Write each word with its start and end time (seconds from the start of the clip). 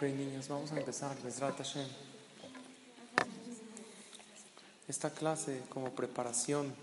Ok, 0.00 0.06
niños, 0.06 0.48
vamos 0.48 0.72
a 0.72 0.78
empezar. 0.78 1.14
Esta 4.88 5.10
clase 5.10 5.60
como 5.68 5.90
preparación 5.90 6.74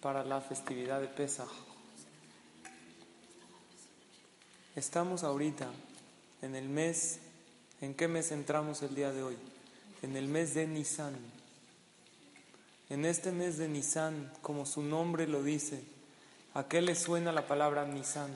para 0.00 0.24
la 0.24 0.40
festividad 0.40 1.00
de 1.00 1.08
Pesach. 1.08 1.48
Estamos 4.76 5.24
ahorita 5.24 5.66
en 6.42 6.54
el 6.54 6.68
mes, 6.68 7.18
¿en 7.80 7.94
qué 7.94 8.06
mes 8.06 8.30
entramos 8.30 8.80
el 8.82 8.94
día 8.94 9.10
de 9.10 9.24
hoy? 9.24 9.36
En 10.02 10.16
el 10.16 10.28
mes 10.28 10.54
de 10.54 10.68
Nisan. 10.68 11.16
En 12.90 13.06
este 13.06 13.32
mes 13.32 13.58
de 13.58 13.66
Nisan, 13.66 14.32
como 14.40 14.66
su 14.66 14.82
nombre 14.82 15.26
lo 15.26 15.42
dice, 15.42 15.82
¿a 16.54 16.68
qué 16.68 16.80
le 16.80 16.94
suena 16.94 17.32
la 17.32 17.48
palabra 17.48 17.86
Nisan 17.86 18.30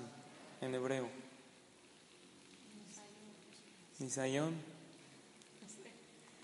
en 0.63 0.75
hebreo? 0.75 1.24
Nisayon, 3.99 4.55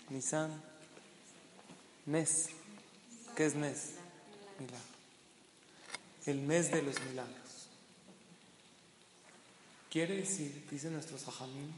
Nisan, 0.09 0.61
Nes. 2.05 2.49
¿Qué 3.35 3.45
es 3.45 3.55
Nes? 3.55 3.93
Milagro. 4.59 4.79
El 6.25 6.41
mes 6.41 6.71
de 6.71 6.81
los 6.81 6.99
milagros. 7.01 7.67
Quiere 9.89 10.15
decir, 10.15 10.65
dice 10.69 10.89
nuestro 10.89 11.17
Sajamín, 11.17 11.73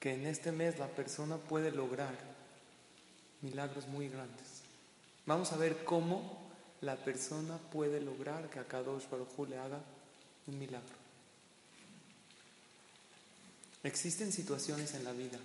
que 0.00 0.14
en 0.14 0.26
este 0.26 0.50
mes 0.50 0.78
la 0.78 0.88
persona 0.88 1.36
puede 1.36 1.70
lograr 1.70 2.14
milagros 3.42 3.86
muy 3.86 4.08
grandes. 4.08 4.62
Vamos 5.26 5.52
a 5.52 5.56
ver 5.56 5.84
cómo 5.84 6.46
la 6.80 6.96
persona 6.96 7.58
puede 7.58 8.00
lograr 8.00 8.48
que 8.50 8.58
a 8.58 8.64
Kadosh 8.64 9.08
Baruj 9.08 9.48
le 9.48 9.58
haga 9.58 9.80
un 10.46 10.58
milagro. 10.58 11.05
Existen 13.86 14.32
situaciones 14.32 14.94
en 14.94 15.04
la 15.04 15.12
vida 15.12 15.38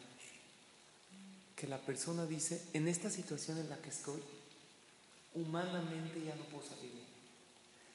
que 1.55 1.67
la 1.67 1.77
persona 1.77 2.25
dice, 2.25 2.59
en 2.73 2.87
esta 2.87 3.11
situación 3.11 3.59
en 3.59 3.69
la 3.69 3.77
que 3.77 3.89
estoy, 3.89 4.19
humanamente 5.35 6.23
ya 6.25 6.35
no 6.35 6.45
puedo 6.45 6.67
salir. 6.67 6.91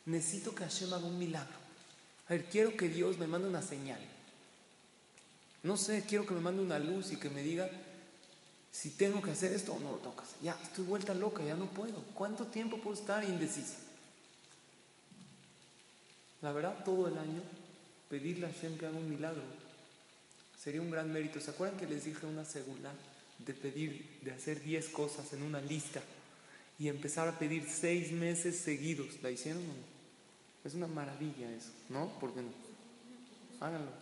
Necesito 0.04 0.54
que 0.54 0.62
Hashem 0.62 0.92
haga 0.92 1.04
un 1.04 1.18
milagro. 1.18 1.56
A 2.28 2.34
ver, 2.34 2.44
quiero 2.44 2.76
que 2.76 2.88
Dios 2.88 3.18
me 3.18 3.26
mande 3.26 3.48
una 3.48 3.60
señal. 3.60 3.98
No 5.64 5.76
sé, 5.76 6.04
quiero 6.08 6.24
que 6.24 6.34
me 6.34 6.40
mande 6.40 6.62
una 6.62 6.78
luz 6.78 7.10
y 7.10 7.16
que 7.16 7.28
me 7.28 7.42
diga 7.42 7.68
si 8.70 8.90
tengo 8.90 9.20
que 9.20 9.32
hacer 9.32 9.52
esto 9.52 9.74
o 9.74 9.80
no 9.80 9.90
lo 9.90 9.98
tengo 9.98 10.14
que 10.14 10.22
hacer. 10.22 10.38
Ya, 10.42 10.56
estoy 10.62 10.84
vuelta 10.84 11.12
loca, 11.12 11.42
ya 11.42 11.56
no 11.56 11.66
puedo. 11.66 12.04
¿Cuánto 12.14 12.46
tiempo 12.46 12.78
puedo 12.78 12.96
estar 12.96 13.24
indecisa? 13.24 13.78
La 16.40 16.52
verdad, 16.52 16.84
todo 16.84 17.08
el 17.08 17.18
año 17.18 17.42
pedirle 18.08 18.46
a 18.46 18.52
Hashem 18.52 18.78
que 18.78 18.86
haga 18.86 18.96
un 18.96 19.10
milagro 19.10 19.65
sería 20.66 20.82
un 20.82 20.90
gran 20.90 21.12
mérito. 21.12 21.38
¿Se 21.40 21.52
acuerdan 21.52 21.78
que 21.78 21.86
les 21.86 22.06
dije 22.06 22.26
una 22.26 22.44
segunda 22.44 22.92
de 23.38 23.54
pedir, 23.54 24.18
de 24.22 24.32
hacer 24.32 24.60
10 24.60 24.88
cosas 24.88 25.32
en 25.32 25.44
una 25.44 25.60
lista 25.60 26.02
y 26.76 26.88
empezar 26.88 27.28
a 27.28 27.38
pedir 27.38 27.68
seis 27.70 28.10
meses 28.10 28.58
seguidos? 28.58 29.22
¿La 29.22 29.30
hicieron 29.30 29.62
o 29.62 29.66
no? 29.66 29.86
Es 30.64 30.74
una 30.74 30.88
maravilla 30.88 31.48
eso, 31.52 31.70
¿no? 31.88 32.08
¿Por 32.18 32.34
qué 32.34 32.42
no? 32.42 32.48
Háganlo. 33.60 33.92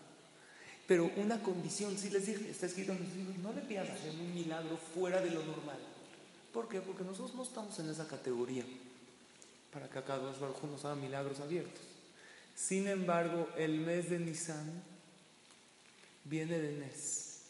Pero 0.86 1.10
una 1.16 1.42
condición, 1.42 1.98
si 1.98 2.08
les 2.08 2.24
dije, 2.24 2.48
está 2.50 2.64
escrito 2.64 2.92
en 2.92 3.00
los 3.00 3.14
libros, 3.14 3.36
no 3.40 3.52
le 3.52 3.60
pidas 3.60 3.90
hacer 3.90 4.12
un 4.12 4.34
milagro 4.34 4.78
fuera 4.94 5.20
de 5.20 5.32
lo 5.32 5.44
normal. 5.44 5.78
¿Por 6.50 6.66
qué? 6.66 6.80
Porque 6.80 7.04
nosotros 7.04 7.34
no 7.34 7.42
estamos 7.42 7.78
en 7.78 7.90
esa 7.90 8.08
categoría 8.08 8.64
para 9.70 9.90
que 9.90 9.98
acá 9.98 10.16
dos 10.16 10.40
nos 10.40 10.84
haga 10.86 10.94
milagros 10.94 11.40
abiertos. 11.40 11.82
Sin 12.54 12.88
embargo, 12.88 13.50
el 13.58 13.80
mes 13.80 14.08
de 14.08 14.18
Nisan 14.18 14.93
viene 16.24 16.58
de 16.58 16.72
Nes. 16.72 17.42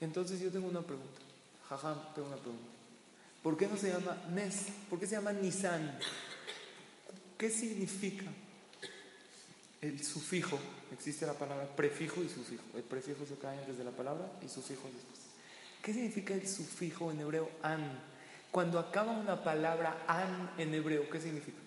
Entonces 0.00 0.40
yo 0.40 0.50
tengo 0.50 0.68
una 0.68 0.82
pregunta. 0.82 1.20
Jajam, 1.68 2.14
tengo 2.14 2.28
una 2.28 2.36
pregunta. 2.36 2.66
¿Por 3.42 3.56
qué 3.56 3.66
no 3.66 3.76
se 3.76 3.90
llama 3.90 4.16
Nes? 4.34 4.66
¿Por 4.88 4.98
qué 4.98 5.06
se 5.06 5.14
llama 5.14 5.32
Nisan? 5.32 5.98
¿Qué 7.38 7.48
significa 7.48 8.26
el 9.80 10.04
sufijo? 10.04 10.58
Existe 10.92 11.24
la 11.26 11.32
palabra 11.34 11.66
prefijo 11.74 12.22
y 12.22 12.28
sufijo. 12.28 12.64
El 12.74 12.82
prefijo 12.82 13.24
se 13.24 13.36
cae 13.36 13.58
antes 13.58 13.78
de 13.78 13.84
la 13.84 13.92
palabra 13.92 14.30
y 14.44 14.48
sufijo 14.48 14.82
después. 14.84 15.20
¿Qué 15.82 15.94
significa 15.94 16.34
el 16.34 16.46
sufijo 16.46 17.10
en 17.10 17.20
hebreo 17.20 17.50
an? 17.62 17.98
Cuando 18.50 18.78
acaba 18.78 19.12
una 19.12 19.42
palabra 19.42 20.04
an 20.06 20.50
en 20.58 20.74
hebreo, 20.74 21.08
¿qué 21.08 21.20
significa? 21.20 21.58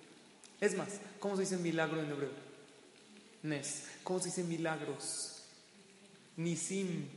Es 0.61 0.77
más, 0.77 0.99
¿cómo 1.19 1.35
se 1.35 1.41
dice 1.41 1.57
milagro 1.57 2.01
en 2.01 2.11
hebreo? 2.11 2.31
Nes. 3.41 3.85
¿Cómo 4.03 4.19
se 4.19 4.25
dice 4.25 4.43
milagros? 4.43 5.32
Nisim. 6.37 7.07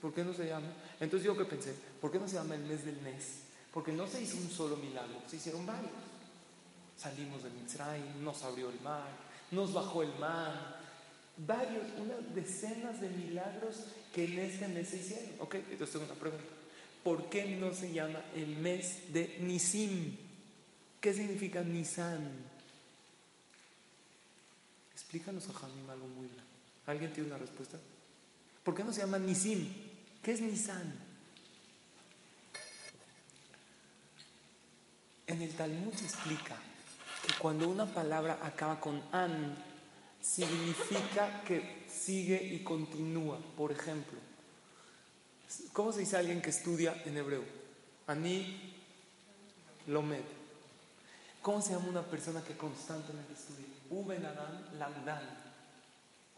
¿Por 0.00 0.12
qué 0.12 0.24
no 0.24 0.34
se 0.34 0.46
llama? 0.46 0.66
Entonces 0.98 1.24
yo 1.24 1.36
que 1.36 1.44
pensé, 1.44 1.74
¿por 2.00 2.10
qué 2.10 2.18
no 2.18 2.26
se 2.26 2.34
llama 2.34 2.56
el 2.56 2.62
mes 2.62 2.84
del 2.84 3.00
Nes? 3.04 3.42
Porque 3.72 3.92
no 3.92 4.06
se 4.08 4.20
hizo 4.20 4.36
un 4.36 4.50
solo 4.50 4.76
milagro, 4.76 5.22
se 5.28 5.36
hicieron 5.36 5.64
varios. 5.64 5.92
Salimos 6.98 7.42
de 7.44 7.50
Mitzrayim, 7.50 8.22
nos 8.22 8.42
abrió 8.42 8.70
el 8.70 8.80
mar, 8.80 9.08
nos 9.52 9.72
bajó 9.72 10.02
el 10.02 10.12
mar. 10.18 10.80
Varios, 11.36 11.84
unas 11.98 12.34
decenas 12.34 13.00
de 13.00 13.08
milagros 13.10 13.84
que 14.12 14.24
en 14.24 14.38
este 14.40 14.68
mes 14.68 14.88
se 14.88 14.96
hicieron. 14.96 15.30
Ok, 15.38 15.54
entonces 15.54 15.90
tengo 15.92 16.04
una 16.04 16.14
pregunta. 16.14 16.44
¿Por 17.02 17.28
qué 17.30 17.56
no 17.56 17.72
se 17.72 17.92
llama 17.92 18.22
el 18.34 18.56
mes 18.56 19.12
de 19.12 19.38
Nisim? 19.40 20.16
¿Qué 21.00 21.14
significa 21.14 21.62
Nisan? 21.62 22.28
Explícanos 24.92 25.48
a 25.48 25.52
Jamim 25.52 25.90
algo 25.90 26.06
muy. 26.06 26.28
¿Alguien 26.86 27.12
tiene 27.12 27.28
una 27.28 27.38
respuesta? 27.38 27.78
¿Por 28.62 28.74
qué 28.74 28.84
no 28.84 28.92
se 28.92 29.00
llama 29.00 29.18
Nisim? 29.18 29.68
¿Qué 30.22 30.32
es 30.32 30.40
Nisan? 30.40 30.94
En 35.26 35.42
el 35.42 35.52
Talmud 35.54 35.92
se 35.94 36.04
explica 36.04 36.56
que 37.26 37.32
cuando 37.38 37.68
una 37.68 37.86
palabra 37.86 38.38
acaba 38.42 38.78
con 38.80 39.02
an, 39.12 39.56
significa 40.20 41.42
que 41.44 41.86
sigue 41.88 42.40
y 42.40 42.62
continúa. 42.62 43.38
Por 43.56 43.72
ejemplo, 43.72 44.18
¿cómo 45.72 45.92
se 45.92 46.00
dice 46.00 46.16
alguien 46.16 46.40
que 46.40 46.50
estudia 46.50 47.02
en 47.04 47.16
hebreo? 47.16 47.44
Ani 48.06 48.74
lomed. 49.88 50.22
¿Cómo 51.40 51.60
se 51.60 51.72
llama 51.72 51.88
una 51.88 52.02
persona 52.02 52.42
que 52.44 52.56
constantemente 52.56 53.32
estudia? 53.32 53.66
Uben 53.90 54.24
Adam 54.24 54.78
lamdan. 54.78 55.22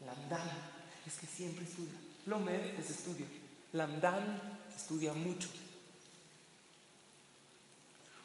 Lamdan 0.06 0.50
es 1.06 1.18
que 1.18 1.26
siempre 1.26 1.64
estudia. 1.64 2.13
Lomed 2.26 2.78
es 2.78 2.90
estudia. 2.90 3.26
Lamdan 3.72 4.58
estudia 4.74 5.12
mucho. 5.12 5.48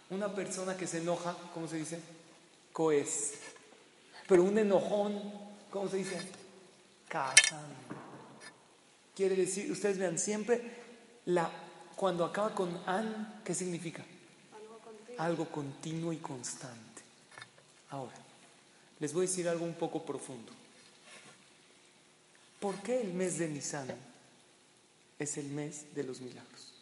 Una 0.10 0.34
persona 0.34 0.76
que 0.76 0.88
se 0.88 1.00
enoja, 1.00 1.36
¿cómo 1.54 1.68
se 1.68 1.78
dice? 1.78 2.00
Coes. 2.74 3.34
Pero 4.28 4.44
un 4.44 4.58
enojón, 4.58 5.22
¿cómo 5.70 5.88
se 5.90 5.98
dice? 5.98 6.18
Casan. 7.08 7.66
Quiere 9.16 9.36
decir, 9.36 9.72
ustedes 9.72 9.98
vean, 9.98 10.18
siempre 10.18 10.62
la, 11.26 11.52
cuando 11.96 12.24
acaba 12.24 12.56
con 12.56 12.82
an, 12.86 13.42
¿qué 13.44 13.54
significa? 13.54 14.04
Algo 14.56 14.80
continuo. 14.80 15.22
algo 15.22 15.46
continuo 15.46 16.14
y 16.14 16.18
constante. 16.18 17.02
Ahora, 17.90 18.16
les 19.00 19.14
voy 19.14 19.26
a 19.26 19.30
decir 19.30 19.50
algo 19.50 19.66
un 19.66 19.74
poco 19.74 20.06
profundo. 20.06 20.52
¿Por 22.60 22.76
qué 22.82 23.02
el 23.02 23.14
mes 23.14 23.38
de 23.38 23.48
Nisan 23.48 23.88
es 25.18 25.38
el 25.38 25.48
mes 25.48 25.96
de 25.96 26.04
los 26.04 26.22
milagros? 26.22 26.74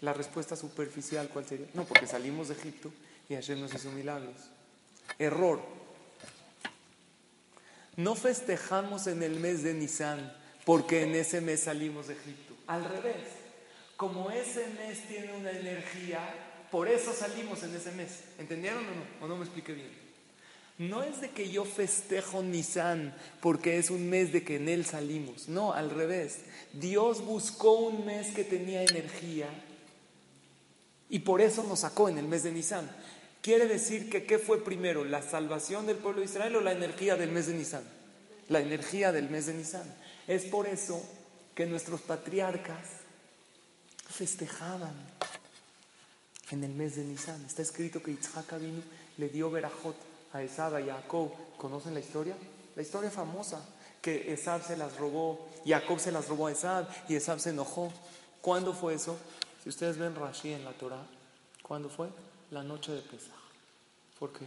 La 0.00 0.14
respuesta 0.14 0.56
superficial, 0.56 1.28
¿cuál 1.28 1.46
sería? 1.46 1.66
No, 1.74 1.84
porque 1.84 2.06
salimos 2.06 2.48
de 2.48 2.54
Egipto 2.54 2.90
y 3.28 3.34
Hashem 3.34 3.60
nos 3.60 3.74
hizo 3.74 3.90
milagros. 3.92 4.36
Error. 5.18 5.60
No 7.96 8.14
festejamos 8.14 9.06
en 9.06 9.22
el 9.22 9.38
mes 9.38 9.62
de 9.62 9.74
Nisan 9.74 10.34
porque 10.64 11.02
en 11.02 11.14
ese 11.14 11.42
mes 11.42 11.64
salimos 11.64 12.08
de 12.08 12.14
Egipto. 12.14 12.54
Al 12.66 12.84
revés. 12.84 13.26
Como 13.96 14.30
ese 14.30 14.66
mes 14.68 15.06
tiene 15.06 15.34
una 15.34 15.50
energía, 15.50 16.20
por 16.70 16.88
eso 16.88 17.12
salimos 17.12 17.62
en 17.62 17.74
ese 17.74 17.92
mes. 17.92 18.20
¿Entendieron 18.38 18.86
o 18.86 18.90
no? 18.90 19.26
¿O 19.26 19.28
no 19.28 19.36
me 19.36 19.44
expliqué 19.44 19.74
bien? 19.74 20.09
No 20.80 21.02
es 21.02 21.20
de 21.20 21.28
que 21.28 21.50
yo 21.50 21.66
festejo 21.66 22.42
Nisan 22.42 23.14
porque 23.42 23.76
es 23.76 23.90
un 23.90 24.08
mes 24.08 24.32
de 24.32 24.42
que 24.42 24.56
en 24.56 24.66
él 24.66 24.86
salimos. 24.86 25.46
No, 25.46 25.74
al 25.74 25.90
revés. 25.90 26.38
Dios 26.72 27.22
buscó 27.22 27.74
un 27.74 28.06
mes 28.06 28.28
que 28.28 28.44
tenía 28.44 28.82
energía 28.82 29.46
y 31.10 31.18
por 31.18 31.42
eso 31.42 31.64
nos 31.64 31.80
sacó 31.80 32.08
en 32.08 32.16
el 32.16 32.26
mes 32.26 32.44
de 32.44 32.52
Nisan. 32.52 32.90
Quiere 33.42 33.66
decir 33.66 34.08
que 34.08 34.24
¿qué 34.24 34.38
fue 34.38 34.64
primero? 34.64 35.04
¿La 35.04 35.20
salvación 35.20 35.84
del 35.86 35.98
pueblo 35.98 36.20
de 36.20 36.28
Israel 36.28 36.56
o 36.56 36.62
la 36.62 36.72
energía 36.72 37.14
del 37.14 37.30
mes 37.30 37.48
de 37.48 37.56
Nisan? 37.56 37.84
La 38.48 38.60
energía 38.60 39.12
del 39.12 39.28
mes 39.28 39.44
de 39.44 39.52
Nisan. 39.52 39.94
Es 40.26 40.46
por 40.46 40.66
eso 40.66 41.06
que 41.54 41.66
nuestros 41.66 42.00
patriarcas 42.00 42.86
festejaban 44.08 44.94
en 46.50 46.64
el 46.64 46.72
mes 46.72 46.96
de 46.96 47.04
Nisan. 47.04 47.44
Está 47.44 47.60
escrito 47.60 48.02
que 48.02 48.12
Yitzhak 48.12 48.58
vino, 48.58 48.82
le 49.18 49.28
dio 49.28 49.50
Berajot 49.50 50.09
a 50.32 50.42
Esab 50.42 50.78
y 50.80 50.90
a 50.90 50.94
Jacob. 50.94 51.30
¿Conocen 51.56 51.94
la 51.94 52.00
historia? 52.00 52.36
La 52.76 52.82
historia 52.82 53.10
famosa, 53.10 53.64
que 54.00 54.32
Esab 54.32 54.64
se 54.64 54.76
las 54.76 54.96
robó, 54.96 55.48
Jacob 55.66 55.98
se 55.98 56.12
las 56.12 56.28
robó 56.28 56.46
a 56.46 56.52
Esab 56.52 56.88
y 57.08 57.14
Esab 57.14 57.38
se 57.38 57.50
enojó. 57.50 57.92
¿Cuándo 58.40 58.72
fue 58.72 58.94
eso? 58.94 59.16
Si 59.62 59.68
ustedes 59.68 59.98
ven 59.98 60.14
Rashi 60.14 60.52
en 60.52 60.64
la 60.64 60.72
Torah, 60.72 61.06
¿cuándo 61.62 61.88
fue? 61.88 62.08
La 62.50 62.62
noche 62.62 62.92
de 62.92 63.02
Pesach. 63.02 63.32
¿Por 64.18 64.32
qué? 64.32 64.46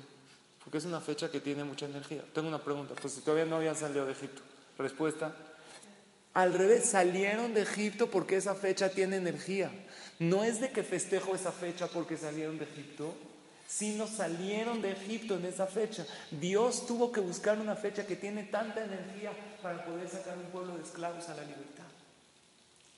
Porque 0.64 0.78
es 0.78 0.86
una 0.86 1.02
fecha 1.02 1.30
que 1.30 1.40
tiene 1.40 1.64
mucha 1.64 1.86
energía. 1.86 2.24
Tengo 2.34 2.48
una 2.48 2.64
pregunta, 2.64 2.96
pues 3.00 3.14
si 3.14 3.22
todavía 3.22 3.46
no 3.46 3.58
habían 3.58 3.76
salido 3.76 4.06
de 4.06 4.14
Egipto. 4.14 4.42
Respuesta, 4.78 5.36
al 6.34 6.54
revés, 6.54 6.86
salieron 6.86 7.54
de 7.54 7.62
Egipto 7.62 8.10
porque 8.10 8.38
esa 8.38 8.56
fecha 8.56 8.90
tiene 8.90 9.18
energía. 9.18 9.72
No 10.18 10.44
es 10.44 10.60
de 10.60 10.72
que 10.72 10.84
festejo 10.84 11.36
esa 11.36 11.52
fecha 11.52 11.88
porque 11.88 12.18
salieron 12.18 12.58
de 12.58 12.66
Egipto, 12.66 13.14
sino 13.76 14.06
salieron 14.08 14.82
de 14.84 14.92
Egipto 14.92 15.36
en 15.36 15.46
esa 15.46 15.66
fecha. 15.66 16.06
Dios 16.30 16.86
tuvo 16.86 17.12
que 17.12 17.22
buscar 17.22 17.60
una 17.60 17.76
fecha 17.76 18.06
que 18.06 18.16
tiene 18.16 18.44
tanta 18.44 18.84
energía 18.84 19.32
para 19.64 19.84
poder 19.84 20.08
sacar 20.08 20.38
un 20.38 20.46
pueblo 20.52 20.78
de 20.78 20.84
esclavos 20.84 21.28
a 21.30 21.36
la 21.36 21.42
libertad. 21.42 21.86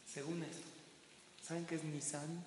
Según 0.06 0.44
esto, 0.44 0.68
¿saben 1.48 1.66
qué 1.66 1.76
es 1.76 1.84
Nisan? 1.86 2.44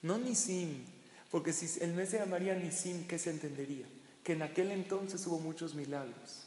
No 0.00 0.16
Nisim, 0.16 0.84
porque 1.30 1.52
si 1.52 1.82
el 1.82 1.92
mes 1.92 2.08
se 2.08 2.18
llamaría 2.18 2.54
Nisim, 2.54 3.06
¿qué 3.06 3.18
se 3.18 3.28
entendería? 3.28 3.84
Que 4.24 4.32
en 4.32 4.42
aquel 4.42 4.70
entonces 4.70 5.26
hubo 5.26 5.38
muchos 5.38 5.74
milagros. 5.74 6.44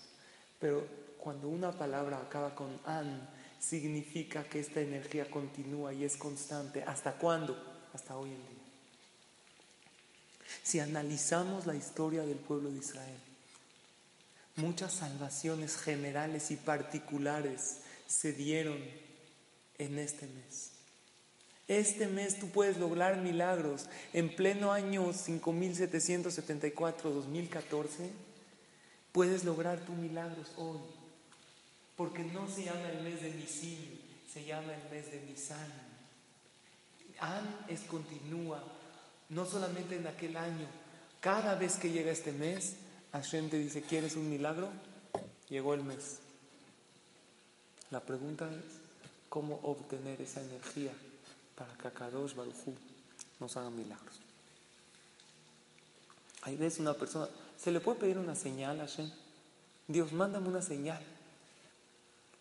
Pero 0.60 0.88
cuando 1.19 1.48
una 1.48 1.71
palabra 1.71 2.18
acaba 2.18 2.56
con 2.56 2.80
an, 2.86 3.30
significa 3.60 4.44
que 4.45 4.60
esta 4.60 4.81
energía 4.81 5.30
continúa 5.30 5.94
y 5.94 6.06
es 6.06 6.18
constante. 6.18 6.83
¿Hasta 6.83 7.13
cuándo? 7.13 7.56
Hasta 7.94 8.18
hoy 8.18 8.31
en 8.31 8.48
día. 8.48 8.52
Si 10.61 10.79
analizamos 10.79 11.65
la 11.65 11.75
historia 11.75 12.23
del 12.23 12.38
pueblo 12.38 12.69
de 12.69 12.77
Israel, 12.77 13.17
muchas 14.55 14.94
salvaciones 14.94 15.77
generales 15.77 16.51
y 16.51 16.57
particulares 16.57 17.79
se 18.07 18.33
dieron 18.33 18.77
en 19.77 19.97
este 19.97 20.27
mes. 20.27 20.73
Este 21.67 22.07
mes 22.07 22.39
tú 22.39 22.47
puedes 22.50 22.77
lograr 22.77 23.17
milagros. 23.17 23.88
En 24.11 24.35
pleno 24.35 24.71
año 24.71 25.13
5774-2014, 25.13 28.09
puedes 29.11 29.44
lograr 29.45 29.79
tus 29.79 29.95
milagros 29.95 30.51
hoy. 30.57 30.79
Porque 31.95 32.23
no 32.23 32.50
se 32.50 32.63
llama 32.65 32.89
el 32.89 33.03
mes 33.03 33.21
de 33.21 33.31
Nisim, 33.31 33.77
se 34.31 34.44
llama 34.44 34.73
el 34.73 34.89
mes 34.91 35.11
de 35.11 35.21
Nisan. 35.21 35.71
An 37.19 37.65
es 37.69 37.81
continúa, 37.81 38.63
no 39.33 39.45
solamente 39.45 39.95
en 39.95 40.07
aquel 40.07 40.38
año. 40.38 40.68
Cada 41.19 41.56
vez 41.56 41.77
que 41.77 41.91
llega 41.91 42.12
este 42.12 42.31
mes, 42.31 42.75
Hashem 43.12 43.50
te 43.50 43.57
dice, 43.57 43.81
¿quieres 43.81 44.15
un 44.15 44.30
milagro? 44.30 44.69
Llegó 45.50 45.74
el 45.74 45.83
mes. 45.83 46.19
La 47.91 48.00
pregunta 48.00 48.50
es, 48.50 48.80
¿cómo 49.30 49.59
obtener 49.63 50.21
esa 50.21 50.41
energía 50.41 50.91
para 51.56 51.74
que 51.75 51.88
Akadosh 51.88 52.35
Barujú 52.35 52.74
nos 53.39 53.56
haga 53.57 53.69
milagros? 53.69 54.15
Ahí 56.41 56.57
ves 56.57 56.79
una 56.79 56.94
persona, 56.94 57.29
¿se 57.57 57.71
le 57.71 57.79
puede 57.79 58.00
pedir 58.00 58.18
una 58.18 58.36
señal 58.36 58.81
a 58.81 58.88
Hashem? 58.88 59.09
Dios, 59.88 60.12
mándame 60.12 60.50
una 60.50 60.62
señal. 60.62 61.01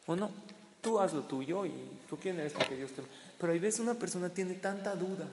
¿O 0.07 0.17
no? 0.17 0.31
Tú 0.81 0.99
haz 0.99 1.13
lo 1.13 1.23
tuyo 1.23 1.65
y 1.65 1.73
tú 2.09 2.17
quién 2.17 2.41
eres 2.41 2.53
para 2.53 2.69
que 2.69 2.77
Dios 2.77 2.91
te... 2.93 3.03
Pero 3.39 3.53
hay 3.53 3.59
veces 3.59 3.81
una 3.81 3.95
persona 3.95 4.29
tiene 4.31 4.55
tanta 4.55 4.97
duda. 4.97 5.29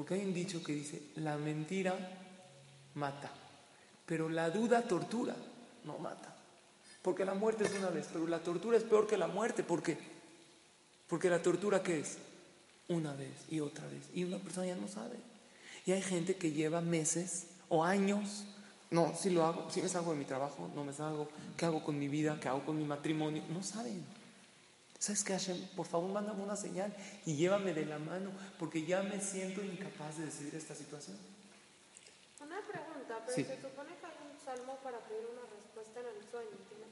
Porque 0.00 0.14
hay 0.14 0.24
un 0.24 0.32
dicho 0.32 0.64
que 0.64 0.72
dice, 0.72 1.02
la 1.16 1.36
mentira 1.36 1.94
mata, 2.94 3.30
pero 4.06 4.30
la 4.30 4.48
duda 4.48 4.80
tortura, 4.80 5.36
no 5.84 5.98
mata. 5.98 6.34
Porque 7.02 7.26
la 7.26 7.34
muerte 7.34 7.64
es 7.64 7.74
una 7.74 7.90
vez, 7.90 8.08
pero 8.10 8.26
la 8.26 8.38
tortura 8.38 8.78
es 8.78 8.82
peor 8.82 9.06
que 9.06 9.18
la 9.18 9.26
muerte. 9.26 9.62
¿Por 9.62 9.82
qué? 9.82 9.98
Porque 11.06 11.28
la 11.28 11.42
tortura 11.42 11.82
¿qué 11.82 12.00
es? 12.00 12.16
Una 12.88 13.12
vez 13.12 13.44
y 13.50 13.60
otra 13.60 13.86
vez. 13.88 14.08
Y 14.14 14.24
una 14.24 14.38
persona 14.38 14.68
ya 14.68 14.76
no 14.76 14.88
sabe. 14.88 15.16
Y 15.84 15.92
hay 15.92 16.00
gente 16.00 16.34
que 16.36 16.52
lleva 16.52 16.80
meses 16.80 17.48
o 17.68 17.84
años 17.84 18.46
no, 18.90 19.14
si 19.14 19.28
lo 19.28 19.44
hago, 19.44 19.70
si 19.70 19.82
me 19.82 19.88
salgo 19.90 20.12
de 20.12 20.18
mi 20.18 20.24
trabajo, 20.24 20.70
no 20.74 20.82
me 20.82 20.94
salgo, 20.94 21.28
¿qué 21.58 21.66
hago 21.66 21.84
con 21.84 21.98
mi 21.98 22.08
vida? 22.08 22.40
¿Qué 22.40 22.48
hago 22.48 22.64
con 22.64 22.78
mi 22.78 22.84
matrimonio? 22.84 23.42
No 23.50 23.62
saben. 23.62 24.02
¿Sabes 25.00 25.24
qué, 25.24 25.32
Hashem? 25.32 25.66
Por 25.68 25.86
favor, 25.86 26.10
mándame 26.12 26.42
una 26.42 26.56
señal 26.56 26.94
y 27.24 27.34
llévame 27.34 27.72
de 27.72 27.86
la 27.86 27.98
mano, 27.98 28.30
porque 28.58 28.84
ya 28.84 29.02
me 29.02 29.18
siento 29.18 29.64
incapaz 29.64 30.18
de 30.18 30.26
decidir 30.26 30.54
esta 30.54 30.74
situación. 30.74 31.16
Una 32.38 32.60
pregunta, 32.60 33.24
pero 33.24 33.34
se 33.34 33.62
supone 33.62 33.96
que 33.96 34.06
hay 34.06 34.12
un 34.30 34.44
salmo 34.44 34.76
para 34.82 34.98
pedir 34.98 35.26
una 35.32 35.40
respuesta 35.40 36.00
en 36.00 36.06
el 36.06 36.30
sueño, 36.30 36.50
¿tiene? 36.68 36.84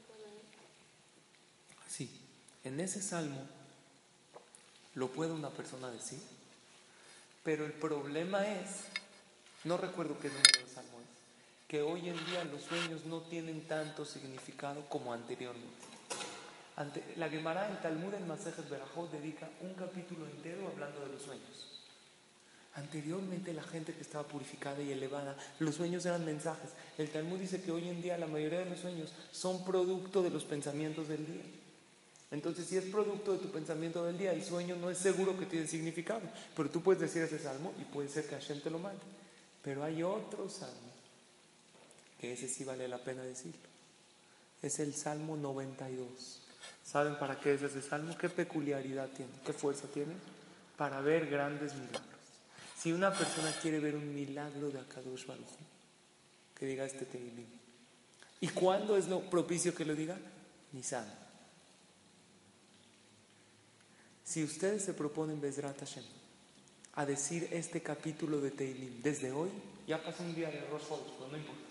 Sí, 1.87 2.19
en 2.63 2.79
ese 2.79 2.99
salmo 2.99 3.47
lo 4.95 5.09
puede 5.09 5.31
una 5.31 5.51
persona 5.51 5.91
decir, 5.91 6.19
pero 7.43 7.63
el 7.63 7.73
problema 7.73 8.47
es, 8.47 8.85
no 9.65 9.77
recuerdo 9.77 10.19
qué 10.19 10.29
número 10.29 10.65
de 10.65 10.73
salmo 10.73 10.99
es 11.01 11.67
que 11.67 11.83
hoy 11.83 12.09
en 12.09 12.25
día 12.25 12.43
los 12.45 12.63
sueños 12.63 13.05
no 13.05 13.21
tienen 13.21 13.67
tanto 13.67 14.03
significado 14.03 14.89
como 14.89 15.13
anteriormente. 15.13 15.88
La 17.17 17.29
Gemara, 17.29 17.69
el 17.69 17.79
Talmud 17.81 18.13
en 18.13 18.27
Masejet 18.27 18.69
Berajot 18.69 19.11
dedica 19.11 19.49
un 19.61 19.73
capítulo 19.73 20.25
entero 20.25 20.67
hablando 20.67 21.01
de 21.01 21.13
los 21.13 21.21
sueños. 21.21 21.69
Anteriormente 22.75 23.53
la 23.53 23.63
gente 23.63 23.93
que 23.93 24.01
estaba 24.01 24.25
purificada 24.25 24.81
y 24.81 24.91
elevada, 24.91 25.35
los 25.59 25.75
sueños 25.75 26.05
eran 26.05 26.23
mensajes. 26.23 26.71
El 26.97 27.09
Talmud 27.09 27.39
dice 27.39 27.61
que 27.61 27.71
hoy 27.71 27.89
en 27.89 28.01
día 28.01 28.17
la 28.17 28.27
mayoría 28.27 28.59
de 28.59 28.69
los 28.69 28.79
sueños 28.79 29.11
son 29.31 29.65
producto 29.65 30.23
de 30.23 30.29
los 30.29 30.45
pensamientos 30.45 31.09
del 31.09 31.25
día. 31.25 31.43
Entonces, 32.31 32.67
si 32.67 32.77
es 32.77 32.85
producto 32.85 33.33
de 33.33 33.39
tu 33.39 33.51
pensamiento 33.51 34.05
del 34.05 34.17
día, 34.17 34.31
el 34.31 34.43
sueño 34.43 34.75
no 34.75 34.91
es 34.91 34.99
seguro 34.99 35.37
que 35.37 35.47
tiene 35.47 35.67
significado. 35.67 36.21
Pero 36.55 36.69
tú 36.69 36.81
puedes 36.81 37.01
decir 37.01 37.23
ese 37.23 37.39
salmo 37.39 37.73
y 37.81 37.83
puede 37.85 38.07
ser 38.07 38.27
que 38.27 38.35
Hashem 38.35 38.61
te 38.61 38.69
lo 38.69 38.77
mande. 38.77 39.01
Pero 39.63 39.83
hay 39.83 40.03
otro 40.03 40.47
salmo 40.47 40.89
que 42.19 42.33
ese 42.33 42.47
sí 42.47 42.63
vale 42.63 42.87
la 42.87 42.99
pena 42.99 43.23
decirlo. 43.23 43.67
Es 44.61 44.79
el 44.79 44.93
Salmo 44.93 45.37
92. 45.37 46.38
¿Saben 46.89 47.19
para 47.19 47.39
qué 47.39 47.53
es 47.53 47.61
ese 47.61 47.81
salmo? 47.81 48.17
¿Qué 48.17 48.29
peculiaridad 48.29 49.09
tiene? 49.09 49.31
¿Qué 49.45 49.53
fuerza 49.53 49.87
tiene? 49.87 50.13
Para 50.75 51.01
ver 51.01 51.29
grandes 51.29 51.75
milagros. 51.75 52.03
Si 52.77 52.91
una 52.91 53.13
persona 53.13 53.51
quiere 53.61 53.79
ver 53.79 53.95
un 53.95 54.13
milagro 54.13 54.69
de 54.69 54.79
Akadosh 54.79 55.27
Baruj, 55.27 55.49
que 56.57 56.65
diga 56.65 56.85
este 56.85 57.05
Teilim. 57.05 57.45
¿Y 58.41 58.47
cuándo 58.47 58.97
es 58.97 59.07
lo 59.07 59.21
propicio 59.29 59.75
que 59.75 59.85
lo 59.85 59.93
diga? 59.93 60.17
Nisan. 60.71 61.05
Si 64.23 64.43
ustedes 64.43 64.83
se 64.83 64.93
proponen 64.93 65.41
Bezrat 65.41 65.79
Hashem 65.79 66.03
a 66.95 67.05
decir 67.05 67.49
este 67.51 67.81
capítulo 67.81 68.41
de 68.41 68.51
Teilim 68.51 69.01
desde 69.01 69.31
hoy, 69.31 69.49
ya 69.85 70.01
pasó 70.01 70.23
un 70.23 70.33
día 70.33 70.49
de 70.49 70.61
Rosh 70.69 70.89
no 71.31 71.37
importa 71.37 71.69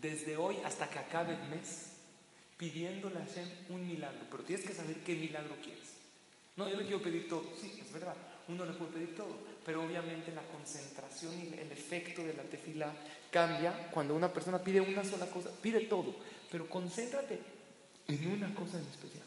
desde 0.00 0.36
hoy 0.36 0.56
hasta 0.64 0.88
que 0.88 0.98
acabe 0.98 1.34
el 1.34 1.48
mes, 1.48 1.95
pidiéndole 2.56 3.18
a 3.18 3.24
Hashem 3.24 3.48
un 3.70 3.86
milagro. 3.86 4.20
Pero 4.30 4.44
tienes 4.44 4.66
que 4.66 4.74
saber 4.74 4.96
qué 5.04 5.14
milagro 5.14 5.56
quieres. 5.62 5.94
No, 6.56 6.68
yo 6.68 6.76
le 6.76 6.84
quiero 6.84 7.02
pedir 7.02 7.28
todo. 7.28 7.44
Sí, 7.60 7.78
es 7.80 7.92
verdad, 7.92 8.16
uno 8.48 8.64
le 8.64 8.72
puede 8.72 8.92
pedir 8.92 9.16
todo. 9.16 9.36
Pero 9.64 9.84
obviamente 9.84 10.32
la 10.32 10.42
concentración 10.42 11.34
y 11.38 11.58
el 11.58 11.72
efecto 11.72 12.22
de 12.24 12.34
la 12.34 12.42
tefila 12.44 12.92
cambia 13.30 13.90
cuando 13.90 14.14
una 14.14 14.32
persona 14.32 14.58
pide 14.58 14.80
una 14.80 15.04
sola 15.04 15.26
cosa, 15.26 15.50
pide 15.60 15.80
todo. 15.80 16.14
Pero 16.50 16.68
concéntrate 16.68 17.38
en 18.08 18.30
una 18.30 18.54
cosa 18.54 18.78
en 18.78 18.86
especial. 18.86 19.26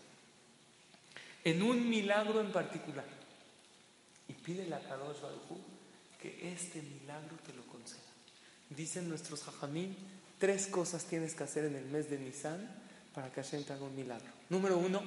En 1.44 1.62
un 1.62 1.90
milagro 1.90 2.42
en 2.42 2.52
particular. 2.52 3.06
Y 4.28 4.34
pídele 4.34 4.76
a 4.76 4.80
Kadosh 4.80 5.22
Baruj 5.22 5.58
que 6.22 6.52
este 6.52 6.82
milagro 6.82 7.38
te 7.46 7.54
lo 7.54 7.64
conceda. 7.64 8.00
Dicen 8.70 9.10
nuestros 9.10 9.44
jajamín 9.44 9.96
Tres 10.40 10.68
cosas 10.68 11.04
tienes 11.04 11.36
que 11.36 11.44
hacer 11.44 11.66
en 11.66 11.76
el 11.76 11.86
mes 11.86 12.10
de 12.10 12.18
Nisan 12.18 12.66
para 13.14 13.32
que 13.32 13.42
Hashem 13.42 13.64
te 13.64 13.74
haga 13.74 13.84
un 13.84 13.96
milagro. 13.96 14.32
Número 14.50 14.78
uno, 14.78 15.02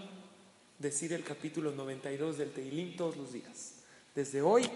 decir 0.78 1.12
el 1.12 1.24
capítulo 1.24 1.72
92 1.72 2.38
del 2.38 2.52
Teilim 2.52 2.96
todos 2.96 3.16
los 3.16 3.32
días. 3.32 3.74
Desde 4.14 4.42
hoy 4.42 4.68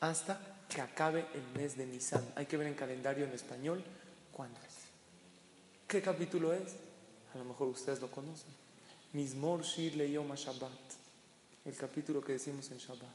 hasta 0.00 0.40
que 0.68 0.80
acabe 0.80 1.26
el 1.34 1.60
mes 1.60 1.76
de 1.76 1.86
Nisan. 1.86 2.26
Hay 2.34 2.46
que 2.46 2.56
ver 2.56 2.66
en 2.66 2.74
calendario 2.74 3.24
en 3.24 3.32
español 3.32 3.84
¿Cuándo 4.32 4.58
es? 4.66 4.74
¿Qué 5.86 6.00
capítulo 6.00 6.54
es? 6.54 6.74
A 7.34 7.38
lo 7.38 7.44
mejor 7.44 7.68
ustedes 7.68 8.00
lo 8.00 8.10
conocen. 8.10 8.50
Mismor 9.12 9.62
Shir 9.62 9.94
Leyoma 9.96 10.34
Shabbat. 10.34 10.72
El 11.66 11.76
capítulo 11.76 12.22
que 12.22 12.32
decimos 12.32 12.70
en 12.70 12.78
Shabbat. 12.78 13.14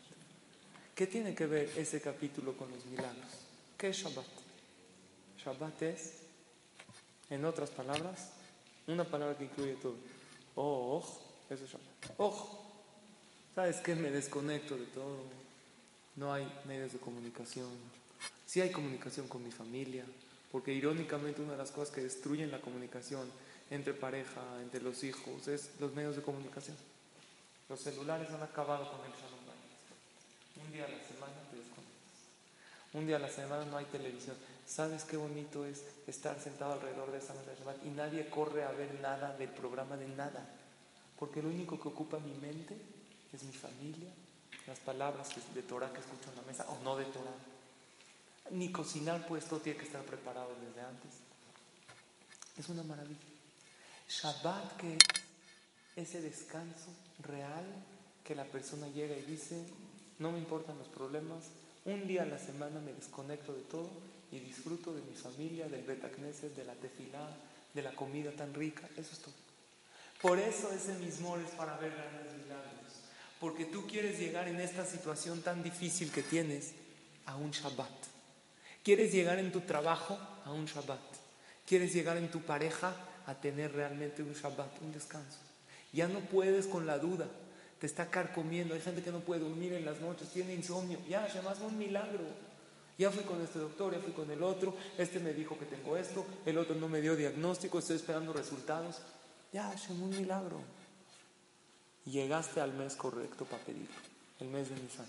¿Qué 0.94 1.08
tiene 1.08 1.34
que 1.34 1.48
ver 1.48 1.72
ese 1.76 2.00
capítulo 2.00 2.56
con 2.56 2.70
los 2.72 2.86
milagros? 2.86 3.32
¿Qué 3.78 3.90
es 3.90 3.98
Shabbat? 3.98 4.26
Shabbat 5.44 5.82
es, 5.82 6.14
en 7.30 7.46
otras 7.46 7.72
palabras, 7.72 8.32
una 8.88 9.04
palabra 9.04 9.38
que 9.38 9.46
incluye 9.46 9.76
todo. 9.76 9.96
Oh, 10.56 11.04
eso 11.50 11.64
es 11.64 11.70
Shabbat. 11.70 12.16
Oh, 12.18 12.66
¿sabes 13.54 13.78
qué? 13.78 13.96
Me 13.96 14.10
desconecto 14.10 14.78
de 14.78 14.86
todo. 14.86 15.18
No 16.16 16.34
hay 16.34 16.52
medios 16.66 16.94
de 16.94 17.00
comunicación. 17.00 17.70
Sí 18.46 18.62
hay 18.62 18.72
comunicación 18.72 19.28
con 19.28 19.44
mi 19.44 19.52
familia, 19.52 20.06
porque 20.52 20.74
irónicamente 20.74 21.42
una 21.42 21.52
de 21.52 21.58
las 21.58 21.72
cosas 21.72 21.94
que 21.94 22.02
destruyen 22.02 22.50
la 22.50 22.62
comunicación 22.62 23.30
entre 23.70 23.94
pareja, 23.94 24.42
entre 24.62 24.82
los 24.82 25.04
hijos, 25.04 25.48
es 25.48 25.72
los 25.80 25.94
medios 25.94 26.16
de 26.16 26.22
comunicación. 26.22 26.78
Los 27.70 27.82
celulares 27.82 28.30
han 28.32 28.42
acabado 28.42 28.90
con 28.90 29.02
el 29.06 29.12
Shalom 29.12 30.66
Un 30.66 30.72
día 30.72 30.86
a 30.86 30.90
la 30.90 31.04
semana 31.04 31.36
te 31.52 31.58
desconectas. 31.58 32.94
Un 32.94 33.06
día 33.06 33.18
a 33.18 33.20
la 33.20 33.30
semana 33.30 33.66
no 33.66 33.78
hay 33.78 33.86
televisión. 33.86 34.38
¿Sabes 34.68 35.06
qué 35.06 35.16
bonito 35.16 35.66
es 35.66 35.82
estar 36.08 36.38
sentado 36.42 36.74
alrededor 36.74 37.10
de 37.12 37.20
esa 37.20 37.34
mesa 37.34 37.52
de 37.52 37.58
Shabbat 37.58 37.86
y 37.86 37.90
nadie 37.90 38.30
corre 38.30 38.66
a 38.66 38.72
ver 38.72 39.00
nada 39.00 39.36
del 39.38 39.48
programa 39.48 39.96
de 39.96 40.10
nada? 40.10 40.46
Porque 41.18 41.42
lo 41.42 41.48
único 41.48 41.80
que 41.80 41.88
ocupa 41.88 42.20
mi 42.20 42.34
mente 42.34 42.76
es 43.32 43.44
mi 43.44 43.54
familia, 43.54 44.10
las 44.68 44.78
palabras 44.80 45.30
de 45.56 45.64
Torah 45.64 45.92
que 45.94 46.02
escucho 46.02 46.30
en 46.32 46.36
la 46.36 46.42
mesa 46.42 46.66
o 46.70 46.84
no 46.84 46.98
de 46.98 47.06
Torah. 47.06 47.32
Ni 48.52 48.70
cocinar, 48.70 49.26
pues 49.26 49.46
todo 49.46 49.62
tiene 49.62 49.80
que 49.80 49.86
estar 49.86 50.04
preparado 50.04 50.50
desde 50.60 50.82
antes. 50.82 51.12
Es 52.58 52.68
una 52.68 52.84
maravilla. 52.84 53.20
Shabbat, 54.10 54.76
que 54.76 54.96
es 55.96 56.10
ese 56.10 56.22
descanso 56.22 56.92
real 57.20 57.66
que 58.26 58.36
la 58.36 58.44
persona 58.44 58.90
llega 58.90 59.16
y 59.16 59.22
dice, 59.22 59.66
no 60.20 60.34
me 60.34 60.40
importan 60.40 60.78
los 60.78 60.90
problemas, 60.90 61.46
un 61.86 62.06
día 62.06 62.24
a 62.24 62.26
la 62.26 62.38
semana 62.38 62.82
me 62.82 62.92
desconecto 62.92 63.54
de 63.54 63.62
todo 63.62 63.90
y 64.32 64.40
disfruto 64.40 64.94
de 64.94 65.02
mi 65.02 65.16
familia, 65.16 65.68
del 65.68 65.84
Betacneses, 65.84 66.56
de 66.56 66.66
la 66.66 66.74
tefilá, 66.74 67.30
de 67.74 67.82
la 67.82 67.94
comida 67.94 68.32
tan 68.32 68.54
rica. 68.54 68.88
Eso 68.98 69.14
es 69.14 69.20
todo. 69.20 69.34
Por 70.22 70.40
eso 70.40 70.72
ese 70.72 70.94
mismo 70.96 71.38
es 71.38 71.52
para 71.52 71.78
ver 71.78 71.94
grandes 71.94 72.34
milagros. 72.34 72.94
Porque 73.40 73.66
tú 73.66 73.86
quieres 73.86 74.20
llegar 74.20 74.48
en 74.48 74.60
esta 74.60 74.86
situación 74.86 75.42
tan 75.42 75.62
difícil 75.62 76.12
que 76.12 76.24
tienes 76.24 76.74
a 77.26 77.36
un 77.36 77.52
Shabbat. 77.52 77.92
Quieres 78.84 79.12
llegar 79.12 79.38
en 79.38 79.52
tu 79.52 79.62
trabajo 79.62 80.18
a 80.44 80.52
un 80.52 80.66
Shabbat. 80.66 81.00
Quieres 81.68 81.94
llegar 81.94 82.18
en 82.18 82.32
tu 82.32 82.42
pareja 82.42 82.96
a 83.28 83.36
tener 83.36 83.74
realmente 83.74 84.24
un 84.24 84.34
Shabbat, 84.34 84.82
un 84.82 84.92
descanso. 84.92 85.38
Ya 85.94 86.08
no 86.08 86.22
puedes 86.22 86.66
con 86.66 86.88
la 86.88 86.98
duda. 86.98 87.28
Te 87.80 87.86
está 87.86 88.10
carcomiendo. 88.10 88.74
Hay 88.74 88.82
gente 88.82 89.04
que 89.04 89.12
no 89.12 89.20
puede 89.20 89.42
dormir 89.42 89.74
en 89.74 89.86
las 89.86 90.00
noches, 90.00 90.30
tiene 90.30 90.54
insomnio. 90.54 91.00
Ya, 91.08 91.26
además 91.26 91.60
un 91.60 91.78
milagro. 91.78 92.24
Ya 92.98 93.12
fui 93.12 93.24
con 93.24 93.42
este 93.42 93.60
doctor, 93.60 93.94
ya 93.94 94.00
fui 94.00 94.12
con 94.12 94.30
el 94.32 94.42
otro, 94.42 94.74
este 94.98 95.20
me 95.20 95.34
dijo 95.34 95.58
que 95.58 95.66
tengo 95.66 95.96
esto, 95.98 96.26
el 96.46 96.58
otro 96.58 96.76
no 96.76 96.88
me 96.88 97.00
dio 97.00 97.16
diagnóstico, 97.16 97.78
estoy 97.78 97.98
esperando 97.98 98.34
resultados. 98.34 98.98
Ya, 99.54 99.72
es 99.72 99.88
un 99.90 100.10
milagro. 100.10 100.60
Llegaste 102.06 102.60
al 102.60 102.74
mes 102.74 102.96
correcto 102.96 103.46
para 103.46 103.64
pedirlo, 103.64 103.96
el 104.40 104.48
mes 104.48 104.70
de 104.70 104.76
Nisan. 104.82 105.06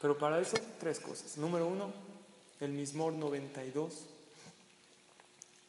Pero 0.00 0.16
para 0.16 0.40
eso, 0.40 0.56
tres 0.80 1.00
cosas. 1.00 1.36
Número 1.36 1.66
uno, 1.66 1.92
el 2.60 2.72
Mismor 2.72 3.12
92, 3.12 4.06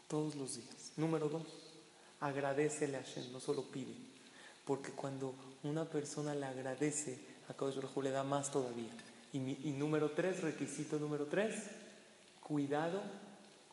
todos 0.07 0.35
los 0.35 0.55
días. 0.55 0.91
Número 0.95 1.27
dos, 1.27 1.43
agradecele 2.21 2.97
a 2.97 3.03
Hashem, 3.03 3.33
no 3.33 3.39
solo 3.39 3.63
pide. 3.63 3.93
Porque 4.63 4.91
cuando 4.91 5.33
una 5.63 5.83
persona 5.83 6.33
le 6.35 6.45
agradece, 6.45 7.19
a 7.49 7.53
Kadosh 7.53 7.79
le 8.03 8.11
da 8.11 8.23
más 8.23 8.51
todavía. 8.51 8.91
Y, 9.31 9.71
número 9.71 10.11
tres, 10.11 10.41
requisito 10.41 10.97
número 10.97 11.27
tres, 11.27 11.55
cuidado 12.41 13.01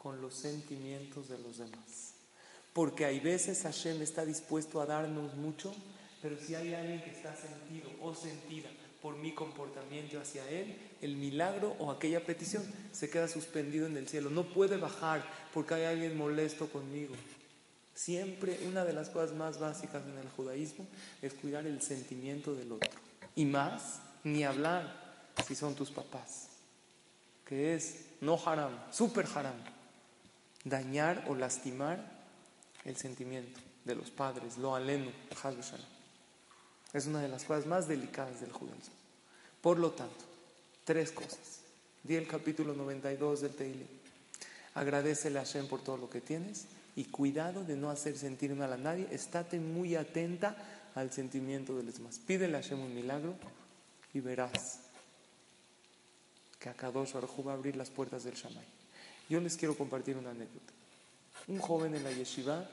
con 0.02 0.20
los 0.20 0.34
sentimientos 0.34 1.28
de 1.28 1.38
los 1.38 1.58
demás. 1.58 2.14
Porque 2.74 3.06
hay 3.06 3.20
veces 3.20 3.62
Hashem 3.62 4.02
está 4.02 4.26
dispuesto 4.26 4.82
a 4.82 4.86
darnos 4.86 5.34
mucho, 5.34 5.74
pero 6.20 6.36
si 6.38 6.54
hay 6.54 6.74
alguien 6.74 7.02
que 7.02 7.10
está 7.10 7.34
sentido 7.34 7.90
o 8.02 8.14
sentida 8.14 8.68
por 9.00 9.16
mi 9.16 9.32
comportamiento 9.32 10.20
hacia 10.20 10.46
Él, 10.50 10.76
el 11.00 11.16
milagro 11.16 11.74
o 11.78 11.90
aquella 11.90 12.24
petición 12.24 12.62
se 12.92 13.08
queda 13.08 13.28
suspendido 13.28 13.86
en 13.86 13.96
el 13.96 14.08
cielo. 14.08 14.28
No 14.28 14.52
puede 14.52 14.76
bajar 14.76 15.24
porque 15.54 15.74
hay 15.74 15.84
alguien 15.84 16.18
molesto 16.18 16.68
conmigo. 16.68 17.14
Siempre 17.94 18.58
una 18.66 18.84
de 18.84 18.92
las 18.92 19.08
cosas 19.08 19.34
más 19.34 19.58
básicas 19.58 20.04
en 20.04 20.18
el 20.18 20.28
judaísmo 20.28 20.86
es 21.22 21.32
cuidar 21.32 21.66
el 21.66 21.80
sentimiento 21.80 22.54
del 22.54 22.72
otro. 22.72 22.90
Y 23.34 23.46
más, 23.46 24.02
ni 24.22 24.44
hablar 24.44 25.05
si 25.44 25.54
son 25.54 25.74
tus 25.74 25.90
papás, 25.90 26.48
que 27.44 27.74
es 27.74 28.06
no 28.20 28.38
haram, 28.44 28.72
super 28.92 29.26
haram, 29.34 29.56
dañar 30.64 31.24
o 31.28 31.34
lastimar 31.34 31.98
el 32.84 32.96
sentimiento 32.96 33.60
de 33.84 33.94
los 33.94 34.10
padres, 34.10 34.58
lo 34.58 34.74
aleno, 34.74 35.10
es 36.92 37.06
una 37.06 37.20
de 37.20 37.28
las 37.28 37.44
cosas 37.44 37.66
más 37.66 37.88
delicadas 37.88 38.40
del 38.40 38.52
judaísmo. 38.52 38.94
Por 39.60 39.78
lo 39.78 39.90
tanto, 39.90 40.24
tres 40.84 41.12
cosas. 41.12 41.60
Di 42.02 42.14
el 42.14 42.26
capítulo 42.26 42.74
92 42.74 43.40
del 43.42 43.54
Teile. 43.54 43.86
Agradecele 44.74 45.38
a 45.38 45.44
Hashem 45.44 45.66
por 45.66 45.82
todo 45.82 45.96
lo 45.96 46.08
que 46.08 46.20
tienes 46.20 46.66
y 46.94 47.04
cuidado 47.04 47.64
de 47.64 47.76
no 47.76 47.90
hacer 47.90 48.16
sentir 48.16 48.54
mal 48.54 48.72
a 48.72 48.76
nadie. 48.76 49.08
Estate 49.10 49.58
muy 49.58 49.96
atenta 49.96 50.56
al 50.94 51.12
sentimiento 51.12 51.76
de 51.76 51.82
los 51.82 51.96
demás. 51.96 52.18
Pídele 52.18 52.56
a 52.56 52.62
Hashem 52.62 52.80
un 52.80 52.94
milagro 52.94 53.34
y 54.14 54.20
verás 54.20 54.80
que 56.58 56.68
Akadosh 56.68 57.12
Baruj 57.12 57.46
va 57.46 57.52
a 57.52 57.54
abrir 57.54 57.76
las 57.76 57.90
puertas 57.90 58.24
del 58.24 58.34
Shamay. 58.34 58.64
Yo 59.28 59.40
les 59.40 59.56
quiero 59.56 59.76
compartir 59.76 60.16
una 60.16 60.30
anécdota. 60.30 60.72
Un 61.48 61.58
joven 61.58 61.94
en 61.94 62.04
la 62.04 62.12
yeshiva 62.12 62.68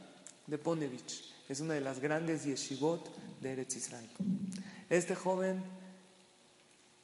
de 0.47 0.57
Ponevich, 0.57 1.33
es 1.49 1.59
una 1.59 1.73
de 1.73 1.81
las 1.81 1.99
grandes 1.99 2.43
yeshivot 2.43 3.09
de 3.41 3.53
Eretz 3.53 3.75
Israel. 3.75 4.09
Este 4.89 5.15
joven 5.15 5.63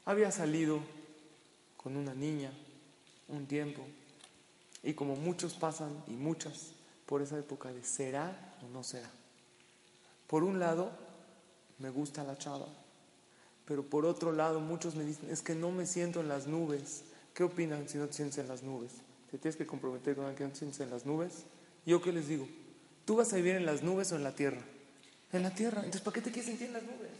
había 0.05 0.31
salido 0.31 0.79
con 1.77 1.95
una 1.95 2.13
niña 2.13 2.51
un 3.27 3.45
tiempo 3.45 3.85
y 4.83 4.93
como 4.93 5.15
muchos 5.15 5.53
pasan 5.53 6.03
y 6.07 6.11
muchas 6.11 6.71
por 7.05 7.21
esa 7.21 7.37
época 7.37 7.71
de 7.71 7.83
será 7.83 8.55
o 8.63 8.69
no 8.69 8.83
será. 8.83 9.09
Por 10.27 10.43
un 10.43 10.59
lado, 10.59 10.91
me 11.79 11.89
gusta 11.89 12.23
la 12.23 12.37
chava, 12.37 12.67
pero 13.69 13.83
por 13.83 14.07
otro 14.07 14.31
lado, 14.31 14.59
muchos 14.59 14.95
me 14.95 15.05
dicen, 15.05 15.29
es 15.29 15.43
que 15.43 15.53
no 15.53 15.69
me 15.69 15.85
siento 15.85 16.21
en 16.21 16.27
las 16.27 16.47
nubes. 16.47 17.03
¿Qué 17.35 17.43
opinan 17.43 17.87
si 17.87 17.99
no 17.99 18.07
te 18.07 18.13
sientes 18.13 18.39
en 18.39 18.47
las 18.47 18.63
nubes? 18.63 18.93
¿Te 19.29 19.37
tienes 19.37 19.55
que 19.55 19.67
comprometer 19.67 20.15
con 20.15 20.25
alguien 20.25 20.37
que 20.37 20.43
no 20.45 20.49
te 20.49 20.57
sientes 20.57 20.79
en 20.79 20.89
las 20.89 21.05
nubes? 21.05 21.45
¿Yo 21.85 22.01
qué 22.01 22.11
les 22.11 22.27
digo? 22.27 22.49
¿Tú 23.05 23.17
vas 23.17 23.31
a 23.31 23.35
vivir 23.35 23.57
en 23.57 23.67
las 23.67 23.83
nubes 23.83 24.11
o 24.11 24.15
en 24.15 24.23
la 24.23 24.33
tierra? 24.33 24.59
En 25.31 25.43
la 25.43 25.53
tierra. 25.53 25.81
Entonces, 25.81 26.01
¿para 26.01 26.15
qué 26.15 26.21
te 26.21 26.31
quieres 26.31 26.47
sentir 26.47 26.65
en 26.65 26.73
las 26.73 26.81
nubes? 26.81 27.11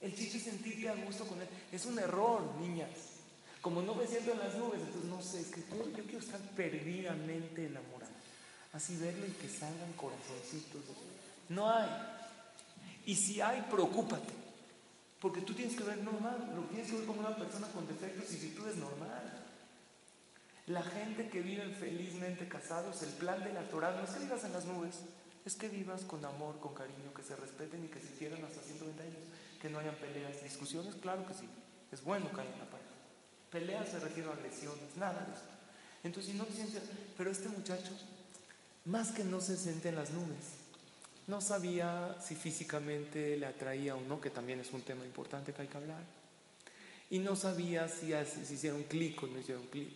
El 0.00 0.12
chiste 0.16 0.38
es 0.38 0.42
sentirte 0.42 0.88
a 0.88 0.96
gusto 1.04 1.24
con 1.24 1.40
él. 1.40 1.46
Es 1.70 1.86
un 1.86 2.00
error, 2.00 2.42
niñas. 2.60 2.90
Como 3.60 3.80
no 3.80 3.94
me 3.94 4.08
siento 4.08 4.32
en 4.32 4.40
las 4.40 4.56
nubes, 4.56 4.80
entonces 4.80 5.04
no 5.04 5.22
sé, 5.22 5.40
es 5.40 5.46
que 5.48 5.60
yo, 5.60 6.02
quiero 6.02 6.18
estar 6.18 6.40
perdidamente 6.56 7.64
enamorada. 7.64 8.10
Así 8.72 8.96
verlo 8.96 9.24
y 9.24 9.30
que 9.30 9.48
salgan 9.48 9.92
corazoncitos. 9.92 10.82
No 11.48 11.70
hay. 11.70 11.88
Y 13.06 13.14
si 13.14 13.40
hay, 13.40 13.64
preocúpate. 13.70 14.47
Porque 15.20 15.40
tú 15.40 15.52
tienes 15.54 15.74
que 15.74 15.82
ver 15.82 15.98
normal, 15.98 16.52
lo 16.54 16.62
tienes 16.62 16.90
que 16.90 16.98
ver 16.98 17.06
como 17.06 17.20
una 17.20 17.36
persona 17.36 17.66
con 17.68 17.86
defectos 17.86 18.32
y 18.32 18.36
virtudes 18.36 18.76
normal. 18.76 19.44
La 20.68 20.82
gente 20.82 21.28
que 21.28 21.40
vive 21.40 21.74
felizmente 21.74 22.46
casados, 22.46 23.02
el 23.02 23.10
plan 23.10 23.42
de 23.42 23.52
la 23.52 23.62
Torah 23.68 23.92
no 23.92 24.04
es 24.04 24.10
que 24.10 24.20
vivas 24.20 24.44
en 24.44 24.52
las 24.52 24.66
nubes, 24.66 25.00
es 25.44 25.54
que 25.56 25.68
vivas 25.68 26.02
con 26.02 26.24
amor, 26.24 26.60
con 26.60 26.74
cariño, 26.74 27.12
que 27.16 27.22
se 27.22 27.34
respeten 27.34 27.84
y 27.84 27.88
que 27.88 28.00
se 28.00 28.12
quieran 28.18 28.44
hasta 28.44 28.60
120 28.60 29.02
años, 29.02 29.16
que 29.60 29.70
no 29.70 29.78
hayan 29.78 29.94
peleas, 29.96 30.42
discusiones, 30.42 30.94
claro 30.96 31.26
que 31.26 31.34
sí, 31.34 31.48
es 31.90 32.04
bueno 32.04 32.30
que 32.30 32.42
haya 32.42 32.54
una 32.54 32.70
pareja. 32.70 32.90
Peleas 33.50 33.88
se 33.88 33.98
refiere 33.98 34.28
a 34.28 34.34
agresiones, 34.34 34.96
nada 34.96 35.24
de 35.24 35.32
eso. 35.32 35.46
Entonces, 36.04 36.32
si 36.32 36.38
no 36.38 36.44
te 36.44 36.52
sientes, 36.52 36.82
pero 37.16 37.30
este 37.30 37.48
muchacho, 37.48 37.92
más 38.84 39.10
que 39.10 39.24
no 39.24 39.40
se 39.40 39.56
siente 39.56 39.88
en 39.88 39.96
las 39.96 40.10
nubes, 40.10 40.57
no 41.28 41.40
sabía 41.42 42.16
si 42.20 42.34
físicamente 42.34 43.36
le 43.36 43.46
atraía 43.46 43.94
o 43.94 44.00
no, 44.00 44.20
que 44.20 44.30
también 44.30 44.60
es 44.60 44.72
un 44.72 44.82
tema 44.82 45.04
importante 45.04 45.52
que 45.52 45.62
hay 45.62 45.68
que 45.68 45.76
hablar. 45.76 46.02
Y 47.10 47.18
no 47.18 47.36
sabía 47.36 47.88
si, 47.88 48.12
si 48.24 48.54
hicieron 48.54 48.82
clic 48.84 49.22
o 49.22 49.26
no 49.26 49.38
hicieron 49.38 49.66
clic. 49.66 49.90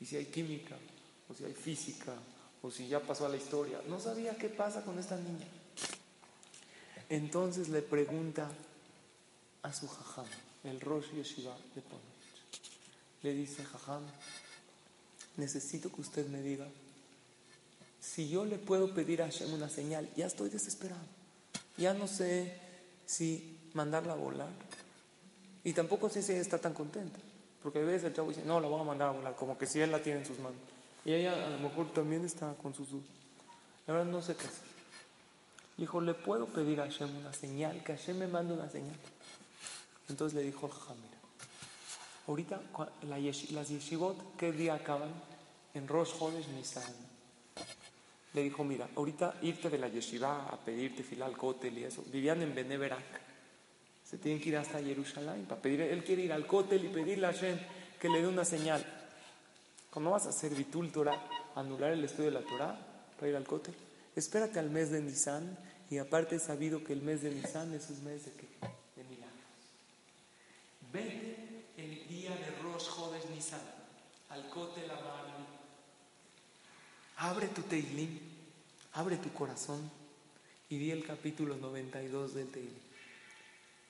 Y 0.00 0.04
si 0.04 0.16
hay 0.16 0.26
química, 0.26 0.76
o 1.28 1.34
si 1.34 1.44
hay 1.44 1.54
física, 1.54 2.12
o 2.62 2.70
si 2.70 2.88
ya 2.88 3.00
pasó 3.00 3.24
a 3.24 3.30
la 3.30 3.36
historia. 3.36 3.80
No 3.88 3.98
sabía 3.98 4.36
qué 4.36 4.50
pasa 4.50 4.84
con 4.84 4.98
esta 4.98 5.16
niña. 5.16 5.46
Entonces 7.08 7.68
le 7.68 7.80
pregunta 7.80 8.50
a 9.62 9.72
su 9.72 9.88
jajam, 9.88 10.26
el 10.64 10.80
Rosh 10.80 11.10
Yeshiva 11.12 11.56
de 11.74 11.80
Ponech. 11.80 12.04
Le 13.22 13.32
dice, 13.32 13.64
jajam, 13.64 14.02
necesito 15.36 15.90
que 15.90 16.02
usted 16.02 16.26
me 16.28 16.42
diga 16.42 16.66
si 18.06 18.28
yo 18.28 18.44
le 18.44 18.56
puedo 18.56 18.94
pedir 18.94 19.20
a 19.20 19.26
Hashem 19.26 19.52
una 19.52 19.68
señal, 19.68 20.08
ya 20.16 20.26
estoy 20.26 20.48
desesperado. 20.48 21.02
Ya 21.76 21.92
no 21.92 22.06
sé 22.06 22.56
si 23.04 23.58
mandarla 23.74 24.12
a 24.12 24.16
volar. 24.16 24.48
Y 25.64 25.72
tampoco 25.72 26.08
sé 26.08 26.22
si 26.22 26.32
ella 26.32 26.40
está 26.40 26.58
tan 26.58 26.72
contenta. 26.72 27.18
Porque 27.62 27.80
a 27.80 27.82
veces 27.82 28.04
el 28.04 28.14
chavo 28.14 28.28
dice, 28.28 28.44
no, 28.44 28.60
la 28.60 28.68
voy 28.68 28.80
a 28.80 28.84
mandar 28.84 29.08
a 29.08 29.12
volar, 29.12 29.34
como 29.34 29.58
que 29.58 29.66
si 29.66 29.80
él 29.80 29.90
la 29.90 30.00
tiene 30.00 30.20
en 30.20 30.26
sus 30.26 30.38
manos. 30.38 30.58
Y 31.04 31.12
ella 31.12 31.46
a 31.46 31.50
lo 31.50 31.58
mejor 31.58 31.92
también 31.92 32.24
está 32.24 32.54
con 32.54 32.72
sus 32.72 32.90
dudas. 32.90 33.08
La 33.88 33.94
verdad 33.94 34.10
no 34.10 34.22
sé 34.22 34.36
qué 34.36 34.46
hacer. 34.46 34.66
Dijo, 35.76 36.00
¿le 36.00 36.14
puedo 36.14 36.46
pedir 36.46 36.80
a 36.80 36.84
Hashem 36.84 37.14
una 37.16 37.32
señal? 37.34 37.82
Que 37.82 37.96
Hashem 37.96 38.18
me 38.18 38.28
mande 38.28 38.54
una 38.54 38.70
señal. 38.70 38.96
Entonces 40.08 40.34
le 40.36 40.44
dijo, 40.44 40.68
mira, 40.68 41.18
ahorita 42.28 42.60
las 43.52 43.68
yeshivot, 43.68 44.36
¿qué 44.36 44.52
día 44.52 44.74
acaban? 44.74 45.10
En 45.74 45.88
Rosh 45.88 46.12
Hodesh 46.18 46.48
Nisan. 46.48 47.05
Le 48.36 48.42
dijo, 48.42 48.64
mira, 48.64 48.86
ahorita 48.94 49.38
irte 49.40 49.70
de 49.70 49.78
la 49.78 49.88
yeshiva 49.88 50.48
a 50.52 50.58
pedirte 50.62 51.02
filal 51.02 51.34
kotel 51.34 51.78
y 51.78 51.84
eso. 51.84 52.04
Vivían 52.12 52.42
en 52.42 52.54
Beneverak. 52.54 53.22
Se 54.04 54.18
tienen 54.18 54.42
que 54.42 54.50
ir 54.50 54.58
hasta 54.58 54.78
Jerusalén 54.78 55.46
para 55.48 55.62
pedir. 55.62 55.80
Él 55.80 56.04
quiere 56.04 56.20
ir 56.20 56.34
al 56.34 56.46
kotel 56.46 56.84
y 56.84 56.88
pedirle 56.88 57.28
a 57.28 57.32
Hashem 57.32 57.58
que 57.98 58.10
le 58.10 58.20
dé 58.20 58.28
una 58.28 58.44
señal. 58.44 58.84
¿Cómo 59.88 60.10
vas 60.10 60.26
a 60.26 60.28
hacer 60.28 60.54
bitul 60.54 60.92
Torah, 60.92 61.18
anular 61.54 61.92
el 61.92 62.04
estudio 62.04 62.26
de 62.26 62.32
la 62.32 62.42
Torah 62.42 62.78
para 63.16 63.26
ir 63.26 63.36
al 63.36 63.46
kotel? 63.46 63.74
Espérate 64.14 64.58
al 64.58 64.68
mes 64.68 64.90
de 64.90 65.00
Nisan 65.00 65.56
y 65.88 65.96
aparte 65.96 66.36
he 66.36 66.38
sabido 66.38 66.84
que 66.84 66.92
el 66.92 67.00
mes 67.00 67.22
de 67.22 67.30
Nisan 67.30 67.72
es 67.72 67.88
un 67.88 68.04
mes 68.04 68.26
de, 68.26 68.32
milagros. 69.02 69.32
Vete 70.92 71.64
el 71.78 72.06
día 72.06 72.32
de 72.32 72.50
Rosh 72.62 72.88
Hodesh 72.98 73.30
Nisan 73.30 73.62
al 74.28 74.46
Kotel 74.50 74.90
Amaraví. 74.90 75.36
Abre 77.18 77.48
tu 77.48 77.62
Teilim, 77.62 78.20
abre 78.96 79.16
tu 79.16 79.32
corazón 79.32 79.90
y 80.68 80.78
di 80.78 80.90
el 80.90 81.06
capítulo 81.06 81.56
92 81.56 82.34
del 82.34 82.48
Teilim. 82.48 82.74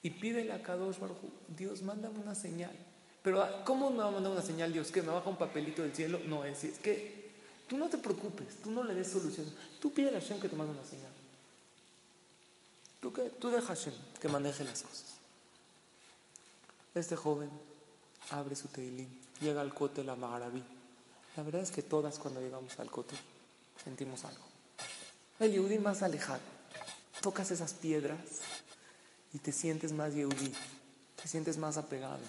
Y 0.02 0.10
pídele 0.10 0.52
a 0.52 0.62
Kadosh 0.62 0.98
Baruj 0.98 1.16
Dios, 1.48 1.82
mándame 1.82 2.18
una 2.18 2.34
señal. 2.34 2.76
Pero 3.22 3.44
¿cómo 3.64 3.90
me 3.90 3.98
va 3.98 4.08
a 4.08 4.10
mandar 4.12 4.30
una 4.30 4.42
señal 4.42 4.72
Dios? 4.72 4.92
¿Que 4.92 5.02
me 5.02 5.08
baja 5.08 5.28
un 5.28 5.36
papelito 5.36 5.82
del 5.82 5.94
cielo? 5.94 6.20
No, 6.26 6.44
es, 6.44 6.62
es 6.62 6.78
que 6.78 7.26
Tú 7.68 7.76
no 7.76 7.88
te 7.88 7.98
preocupes, 7.98 8.62
tú 8.62 8.70
no 8.70 8.84
le 8.84 8.94
des 8.94 9.10
solución. 9.10 9.52
Tú 9.80 9.92
pide 9.92 10.10
a 10.10 10.20
Hashem 10.20 10.40
que 10.40 10.48
te 10.48 10.56
mande 10.56 10.72
una 10.72 10.84
señal. 10.84 11.10
Tú, 13.00 13.12
que, 13.12 13.22
tú 13.22 13.50
deja 13.50 13.66
Hashem 13.66 13.94
que 14.20 14.28
maneje 14.28 14.62
las 14.64 14.82
cosas. 14.82 15.14
Este 16.94 17.16
joven 17.16 17.50
abre 18.30 18.54
su 18.56 18.68
teilín, 18.68 19.08
llega 19.40 19.60
al 19.60 19.74
cote 19.74 20.04
la 20.04 20.14
Magharabi. 20.14 20.62
La 21.36 21.42
verdad 21.42 21.60
es 21.60 21.70
que 21.70 21.82
todas 21.82 22.18
cuando 22.18 22.40
llegamos 22.40 22.78
al 22.78 22.90
cote 22.90 23.16
sentimos 23.82 24.24
algo. 24.24 24.44
El 25.38 25.52
Yehudi 25.52 25.78
más 25.78 26.02
alejado. 26.02 26.40
Tocas 27.20 27.50
esas 27.50 27.74
piedras 27.74 28.18
y 29.32 29.38
te 29.38 29.52
sientes 29.52 29.92
más 29.92 30.14
Yehudi, 30.14 30.52
te 31.20 31.28
sientes 31.28 31.58
más 31.58 31.76
apegado. 31.76 32.20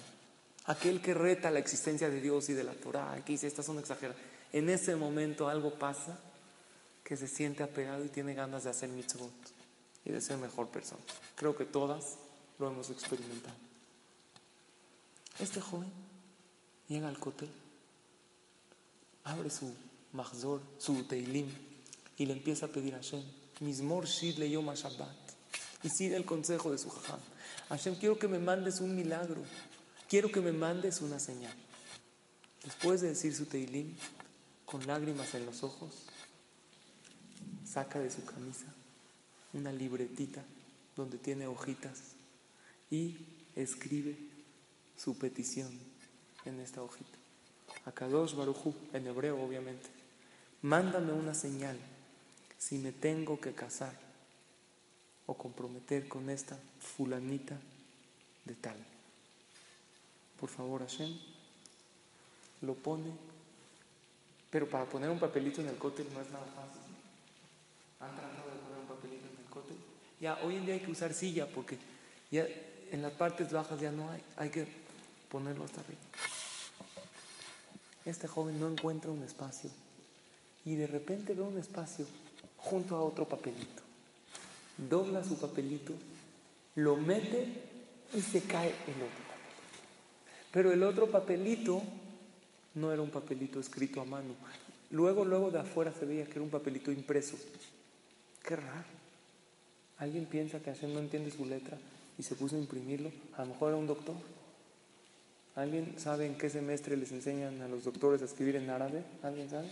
Aquel 0.66 1.00
que 1.00 1.14
reta 1.14 1.50
la 1.50 1.58
existencia 1.58 2.10
de 2.10 2.20
Dios 2.20 2.48
y 2.48 2.54
de 2.54 2.64
la 2.64 2.74
Torah, 2.74 3.22
que 3.24 3.32
dice, 3.32 3.46
estas 3.46 3.64
son 3.64 3.78
exageradas 3.78 4.20
en 4.52 4.70
ese 4.70 4.96
momento 4.96 5.48
algo 5.48 5.74
pasa 5.74 6.18
que 7.04 7.16
se 7.16 7.28
siente 7.28 7.62
apegado 7.62 8.04
y 8.04 8.08
tiene 8.08 8.34
ganas 8.34 8.64
de 8.64 8.70
hacer 8.70 8.88
mitzvot 8.88 9.32
y 10.04 10.10
de 10.10 10.20
ser 10.20 10.38
mejor 10.38 10.68
persona. 10.68 11.00
Creo 11.36 11.56
que 11.56 11.64
todas 11.64 12.16
lo 12.58 12.68
hemos 12.68 12.90
experimentado. 12.90 13.56
Este 15.38 15.60
joven 15.60 15.90
llega 16.88 17.08
al 17.08 17.18
cotel, 17.18 17.50
abre 19.24 19.50
su 19.50 19.72
mahzor, 20.12 20.60
su 20.78 21.04
teilim, 21.04 21.48
y 22.18 22.26
le 22.26 22.32
empieza 22.32 22.66
a 22.66 22.68
pedir 22.68 22.94
a 22.94 22.98
Hashem, 22.98 23.22
Mismor 23.60 24.06
Shid 24.06 24.38
le 24.38 24.50
Yom 24.50 24.72
Shabbat, 24.74 25.16
y 25.84 25.88
sigue 25.88 26.16
el 26.16 26.24
consejo 26.24 26.70
de 26.70 26.78
su 26.78 26.90
jajam. 26.90 27.20
Hashem, 27.68 27.94
quiero 27.96 28.18
que 28.18 28.28
me 28.28 28.38
mandes 28.38 28.80
un 28.80 28.94
milagro, 28.94 29.42
quiero 30.08 30.30
que 30.30 30.40
me 30.40 30.52
mandes 30.52 31.00
una 31.00 31.20
señal. 31.20 31.54
Después 32.64 33.00
de 33.00 33.08
decir 33.08 33.34
su 33.34 33.46
teilim, 33.46 33.94
con 34.66 34.86
lágrimas 34.86 35.32
en 35.34 35.46
los 35.46 35.62
ojos, 35.62 35.94
saca 37.64 38.00
de 38.00 38.10
su 38.10 38.24
camisa 38.24 38.66
una 39.52 39.72
libretita 39.72 40.44
donde 40.96 41.18
tiene 41.18 41.46
hojitas 41.46 42.00
y 42.90 43.16
escribe 43.54 44.16
su 44.96 45.16
petición 45.16 45.70
en 46.44 46.60
esta 46.60 46.82
hojita. 46.82 47.16
Akadosh 47.84 48.34
Baruchu, 48.34 48.74
en 48.92 49.06
hebreo 49.06 49.40
obviamente. 49.40 49.88
Mándame 50.62 51.12
una 51.12 51.34
señal 51.34 51.78
si 52.58 52.78
me 52.78 52.92
tengo 52.92 53.40
que 53.40 53.54
casar 53.54 53.94
o 55.26 55.34
comprometer 55.34 56.08
con 56.08 56.28
esta 56.30 56.58
fulanita 56.80 57.58
de 58.44 58.54
tal. 58.54 58.76
Por 60.40 60.48
favor, 60.48 60.80
Hashem, 60.80 61.16
lo 62.62 62.74
pone 62.74 63.12
pero 64.50 64.68
para 64.68 64.84
poner 64.86 65.10
un 65.10 65.18
papelito 65.18 65.60
en 65.60 65.68
el 65.68 65.76
cótel 65.76 66.06
no 66.12 66.20
es 66.20 66.30
nada 66.30 66.46
fácil. 66.46 66.80
¿Han 68.00 68.16
tratado 68.16 68.50
de 68.50 68.58
poner 68.58 68.78
un 68.80 68.86
papelito 68.86 69.26
en 69.26 69.44
el 69.44 69.50
cótel? 69.50 69.76
Ya, 70.20 70.38
hoy 70.42 70.56
en 70.56 70.64
día 70.64 70.74
hay 70.74 70.80
que 70.80 70.90
usar 70.90 71.12
silla 71.12 71.46
porque 71.46 71.76
ya 72.30 72.46
en 72.90 73.02
las 73.02 73.12
partes 73.12 73.52
bajas 73.52 73.78
ya 73.78 73.90
no 73.90 74.10
hay. 74.10 74.22
Hay 74.36 74.50
que 74.50 74.66
ponerlo 75.30 75.64
hasta 75.64 75.80
arriba. 75.80 76.00
Este 78.06 78.26
joven 78.26 78.58
no 78.58 78.70
encuentra 78.70 79.10
un 79.10 79.22
espacio 79.22 79.70
y 80.64 80.76
de 80.76 80.86
repente 80.86 81.34
ve 81.34 81.42
un 81.42 81.58
espacio 81.58 82.06
junto 82.58 82.96
a 82.96 83.02
otro 83.02 83.26
papelito. 83.26 83.82
Dobla 84.76 85.24
su 85.24 85.38
papelito, 85.38 85.92
lo 86.76 86.96
mete 86.96 87.48
y 88.14 88.20
se 88.20 88.42
cae 88.42 88.68
el 88.68 88.94
otro 88.94 89.24
papelito. 89.26 90.52
Pero 90.52 90.72
el 90.72 90.82
otro 90.82 91.10
papelito 91.10 91.82
no 92.74 92.92
era 92.92 93.02
un 93.02 93.10
papelito 93.10 93.58
escrito 93.58 94.00
a 94.00 94.04
mano. 94.04 94.34
Luego, 94.90 95.24
luego 95.24 95.50
de 95.50 95.58
afuera 95.58 95.92
se 95.92 96.06
veía 96.06 96.24
que 96.24 96.32
era 96.32 96.42
un 96.42 96.50
papelito 96.50 96.92
impreso. 96.92 97.36
Qué 98.42 98.56
raro. 98.56 98.98
¿Alguien 99.98 100.26
piensa 100.26 100.60
que 100.60 100.72
Hashem 100.72 100.94
no 100.94 101.00
entiende 101.00 101.30
su 101.30 101.44
letra 101.44 101.76
y 102.16 102.22
se 102.22 102.36
puso 102.36 102.56
a 102.56 102.58
imprimirlo? 102.58 103.10
A 103.36 103.42
lo 103.42 103.48
mejor 103.48 103.70
era 103.70 103.78
un 103.78 103.86
doctor. 103.86 104.14
¿Alguien 105.56 105.94
sabe 105.98 106.24
en 106.26 106.38
qué 106.38 106.48
semestre 106.48 106.96
les 106.96 107.10
enseñan 107.10 107.60
a 107.62 107.68
los 107.68 107.84
doctores 107.84 108.22
a 108.22 108.26
escribir 108.26 108.56
en 108.56 108.70
árabe? 108.70 109.02
¿Alguien 109.24 109.50
sabe? 109.50 109.68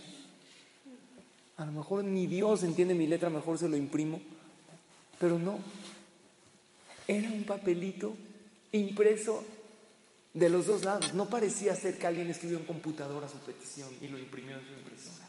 A 1.57 1.65
lo 1.65 1.71
mejor 1.71 2.03
ni 2.03 2.27
Dios 2.27 2.63
entiende 2.63 2.93
mi 2.93 3.07
letra, 3.07 3.29
mejor 3.29 3.57
se 3.57 3.67
lo 3.67 3.75
imprimo. 3.75 4.21
Pero 5.19 5.39
no. 5.39 5.59
Era 7.07 7.29
un 7.29 7.43
papelito 7.43 8.15
impreso 8.71 9.43
de 10.33 10.49
los 10.49 10.67
dos 10.67 10.83
lados. 10.83 11.13
No 11.13 11.29
parecía 11.29 11.75
ser 11.75 11.97
que 11.97 12.05
alguien 12.05 12.29
escribió 12.29 12.59
en 12.59 12.65
computadora 12.65 13.27
su 13.27 13.37
petición 13.39 13.89
y 14.01 14.07
lo 14.07 14.19
imprimió 14.19 14.57
en 14.57 14.65
su 14.65 14.73
impresora. 14.73 15.27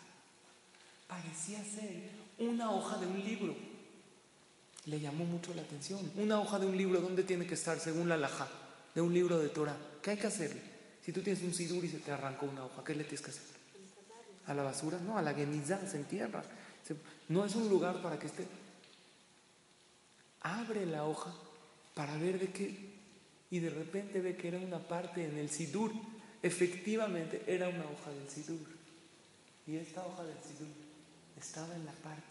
Parecía 1.07 1.65
ser 1.65 2.11
una 2.39 2.73
hoja 2.73 2.99
de 2.99 3.07
un 3.07 3.25
libro. 3.25 3.57
Le 4.85 5.01
llamó 5.01 5.25
mucho 5.25 5.55
la 5.55 5.63
atención. 5.63 6.01
Una 6.17 6.41
hoja 6.41 6.59
de 6.59 6.67
un 6.67 6.77
libro, 6.77 7.01
¿dónde 7.01 7.23
tiene 7.23 7.47
que 7.47 7.55
estar 7.55 7.81
según 7.81 8.09
la 8.09 8.19
laja? 8.19 8.49
De 8.95 9.01
un 9.01 9.15
libro 9.15 9.39
de 9.39 9.49
Torah. 9.49 9.77
¿Qué 10.03 10.11
hay 10.11 10.17
que 10.19 10.27
hacerle? 10.27 10.61
Si 11.05 11.13
tú 11.13 11.23
tienes 11.23 11.43
un 11.43 11.55
sidur 11.55 11.83
y 11.85 11.89
se 11.89 11.99
te 11.99 12.13
arrancó 12.13 12.47
una 12.47 12.65
hoja, 12.67 12.85
¿qué 12.85 12.95
le 12.95 13.05
tienes 13.05 13.23
que 13.23 13.31
hacer? 13.31 13.58
¿A 14.49 14.55
la 14.55 14.63
basura? 14.63 14.99
No, 14.99 15.17
a 15.17 15.23
la 15.23 15.35
genizá, 15.35 15.87
se 15.87 15.99
entierra. 15.99 16.43
No 17.29 17.45
es 17.45 17.55
un 17.55 17.69
lugar 17.69 18.03
para 18.03 18.19
que 18.19 18.27
esté. 18.27 18.47
Abre 20.41 20.87
la 20.87 21.05
hoja 21.05 21.33
para 21.95 22.17
ver 22.17 22.39
de 22.39 22.51
qué 22.51 22.99
y 23.51 23.61
de 23.61 23.71
repente 23.71 24.21
ve 24.21 24.37
que 24.37 24.49
era 24.49 24.59
una 24.59 24.79
parte 24.79 25.25
en 25.25 25.37
el 25.37 25.51
Sidur. 25.51 25.93
Efectivamente 26.43 27.43
era 27.47 27.69
una 27.69 27.85
hoja 27.85 28.11
del 28.11 28.29
Sidur. 28.29 28.67
Y 29.67 29.77
esta 29.77 30.07
hoja 30.07 30.25
del 30.25 30.37
Sidur 30.43 30.69
estaba 31.39 31.75
en 31.75 31.85
la 31.85 31.93
parte 31.93 32.23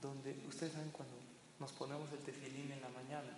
donde, 0.00 0.36
ustedes 0.48 0.72
saben 0.72 0.90
cuando 0.90 1.14
nos 1.58 1.72
ponemos 1.72 2.10
el 2.12 2.18
tefilín 2.18 2.70
en 2.70 2.80
la 2.80 2.88
mañana, 2.88 3.36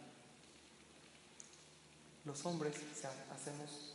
los 2.24 2.44
hombres 2.44 2.76
hacemos 3.32 3.94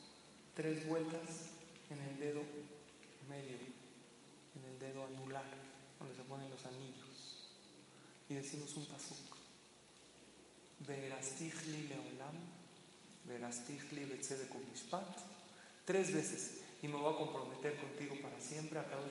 tres 0.55 0.87
vueltas 0.87 1.51
en 1.91 2.01
el 2.01 2.19
dedo 2.19 2.41
medio, 3.27 3.57
en 4.55 4.63
el 4.65 4.79
dedo 4.79 5.05
anular, 5.05 5.45
donde 5.99 6.15
se 6.15 6.23
ponen 6.23 6.49
los 6.49 6.65
anillos, 6.65 7.49
y 8.29 8.33
decimos 8.35 8.75
un 8.75 8.85
pasuk. 8.85 9.35
Verastigli 10.79 11.87
leolam, 11.87 12.35
verastigli 13.25 14.05
betzedek 14.05 14.53
mishpat, 14.69 15.17
tres 15.85 16.13
veces, 16.13 16.61
y 16.81 16.87
me 16.87 16.97
voy 16.97 17.13
a 17.13 17.17
comprometer 17.17 17.77
contigo 17.77 18.15
para 18.21 18.39
siempre, 18.39 18.79
a 18.79 18.85
cada 18.85 19.01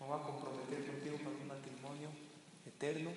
me 0.00 0.06
voy 0.06 0.20
a 0.20 0.22
comprometer 0.22 0.86
contigo 0.86 1.16
para 1.18 1.30
un 1.30 1.48
matrimonio 1.48 2.10
eterno. 2.66 3.10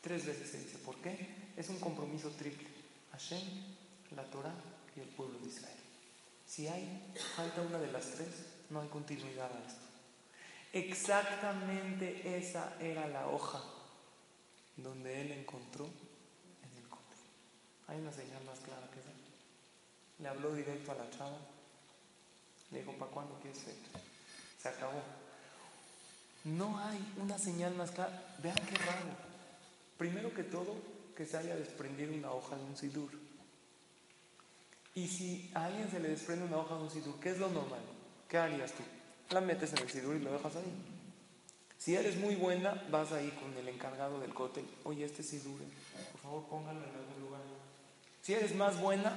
Tres 0.00 0.24
veces 0.24 0.50
se 0.50 0.58
dice, 0.58 0.78
¿por 0.78 0.96
qué? 0.96 1.52
Es 1.56 1.68
un 1.68 1.78
compromiso 1.78 2.30
triple. 2.30 2.66
Hashem, 3.12 3.42
la 4.16 4.24
Torah 4.24 4.54
y 4.96 5.00
el 5.00 5.08
pueblo 5.08 5.38
de 5.40 5.48
Israel. 5.48 5.76
Si 6.46 6.66
hay, 6.66 7.12
falta 7.36 7.60
una 7.60 7.78
de 7.78 7.92
las 7.92 8.12
tres, 8.12 8.28
no 8.70 8.80
hay 8.80 8.88
continuidad 8.88 9.50
a 9.50 9.66
esto. 9.66 9.88
Exactamente 10.72 12.36
esa 12.36 12.76
era 12.80 13.08
la 13.08 13.28
hoja 13.28 13.62
donde 14.76 15.22
él 15.22 15.32
encontró 15.32 15.86
en 15.86 16.76
el 16.76 16.88
cótel. 16.88 17.18
Hay 17.88 18.00
una 18.00 18.12
señal 18.12 18.44
más 18.44 18.58
clara 18.60 18.88
que 18.92 19.00
esa. 19.00 19.10
Le 20.18 20.28
habló 20.28 20.54
directo 20.54 20.92
a 20.92 20.96
la 20.96 21.10
chava. 21.10 21.38
Le 22.70 22.80
dijo, 22.80 22.92
¿para 22.92 23.10
cuándo 23.10 23.38
quieres 23.40 23.58
ser? 23.58 23.74
Se 24.60 24.68
acabó. 24.68 25.02
No 26.44 26.78
hay 26.78 27.14
una 27.16 27.38
señal 27.38 27.74
más 27.74 27.90
clara. 27.90 28.36
Vean 28.42 28.56
qué 28.56 28.76
raro. 28.76 29.28
Primero 29.96 30.32
que 30.34 30.44
todo, 30.44 30.76
que 31.16 31.26
se 31.26 31.36
haya 31.38 31.56
desprendido 31.56 32.14
una 32.14 32.30
hoja 32.30 32.56
de 32.56 32.64
un 32.64 32.76
sidur. 32.76 33.10
Y 34.94 35.08
si 35.08 35.50
a 35.54 35.66
alguien 35.66 35.90
se 35.90 36.00
le 36.00 36.08
desprende 36.08 36.44
una 36.44 36.58
hoja 36.58 36.74
de 36.76 36.82
un 36.82 36.90
sidur, 36.90 37.18
¿qué 37.20 37.30
es 37.30 37.38
lo 37.38 37.48
normal? 37.48 37.80
¿Qué 38.28 38.38
harías 38.38 38.72
tú? 38.72 38.82
La 39.30 39.40
metes 39.40 39.72
en 39.72 39.78
el 39.78 39.90
sidur 39.90 40.16
y 40.16 40.20
lo 40.20 40.32
dejas 40.32 40.56
ahí. 40.56 40.72
Si 41.78 41.94
eres 41.94 42.16
muy 42.16 42.34
buena, 42.34 42.82
vas 42.90 43.12
ahí 43.12 43.30
con 43.40 43.56
el 43.56 43.68
encargado 43.68 44.20
del 44.20 44.34
cótel. 44.34 44.64
Oye, 44.84 45.04
este 45.04 45.22
sidur, 45.22 45.58
por 46.12 46.20
favor 46.20 46.44
póngalo 46.48 46.80
en 46.80 46.94
algún 46.94 47.20
lugar. 47.20 47.40
Si 48.22 48.34
eres 48.34 48.54
más 48.54 48.80
buena, 48.80 49.16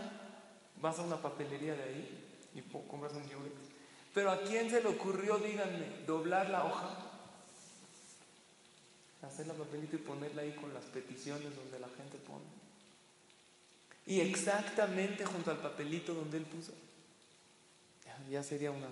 vas 0.82 1.00
a 1.00 1.02
una 1.02 1.18
papelería 1.18 1.74
de 1.74 1.84
ahí 1.84 2.28
y 2.54 2.62
compras 2.62 3.14
un 3.14 3.24
yurex. 3.24 3.56
Pero 4.14 4.32
¿a 4.32 4.42
quién 4.42 4.70
se 4.70 4.82
le 4.82 4.90
ocurrió, 4.90 5.38
díganme, 5.38 5.88
doblar 6.06 6.50
la 6.50 6.66
hoja? 6.66 6.98
Hacer 9.22 9.48
la 9.48 9.54
papelita 9.54 9.96
y 9.96 10.00
ponerla 10.00 10.42
ahí 10.42 10.54
con 10.54 10.74
las 10.74 10.86
peticiones 10.86 11.56
donde 11.56 11.80
la 11.80 11.88
gente 11.90 12.18
pone. 12.18 12.46
Y 14.06 14.20
exactamente 14.20 15.26
junto 15.26 15.52
al 15.52 15.58
papelito 15.58 16.14
donde 16.14 16.38
él 16.38 16.46
puso. 16.46 16.74
Ya 18.30 18.44
sería 18.44 18.72
una 18.72 18.88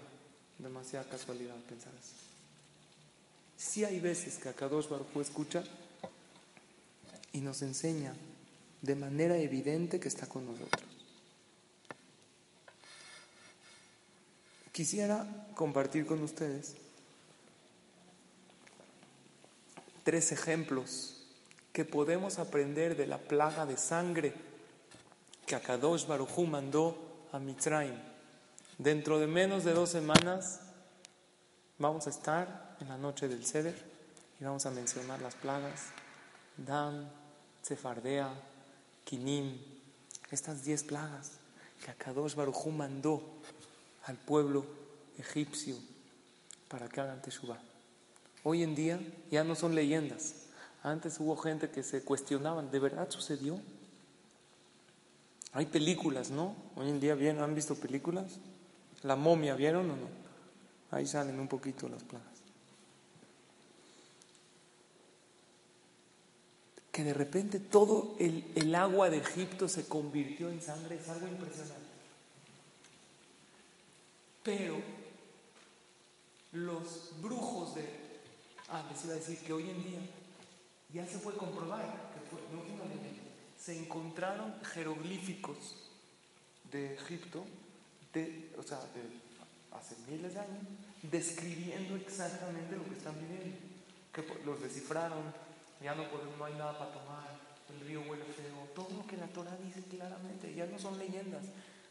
demasiada 0.57 1.07
casualidad 1.09 1.55
pensar 1.67 1.93
así. 1.97 2.13
Sí 3.57 3.83
hay 3.83 3.99
veces 3.99 4.37
que 4.37 4.49
Akadosh 4.49 4.87
Baruj 4.87 5.21
escucha 5.21 5.63
y 7.33 7.41
nos 7.41 7.61
enseña 7.61 8.13
de 8.81 8.95
manera 8.95 9.37
evidente 9.37 9.99
que 9.99 10.07
está 10.07 10.27
con 10.27 10.45
nosotros. 10.45 10.83
Quisiera 14.71 15.47
compartir 15.55 16.05
con 16.05 16.23
ustedes 16.23 16.75
tres 20.03 20.31
ejemplos 20.31 21.21
que 21.73 21.83
podemos 21.85 22.39
aprender 22.39 22.95
de 22.95 23.07
la 23.07 23.17
plaga 23.17 23.65
de 23.65 23.77
sangre 23.77 24.33
que 25.45 25.55
Akadosh 25.55 26.07
Barujú 26.07 26.45
mandó 26.45 27.27
a 27.31 27.39
Mitzrayim. 27.39 28.08
Dentro 28.79 29.19
de 29.19 29.27
menos 29.27 29.65
de 29.65 29.73
dos 29.73 29.89
semanas 29.89 30.61
vamos 31.77 32.07
a 32.07 32.09
estar 32.09 32.77
en 32.79 32.87
la 32.87 32.97
noche 32.97 33.27
del 33.27 33.45
Seder 33.45 33.75
y 34.39 34.45
vamos 34.45 34.65
a 34.65 34.71
mencionar 34.71 35.21
las 35.21 35.35
plagas 35.35 35.87
Dan, 36.55 37.11
Cefardea, 37.61 38.33
Kinim, 39.03 39.57
estas 40.31 40.63
diez 40.63 40.85
plagas 40.85 41.31
que 41.83 41.91
Akadosh 41.91 42.35
Barujú 42.35 42.71
mandó 42.71 43.21
al 44.05 44.15
pueblo 44.15 44.65
egipcio 45.17 45.75
para 46.69 46.87
que 46.87 47.01
hagan 47.01 47.21
Teshuvah. 47.21 47.59
Hoy 48.45 48.63
en 48.63 48.75
día 48.75 48.97
ya 49.29 49.43
no 49.43 49.55
son 49.55 49.75
leyendas. 49.75 50.45
Antes 50.83 51.19
hubo 51.19 51.35
gente 51.35 51.69
que 51.69 51.83
se 51.83 52.01
cuestionaban, 52.05 52.71
¿de 52.71 52.79
verdad 52.79 53.11
sucedió? 53.11 53.59
Hay 55.51 55.65
películas, 55.65 56.29
¿no? 56.29 56.55
Hoy 56.77 56.87
en 56.87 57.01
día 57.01 57.15
bien, 57.15 57.41
¿han 57.41 57.55
visto 57.55 57.75
películas? 57.75 58.39
La 59.03 59.15
momia, 59.15 59.55
¿vieron 59.55 59.89
o 59.91 59.95
no? 59.95 60.07
Ahí 60.91 61.05
salen 61.05 61.39
un 61.39 61.47
poquito 61.47 61.87
las 61.87 62.03
plagas. 62.03 62.27
Que 66.91 67.03
de 67.03 67.13
repente 67.13 67.59
todo 67.59 68.15
el, 68.19 68.51
el 68.55 68.75
agua 68.75 69.09
de 69.09 69.17
Egipto 69.17 69.69
se 69.69 69.87
convirtió 69.87 70.49
en 70.49 70.61
sangre 70.61 70.95
es 70.95 71.07
algo 71.07 71.27
impresionante. 71.27 71.87
Pero 74.43 74.77
los 76.51 77.13
brujos 77.21 77.75
de... 77.75 77.87
Ah, 78.69 78.83
les 78.91 79.03
iba 79.05 79.13
a 79.13 79.17
decir 79.17 79.39
que 79.39 79.53
hoy 79.53 79.69
en 79.69 79.83
día 79.83 79.99
ya 80.93 81.07
se 81.07 81.19
puede 81.19 81.37
comprobar 81.37 82.11
que 82.13 82.29
fue, 82.29 82.39
no 82.51 82.63
se 83.59 83.77
encontraron 83.77 84.55
jeroglíficos 84.73 85.75
de 86.71 86.95
Egipto, 86.95 87.43
de, 88.13 88.51
o 88.57 88.63
sea, 88.63 88.79
de 88.93 89.03
hace 89.71 89.95
miles 90.07 90.33
de 90.33 90.39
años, 90.39 90.63
describiendo 91.03 91.95
exactamente 91.95 92.75
lo 92.75 92.85
que 92.85 92.95
están 92.95 93.15
viviendo. 93.19 93.57
Que 94.11 94.23
los 94.45 94.61
descifraron, 94.61 95.23
ya 95.81 95.95
no, 95.95 96.09
podemos, 96.09 96.37
no 96.37 96.45
hay 96.45 96.53
nada 96.53 96.77
para 96.77 96.91
tomar, 96.91 97.39
el 97.69 97.87
río 97.87 98.01
huele 98.01 98.25
feo, 98.25 98.67
todo 98.73 98.89
lo 98.97 99.05
que 99.05 99.17
la 99.17 99.27
Torah 99.27 99.55
dice 99.63 99.81
claramente, 99.83 100.53
ya 100.55 100.65
no 100.65 100.79
son 100.79 100.97
leyendas, 100.97 101.45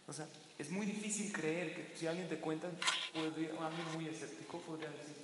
o 0.09 0.13
sea, 0.13 0.27
es 0.59 0.71
muy 0.71 0.87
difícil 0.87 1.33
creer 1.33 1.75
que 1.75 1.97
si 1.97 2.07
alguien 2.07 2.29
te 2.29 2.41
cuenta, 2.41 2.69
podría, 3.15 3.51
alguien 3.51 3.87
muy 3.95 4.09
escéptico 4.09 4.59
podría 4.63 4.91
decir, 4.91 5.15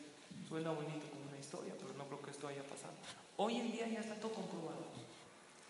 suena 0.47 0.71
bonito 0.71 1.09
como 1.11 1.29
una 1.29 1.39
historia, 1.39 1.75
pero 1.77 1.93
no 1.95 2.07
creo 2.07 2.23
que 2.23 2.31
esto 2.31 2.47
haya 2.47 2.63
pasado. 2.63 2.93
Hoy 3.37 3.57
en 3.57 3.73
día 3.73 3.89
ya 3.89 4.01
está 4.01 4.15
todo 4.17 4.33
comprobado. 4.33 4.85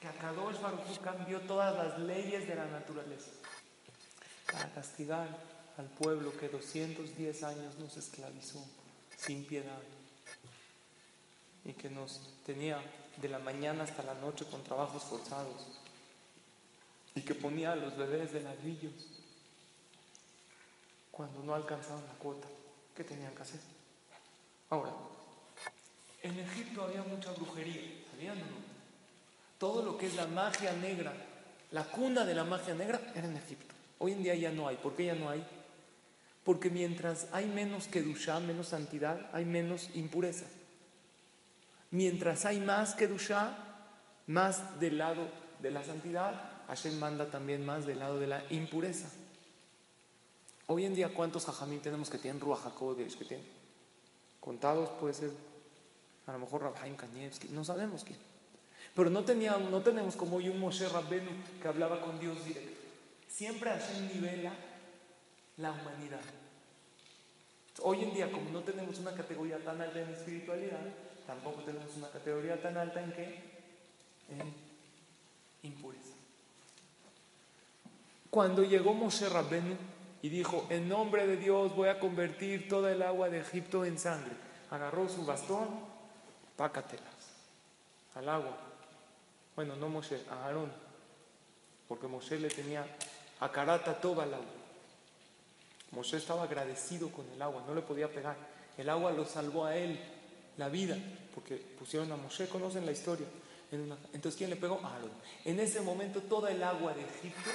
Que 0.01 0.09
Akadosh 0.09 0.61
Baruch 0.61 1.01
cambió 1.01 1.41
todas 1.43 1.75
las 1.75 1.99
leyes 2.01 2.47
de 2.47 2.55
la 2.57 2.67
naturaleza 2.67 3.31
para 4.55 4.71
castigar 4.71 5.27
al 5.77 5.87
pueblo 5.87 6.37
que 6.37 6.49
210 6.49 7.43
años 7.43 7.77
nos 7.81 7.97
esclavizó 7.97 8.65
sin 9.17 9.45
piedad 9.45 9.83
y 11.65 11.73
que 11.73 11.91
nos 11.91 12.21
tenía 12.47 12.81
de 13.17 13.29
la 13.29 13.41
mañana 13.41 13.83
hasta 13.83 14.05
la 14.05 14.15
noche 14.15 14.45
con 14.49 14.63
trabajos 14.63 15.03
forzados 15.03 15.61
y 17.17 17.23
que 17.23 17.35
ponía 17.35 17.73
a 17.73 17.77
los 17.77 17.97
bebés 17.97 18.33
de 18.33 18.43
ladrillos 18.43 18.93
cuando 21.11 21.43
no 21.43 21.55
alcanzaban 21.55 22.07
la 22.07 22.15
cuota. 22.15 22.47
¿Qué 22.95 23.03
tenían 23.03 23.35
que 23.35 23.43
hacer? 23.43 23.61
Ahora, 24.71 24.93
en 26.23 26.39
Egipto 26.39 26.85
había 26.85 27.03
mucha 27.03 27.33
brujería, 27.33 28.05
¿sabían 28.13 28.39
o 28.39 28.41
no? 28.41 28.75
Todo 29.59 29.83
lo 29.83 29.99
que 29.99 30.07
es 30.07 30.15
la 30.15 30.27
magia 30.27 30.73
negra, 30.75 31.13
la 31.73 31.85
cuna 31.85 32.25
de 32.25 32.35
la 32.35 32.45
magia 32.45 32.75
negra 32.75 33.01
era 33.17 33.27
en 33.27 33.37
Egipto. 33.37 33.74
Hoy 33.99 34.13
en 34.13 34.23
día 34.23 34.35
ya 34.35 34.51
no 34.51 34.69
hay. 34.69 34.77
¿Por 34.77 34.95
qué 34.95 35.07
ya 35.07 35.15
no 35.15 35.31
hay? 35.31 35.47
Porque 36.45 36.71
mientras 36.71 37.29
hay 37.33 37.47
menos 37.47 37.89
Kedushá, 37.89 38.39
menos 38.41 38.69
santidad, 38.69 39.31
hay 39.33 39.45
menos 39.45 39.89
impureza. 39.95 40.45
Mientras 41.91 42.45
hay 42.45 42.61
más 42.61 42.95
Kedushá, 42.95 43.57
más 44.27 44.79
del 44.81 44.99
lado 44.99 45.29
de 45.61 45.71
la 45.71 45.83
santidad, 45.85 46.51
Hashem 46.67 46.99
manda 46.99 47.31
también 47.31 47.65
más 47.65 47.87
del 47.87 47.99
lado 47.99 48.19
de 48.19 48.27
la 48.27 48.43
impureza. 48.51 49.09
Hoy 50.67 50.85
en 50.85 50.95
día, 50.95 51.13
¿cuántos 51.13 51.49
hajamim 51.49 51.81
tenemos 51.81 52.09
que 52.09 52.19
tienen 52.19 52.41
Ruach 52.41 52.67
HaKodesh? 52.67 53.17
Que 53.19 53.25
tienen? 53.25 53.47
Contados 54.41 54.91
puede 55.01 55.15
ser, 55.15 55.31
a 56.27 56.33
lo 56.33 56.39
mejor 56.39 56.63
Rabhaim 56.63 56.97
Kanievski, 56.97 57.49
no 57.49 57.65
sabemos 57.65 58.05
quién. 58.05 58.19
Pero 58.95 59.11
no, 59.11 59.23
no 59.23 59.83
tenemos 59.83 60.17
como 60.17 60.37
hoy 60.37 60.49
un 60.49 60.61
Moshe 60.61 60.89
Rabbenu 60.89 61.31
que 61.61 61.69
hablaba 61.69 62.01
con 62.01 62.19
Dios 62.19 62.45
directo. 62.45 62.74
Siempre 63.35 63.69
Hashem 63.69 64.07
nivela 64.15 64.53
la 65.57 65.73
humanidad. 65.73 66.21
Hoy 67.83 68.05
en 68.05 68.15
día, 68.15 68.31
como 68.31 68.49
no 68.51 68.61
tenemos 68.61 68.97
una 69.01 69.13
categoría 69.13 69.59
tan 69.59 69.81
alta 69.81 70.01
en 70.01 70.11
espiritualidad, 70.11 70.79
tampoco 71.27 71.63
tenemos 71.63 71.97
una 71.97 72.09
categoría 72.11 72.63
tan 72.63 72.77
alta 72.77 73.03
en 73.03 73.13
qué? 73.13 73.43
En 74.29 74.55
impureza. 75.65 76.15
Cuando 78.31 78.63
llegó 78.63 78.95
Moshe 78.95 79.29
Rabbenu 79.29 79.77
y 80.23 80.29
dijo, 80.29 80.69
en 80.71 80.89
nombre 80.89 81.27
de 81.27 81.37
Dios 81.37 81.75
voy 81.75 81.89
a 81.89 81.99
convertir 81.99 82.69
toda 82.69 82.93
el 82.93 83.03
agua 83.03 83.31
de 83.31 83.41
Egipto 83.41 83.85
en 83.85 83.99
sangre, 83.99 84.37
agarró 84.71 85.09
su 85.09 85.27
bastón, 85.27 85.71
pácatelas 86.57 87.33
al 88.15 88.29
agua. 88.29 88.57
Bueno, 89.57 89.75
no 89.75 89.89
Moshe, 89.89 90.21
a 90.31 90.45
Aarón, 90.45 90.71
porque 91.89 92.07
Moshe 92.07 92.39
le 92.39 92.49
tenía 92.49 92.87
a 93.45 93.53
carata 93.53 94.01
toda 94.01 94.25
el 94.25 94.33
agua. 94.33 94.47
Moshe 95.91 96.17
estaba 96.17 96.45
agradecido 96.45 97.11
con 97.11 97.29
el 97.29 97.43
agua, 97.43 97.63
no 97.67 97.75
le 97.75 97.83
podía 97.83 98.09
pegar. 98.09 98.37
El 98.79 98.89
agua 98.89 99.13
lo 99.13 99.27
salvó 99.27 99.67
a 99.67 99.77
él 99.77 100.01
la 100.57 100.71
vida, 100.71 100.97
porque 101.35 101.57
pusieron 101.57 102.11
a 102.11 102.17
Moshe, 102.17 102.49
conocen 102.49 102.87
la 102.87 102.93
historia. 102.93 103.27
Entonces, 103.71 104.37
¿quién 104.37 104.49
le 104.49 104.57
pegó? 104.57 104.81
Aarón. 104.83 105.11
En 105.45 105.61
ese 105.61 105.83
momento 105.83 106.23
toda 106.23 106.51
el 106.51 106.63
agua 106.63 106.95
de 106.95 107.03
Egipto 107.03 107.51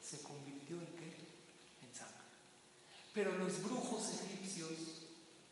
se 0.00 0.22
convirtió 0.22 0.76
en 0.76 0.86
qué? 0.86 1.10
En 1.82 1.92
sangre. 1.92 2.22
Pero 3.12 3.36
los 3.36 3.62
brujos 3.64 4.22
egipcios, 4.22 4.70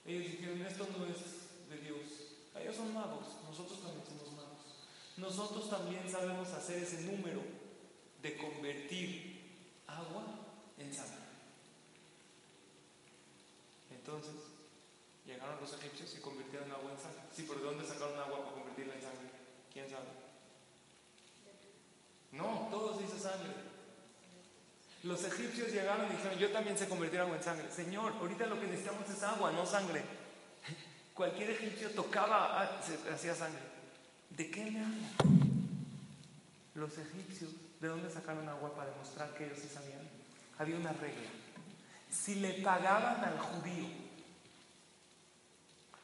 ellos 0.06 0.22
dijeron, 0.30 0.62
esto 0.62 0.86
no 0.96 1.04
es 1.06 1.68
de 1.68 1.84
Dios. 1.84 1.98
Ellos 2.62 2.76
son 2.76 2.94
magos, 2.94 3.26
nosotros 3.48 3.82
también 3.82 4.04
somos 4.06 4.32
magos. 4.34 4.86
Nosotros 5.16 5.68
también 5.68 6.08
sabemos 6.08 6.48
hacer 6.50 6.80
ese 6.80 7.02
número 7.02 7.42
de 8.22 8.36
convertir 8.36 9.29
agua 9.98 10.24
en 10.78 10.94
sangre. 10.94 11.18
Entonces, 13.90 14.50
Llegaron 15.30 15.60
los 15.60 15.72
egipcios 15.74 16.12
y 16.18 16.20
convirtieron 16.20 16.72
agua 16.72 16.90
en 16.90 16.98
sangre. 16.98 17.22
Sí, 17.30 17.44
pero 17.46 17.60
¿de 17.60 17.66
dónde 17.66 17.86
sacaron 17.86 18.18
agua 18.18 18.42
para 18.42 18.56
convertirla 18.56 18.94
en 18.94 19.02
sangre? 19.02 19.30
¿Quién 19.72 19.88
sabe? 19.88 20.08
No, 22.32 22.68
todo 22.68 22.98
se 22.98 23.04
hizo 23.04 23.16
sangre. 23.16 23.54
Los 25.04 25.24
egipcios 25.24 25.72
llegaron 25.72 26.06
y 26.06 26.16
dijeron, 26.16 26.36
yo 26.36 26.50
también 26.50 26.76
sé 26.76 26.88
convertir 26.88 27.20
agua 27.20 27.36
en 27.36 27.42
sangre. 27.44 27.70
Señor, 27.70 28.12
ahorita 28.14 28.46
lo 28.46 28.58
que 28.58 28.66
necesitamos 28.66 29.08
es 29.08 29.22
agua, 29.22 29.52
no 29.52 29.64
sangre. 29.64 30.02
Cualquier 31.14 31.50
egipcio 31.50 31.90
tocaba, 31.90 32.62
ah, 32.62 32.80
hacía 33.14 33.34
sangre. 33.34 33.62
¿De 34.30 34.50
qué 34.50 34.68
me 34.68 34.80
habla? 34.80 35.08
Los 36.74 36.98
egipcios, 36.98 37.52
¿de 37.80 37.88
dónde 37.88 38.10
sacaron 38.10 38.48
agua 38.48 38.74
para 38.74 38.90
demostrar 38.90 39.34
que 39.34 39.46
ellos 39.46 39.58
sí 39.58 39.68
sabían? 39.68 40.08
Había 40.58 40.76
una 40.76 40.92
regla. 40.92 41.30
Si 42.10 42.36
le 42.36 42.54
pagaban 42.62 43.24
al 43.24 43.38
judío, 43.38 43.86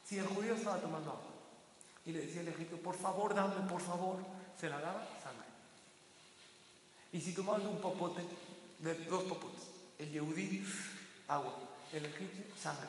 si 0.05 0.19
el 0.19 0.27
judío 0.27 0.55
estaba 0.55 0.79
tomando 0.79 1.11
agua 1.11 1.35
y 2.07 2.13
le 2.13 2.21
decía 2.21 2.41
al 2.41 2.49
egipcio, 2.49 2.81
por 2.81 2.97
favor, 2.97 3.35
dame, 3.35 3.69
por 3.69 3.81
favor, 3.81 4.19
se 4.59 4.69
la 4.69 4.81
daba 4.81 5.07
sangre. 5.23 5.47
Y 7.13 7.21
si 7.21 7.33
tomaban 7.35 7.67
un 7.67 7.81
popote, 7.81 8.23
de 8.79 8.95
dos 9.07 9.25
popotes, 9.25 9.65
el 9.99 10.11
yehudí, 10.13 10.65
agua, 11.29 11.59
el 11.93 12.05
egipcio, 12.05 12.45
sangre. 12.61 12.87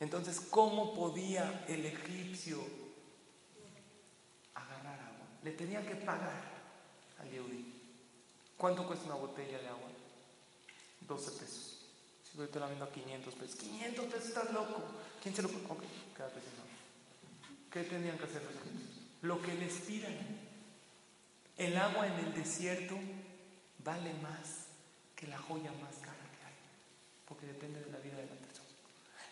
Entonces, 0.00 0.40
¿cómo 0.50 0.94
podía 0.94 1.64
el 1.68 1.86
egipcio 1.86 2.58
agarrar 4.54 5.00
agua? 5.00 5.26
Le 5.42 5.52
tenía 5.52 5.86
que 5.86 5.94
pagar 5.96 6.42
al 7.20 7.30
yehudí. 7.30 7.71
¿Cuánto 8.62 8.86
cuesta 8.86 9.06
una 9.06 9.16
botella 9.16 9.58
de 9.58 9.66
agua? 9.66 9.88
12 11.00 11.30
pesos. 11.32 11.80
Si 12.22 12.38
yo 12.38 12.48
te 12.48 12.60
la 12.60 12.66
vendo 12.66 12.84
a 12.84 12.92
500 12.92 13.34
pesos. 13.34 13.56
500 13.56 14.04
pesos, 14.04 14.28
estás 14.28 14.52
loco. 14.52 14.84
¿Quién 15.20 15.34
se 15.34 15.42
lo 15.42 15.48
Ok, 15.48 15.82
quédate 16.16 16.40
sin 16.40 17.72
¿Qué 17.72 17.82
tenían 17.90 18.16
que 18.18 18.22
hacer 18.22 18.40
los 18.44 18.54
egipcios? 18.54 19.00
Lo 19.22 19.42
que 19.42 19.54
les 19.54 19.72
pidan. 19.80 20.16
El 21.56 21.76
agua 21.76 22.06
en 22.06 22.12
el 22.24 22.34
desierto 22.34 22.96
vale 23.82 24.14
más 24.22 24.68
que 25.16 25.26
la 25.26 25.38
joya 25.38 25.72
más 25.82 25.96
cara 25.96 26.22
que 26.30 26.46
hay, 26.46 26.54
porque 27.26 27.46
depende 27.46 27.80
de 27.80 27.90
la 27.90 27.98
vida 27.98 28.14
de 28.14 28.26
la 28.26 28.36
persona. 28.36 28.68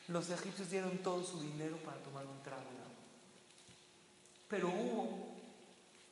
Los 0.08 0.28
egipcios 0.30 0.70
dieron 0.70 0.98
todo 1.04 1.22
su 1.22 1.40
dinero 1.40 1.76
para 1.84 2.02
tomar 2.02 2.26
un 2.26 2.42
trago 2.42 2.62
de 2.62 2.78
agua. 2.78 3.04
Pero 4.48 4.68
hubo 4.70 5.36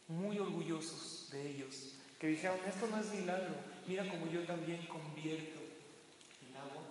muy 0.07 0.39
orgullosos 0.39 1.31
de 1.33 1.51
ellos 1.51 1.98
que 2.19 2.27
dijeron, 2.27 2.59
esto 2.67 2.87
no 2.89 2.99
es 3.01 3.13
milagro, 3.13 3.55
mira 3.87 4.09
como 4.09 4.27
yo 4.31 4.43
también 4.45 4.85
convierto 4.87 5.61
el 6.49 6.57
agua 6.57 6.83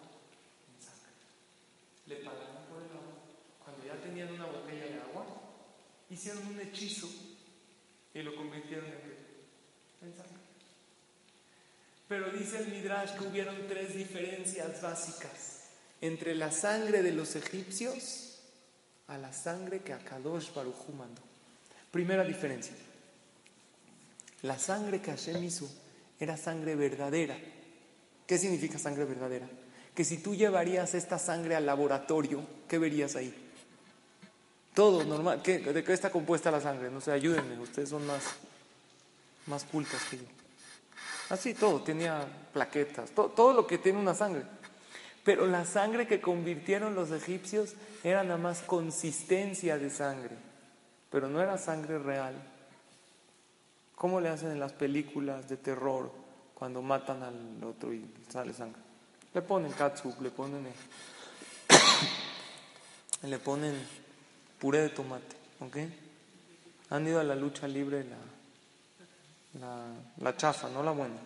en 0.71 0.81
sangre. 0.81 1.11
Le 2.05 2.15
pagaron 2.17 2.65
por 2.69 2.81
el 2.81 2.91
agua. 2.91 3.17
Cuando 3.63 3.85
ya 3.85 4.01
tenían 4.01 4.31
una 4.31 4.45
botella 4.45 4.85
de 4.85 5.01
agua, 5.01 5.25
hicieron 6.09 6.47
un 6.47 6.59
hechizo 6.61 7.09
y 8.13 8.21
lo 8.21 8.35
convirtieron 8.35 8.85
en, 8.85 10.07
en 10.07 10.15
sangre. 10.15 10.37
Pero 12.07 12.31
dice 12.31 12.59
el 12.59 12.67
Midrash 12.69 13.17
que 13.17 13.27
hubieron 13.27 13.67
tres 13.67 13.95
diferencias 13.95 14.81
básicas 14.81 15.67
entre 15.99 16.35
la 16.35 16.51
sangre 16.51 17.03
de 17.03 17.11
los 17.11 17.35
egipcios 17.35 18.39
a 19.07 19.17
la 19.17 19.33
sangre 19.33 19.81
que 19.81 19.91
Akadosh 19.91 20.53
Baruj 20.53 20.89
mandó. 20.89 21.21
Primera 21.91 22.23
diferencia. 22.23 22.75
La 24.47 24.57
sangre 24.57 25.01
que 25.01 25.11
Hashem 25.11 25.43
hizo 25.43 25.69
era 26.17 26.37
sangre 26.37 26.75
verdadera. 26.75 27.37
¿Qué 28.25 28.37
significa 28.37 28.79
sangre 28.79 29.03
verdadera? 29.03 29.45
Que 29.93 30.05
si 30.05 30.19
tú 30.19 30.35
llevarías 30.35 30.93
esta 30.93 31.19
sangre 31.19 31.57
al 31.57 31.65
laboratorio, 31.65 32.41
¿qué 32.65 32.77
verías 32.77 33.17
ahí? 33.17 33.33
Todo 34.73 35.03
normal. 35.03 35.43
¿De 35.43 35.83
qué 35.83 35.91
está 35.91 36.09
compuesta 36.09 36.49
la 36.49 36.61
sangre? 36.61 36.89
No 36.89 37.01
sé, 37.01 37.11
ayúdenme, 37.11 37.59
ustedes 37.59 37.89
son 37.89 38.07
más, 38.07 38.23
más 39.47 39.65
cultas 39.65 40.01
que 40.05 40.17
yo. 40.17 40.23
Así 41.27 41.53
todo, 41.53 41.81
tenía 41.81 42.25
plaquetas, 42.53 43.11
todo, 43.11 43.51
lo 43.51 43.67
que 43.67 43.77
tiene 43.77 43.99
una 43.99 44.15
sangre. 44.15 44.43
Pero 45.25 45.45
la 45.45 45.65
sangre 45.65 46.07
que 46.07 46.21
convirtieron 46.21 46.95
los 46.95 47.11
egipcios 47.11 47.73
era 48.01 48.23
nada 48.23 48.37
más 48.37 48.61
consistencia 48.61 49.77
de 49.77 49.89
sangre, 49.89 50.37
pero 51.11 51.27
no 51.27 51.41
era 51.41 51.57
sangre 51.57 51.99
real. 51.99 52.33
¿Cómo 53.97 54.21
le 54.21 54.29
hacen 54.29 54.51
en 54.51 54.59
las 54.59 54.73
películas 54.73 55.49
de 55.49 55.57
terror 55.57 56.11
cuando 56.53 56.83
matan 56.83 57.23
al 57.23 57.63
otro 57.63 57.91
y 57.91 58.05
sale 58.29 58.53
sangre? 58.53 58.79
Le 59.33 59.41
ponen 59.41 59.71
katsup, 59.71 60.21
le 60.21 60.29
ponen 60.29 60.67
le 63.23 63.39
ponen 63.39 63.75
puré 64.59 64.81
de 64.81 64.89
tomate, 64.89 65.35
¿ok? 65.59 65.77
Han 66.91 67.07
ido 67.07 67.19
a 67.19 67.23
la 67.23 67.35
lucha 67.35 67.67
libre 67.67 68.03
la 68.03 68.17
la, 70.19 70.37
chafa, 70.37 70.69
no 70.69 70.83
la 70.83 70.91
buena. 70.91 71.17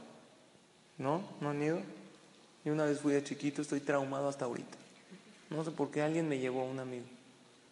¿No? 0.98 1.22
¿No 1.42 1.50
han 1.50 1.62
ido? 1.62 1.82
Y 2.64 2.70
una 2.70 2.86
vez 2.86 3.02
fui 3.02 3.14
de 3.14 3.24
chiquito, 3.24 3.62
estoy 3.62 3.82
traumado 3.82 4.30
hasta 4.30 4.46
ahorita. 4.46 4.78
No 5.50 5.64
sé 5.66 5.72
por 5.72 5.92
qué 5.92 6.02
alguien 6.02 6.30
me 6.30 6.40
llevó 6.40 6.62
a 6.62 6.66
un 6.66 6.80
amigo. 6.80 7.06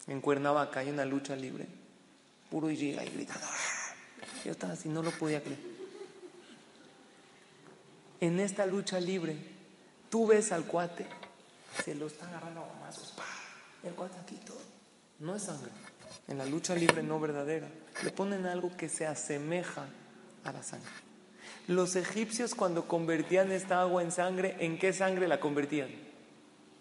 En 0.07 0.19
Cuernavaca 0.19 0.81
hay 0.81 0.89
una 0.89 1.05
lucha 1.05 1.37
libre. 1.37 1.67
Puro 2.49 2.69
y 2.69 2.75
llega 2.75 3.05
y 3.05 3.09
gritando. 3.09 3.47
Yo 4.45 4.51
estaba 4.51 4.73
así, 4.73 4.89
no 4.89 5.03
lo 5.03 5.11
podía 5.11 5.41
creer. 5.41 5.59
En 8.21 8.39
esta 8.39 8.65
lucha 8.65 8.99
libre, 8.99 9.37
tú 10.09 10.27
ves 10.27 10.51
al 10.51 10.65
cuate, 10.65 11.05
se 11.83 11.95
lo 11.95 12.07
está 12.07 12.27
agarrando 12.27 12.61
a 12.61 12.85
mazos. 12.85 13.13
El 13.83 13.93
cuate 13.93 14.19
aquí 14.19 14.35
todo. 14.45 14.59
No 15.19 15.35
es 15.35 15.43
sangre. 15.43 15.71
En 16.27 16.37
la 16.37 16.45
lucha 16.45 16.75
libre 16.75 17.01
no 17.01 17.19
verdadera, 17.19 17.67
le 18.03 18.11
ponen 18.11 18.45
algo 18.45 18.75
que 18.75 18.89
se 18.89 19.07
asemeja 19.07 19.85
a 20.43 20.51
la 20.51 20.63
sangre. 20.63 20.91
Los 21.67 21.95
egipcios 21.95 22.55
cuando 22.55 22.87
convertían 22.87 23.51
esta 23.51 23.81
agua 23.81 24.01
en 24.01 24.11
sangre, 24.11 24.55
¿en 24.59 24.79
qué 24.79 24.91
sangre 24.93 25.27
la 25.27 25.39
convertían? 25.39 25.89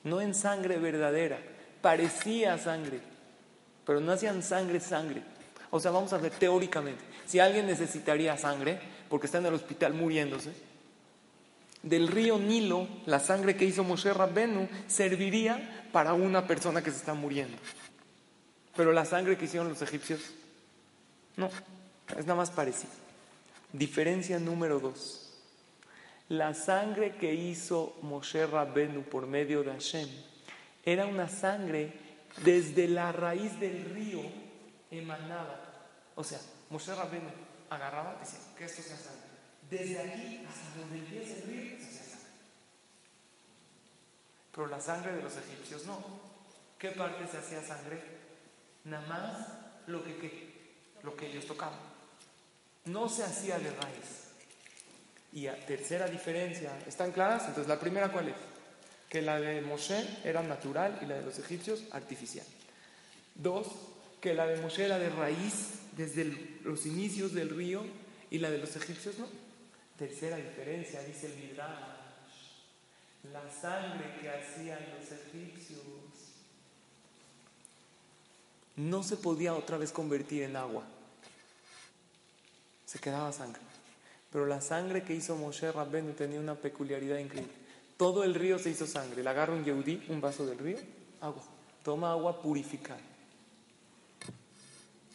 No 0.05 0.21
en 0.21 0.35
sangre 0.35 0.79
verdadera, 0.79 1.39
parecía 1.83 2.59
sangre, 2.59 3.01
pero 3.85 4.01
no 4.01 4.13
hacían 4.13 4.43
sangre 4.43 4.81
sangre. 4.81 5.23
O 5.71 5.81
sea, 5.81 5.91
vamos 5.91 6.13
a 6.13 6.19
ver 6.19 6.33
teóricamente, 6.33 7.05
si 7.29 7.41
alguien 7.41 7.67
necesitaría 7.67 8.39
sangre, 8.39 8.81
porque 9.11 9.27
está 9.27 9.37
en 9.37 9.47
el 9.47 9.55
hospital 9.55 9.93
muriéndose, 9.93 10.51
del 11.83 12.09
río 12.09 12.39
Nilo, 12.39 12.89
la 13.05 13.21
sangre 13.21 13.55
que 13.55 13.67
hizo 13.67 13.85
Moshe 13.85 14.15
Rabbenu 14.15 14.67
serviría 14.87 15.87
para 15.93 16.15
una 16.15 16.47
persona 16.47 16.83
que 16.83 16.91
se 16.91 16.97
está 16.97 17.13
muriendo. 17.13 17.57
Pero 18.75 18.93
la 18.93 19.05
sangre 19.05 19.37
que 19.37 19.45
hicieron 19.45 19.69
los 19.69 19.83
egipcios, 19.83 20.21
no, 21.37 21.51
es 22.17 22.25
nada 22.25 22.37
más 22.37 22.51
parecido. 22.51 22.93
Diferencia 23.75 24.39
número 24.39 24.81
dos. 24.81 25.31
La 26.31 26.55
sangre 26.55 27.17
que 27.17 27.35
hizo 27.35 27.95
Moshe 28.01 28.47
Rabbenu 28.47 29.03
por 29.03 29.27
medio 29.27 29.63
de 29.63 29.73
Hashem 29.73 30.09
era 30.83 31.07
una 31.07 31.29
sangre 31.29 31.93
desde 32.43 32.89
la 32.89 33.13
raíz 33.13 33.61
del 33.61 33.85
río 33.95 34.23
emanaba. 34.91 35.61
O 36.15 36.25
sea, 36.25 36.39
Moshe 36.71 36.95
Rabbenu 36.95 37.31
agarraba 37.71 38.17
y 38.17 38.25
decía 38.25 38.39
que 38.57 38.65
esto 38.65 38.83
sea 38.83 38.97
sangre. 38.97 39.29
Desde 39.71 39.99
aquí 40.01 40.47
hasta 40.49 40.81
donde 40.81 40.99
empieza 40.99 41.37
el 41.37 41.43
río 41.43 41.79
se 41.79 41.87
hacía 41.87 42.05
sangre. 42.05 42.31
Pero 44.53 44.67
la 44.67 44.81
sangre 44.81 45.13
de 45.13 45.23
los 45.23 45.37
egipcios 45.37 45.87
no. 45.87 46.03
¿Qué 46.79 46.91
parte 46.91 47.27
se 47.27 47.39
hacía 47.39 47.63
sangre? 47.63 48.03
Nada 48.85 49.07
más 49.07 49.49
lo 49.87 50.03
que, 50.05 50.83
lo 51.03 51.17
que 51.17 51.27
ellos 51.27 51.47
tocaban 51.47 51.89
no 52.89 53.09
se 53.09 53.23
hacía 53.23 53.59
de 53.59 53.71
raíz. 53.71 54.29
Y 55.33 55.47
a 55.47 55.67
tercera 55.67 56.07
diferencia, 56.07 56.73
¿están 56.87 57.13
claras? 57.13 57.43
Entonces, 57.43 57.69
la 57.69 57.79
primera, 57.79 58.11
¿cuál 58.11 58.29
es? 58.29 58.37
Que 59.09 59.23
la 59.23 59.39
de 59.39 59.61
Moshe 59.61 60.05
era 60.25 60.43
natural 60.43 60.99
y 61.03 61.07
la 61.07 61.17
de 61.17 61.23
los 61.23 61.39
egipcios 61.39 61.85
artificial. 61.93 62.47
Dos, 63.35 63.69
que 64.21 64.35
la 64.35 64.47
de 64.47 64.61
Moshe 64.61 64.85
era 64.85 64.99
de 64.99 65.11
raíz 65.11 65.81
desde 65.99 66.25
los 66.65 66.87
inicios 66.87 67.35
del 67.35 67.51
río 67.51 67.85
y 68.31 68.39
la 68.39 68.51
de 68.51 68.57
los 68.57 68.75
egipcios 68.77 69.19
no. 69.19 69.27
Tercera 69.99 70.37
diferencia, 70.37 71.03
dice 71.03 71.27
el 71.27 71.37
Midrash, 71.37 71.75
la 73.33 73.51
sangre 73.51 74.15
que 74.21 74.31
hacían 74.31 74.79
los 74.97 75.11
egipcios 75.11 75.83
no 78.77 79.03
se 79.03 79.17
podía 79.17 79.55
otra 79.55 79.77
vez 79.77 79.93
convertir 79.93 80.45
en 80.45 80.57
agua 80.57 80.85
se 82.89 82.99
quedaba 82.99 83.31
sangre. 83.33 83.61
Pero 84.33 84.47
la 84.47 84.63
sangre 84.63 85.03
que 85.03 85.15
hizo 85.15 85.37
Moshe 85.37 85.71
Rabbenu 85.71 86.13
tenía 86.13 86.41
una 86.41 86.55
peculiaridad 86.55 87.19
increíble. 87.19 87.53
Todo 87.99 88.25
el 88.25 88.35
río 88.35 88.59
se 88.59 88.71
hizo 88.71 88.87
sangre. 88.87 89.23
Le 89.23 89.29
agarra 89.29 89.53
un 89.53 89.63
yehudí, 89.63 90.07
un 90.09 90.23
vaso 90.23 90.47
del 90.47 90.59
río, 90.59 90.79
agua. 91.21 91.43
Toma 91.83 92.13
agua 92.13 92.41
purificada. 92.41 93.01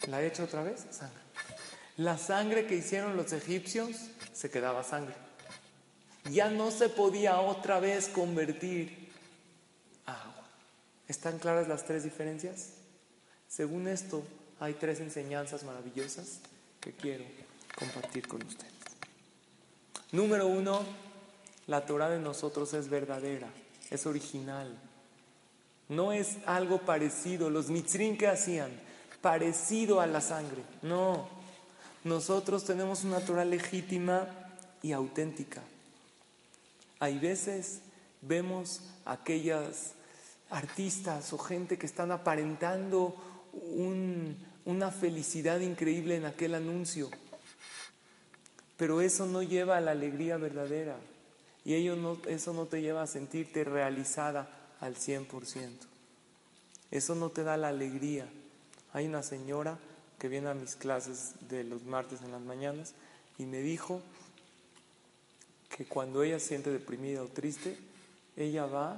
La 0.06 0.22
echa 0.22 0.44
otra 0.44 0.62
vez, 0.62 0.86
sangre. 0.90 1.22
La 1.96 2.18
sangre 2.18 2.66
que 2.66 2.76
hicieron 2.76 3.16
los 3.16 3.32
egipcios 3.32 3.96
se 4.32 4.50
quedaba 4.50 4.82
sangre. 4.82 5.14
Ya 6.30 6.50
no 6.50 6.70
se 6.70 6.88
podía 6.88 7.40
otra 7.40 7.80
vez 7.80 8.08
convertir 8.08 9.10
a 10.06 10.12
agua. 10.12 10.48
¿Están 11.08 11.38
claras 11.38 11.68
las 11.68 11.84
tres 11.84 12.04
diferencias? 12.04 12.70
Según 13.48 13.86
esto, 13.86 14.24
hay 14.58 14.74
tres 14.74 15.00
enseñanzas 15.00 15.62
maravillosas 15.64 16.40
que 16.80 16.92
quiero 16.92 17.24
compartir 17.78 18.26
con 18.26 18.42
ustedes. 18.42 18.72
Número 20.12 20.46
uno, 20.46 20.84
la 21.66 21.86
Torah 21.86 22.08
de 22.08 22.18
nosotros 22.18 22.74
es 22.74 22.88
verdadera, 22.88 23.48
es 23.90 24.06
original. 24.06 24.76
No 25.88 26.12
es 26.12 26.38
algo 26.46 26.78
parecido. 26.80 27.50
Los 27.50 27.68
mitzrim 27.68 28.16
que 28.16 28.28
hacían, 28.28 28.72
parecido 29.24 30.02
a 30.02 30.06
la 30.06 30.20
sangre. 30.20 30.62
No. 30.82 31.26
Nosotros 32.04 32.62
tenemos 32.64 33.04
una 33.04 33.20
Torah 33.20 33.46
legítima 33.46 34.28
y 34.82 34.92
auténtica. 34.92 35.62
Hay 37.00 37.18
veces 37.18 37.80
vemos 38.20 38.82
aquellas 39.06 39.92
artistas 40.50 41.32
o 41.32 41.38
gente 41.38 41.78
que 41.78 41.86
están 41.86 42.12
aparentando 42.12 43.16
una 44.66 44.90
felicidad 44.90 45.60
increíble 45.60 46.16
en 46.16 46.26
aquel 46.26 46.54
anuncio, 46.54 47.08
pero 48.76 49.00
eso 49.00 49.24
no 49.24 49.42
lleva 49.42 49.78
a 49.78 49.80
la 49.80 49.92
alegría 49.92 50.36
verdadera 50.36 50.96
y 51.64 51.82
no, 51.88 52.18
eso 52.28 52.52
no 52.52 52.66
te 52.66 52.82
lleva 52.82 53.02
a 53.02 53.06
sentirte 53.06 53.64
realizada 53.64 54.50
al 54.80 54.96
100%. 54.96 55.70
Eso 56.90 57.14
no 57.14 57.30
te 57.30 57.42
da 57.42 57.56
la 57.56 57.68
alegría. 57.68 58.28
Hay 58.94 59.06
una 59.06 59.22
señora 59.22 59.76
que 60.18 60.28
viene 60.28 60.48
a 60.48 60.54
mis 60.54 60.76
clases 60.76 61.34
de 61.48 61.64
los 61.64 61.82
martes 61.84 62.22
en 62.22 62.30
las 62.32 62.40
mañanas 62.40 62.94
y 63.38 63.44
me 63.44 63.58
dijo 63.58 64.00
que 65.76 65.84
cuando 65.84 66.22
ella 66.22 66.38
se 66.38 66.48
siente 66.48 66.70
deprimida 66.70 67.22
o 67.22 67.26
triste, 67.26 67.76
ella 68.36 68.66
va 68.66 68.96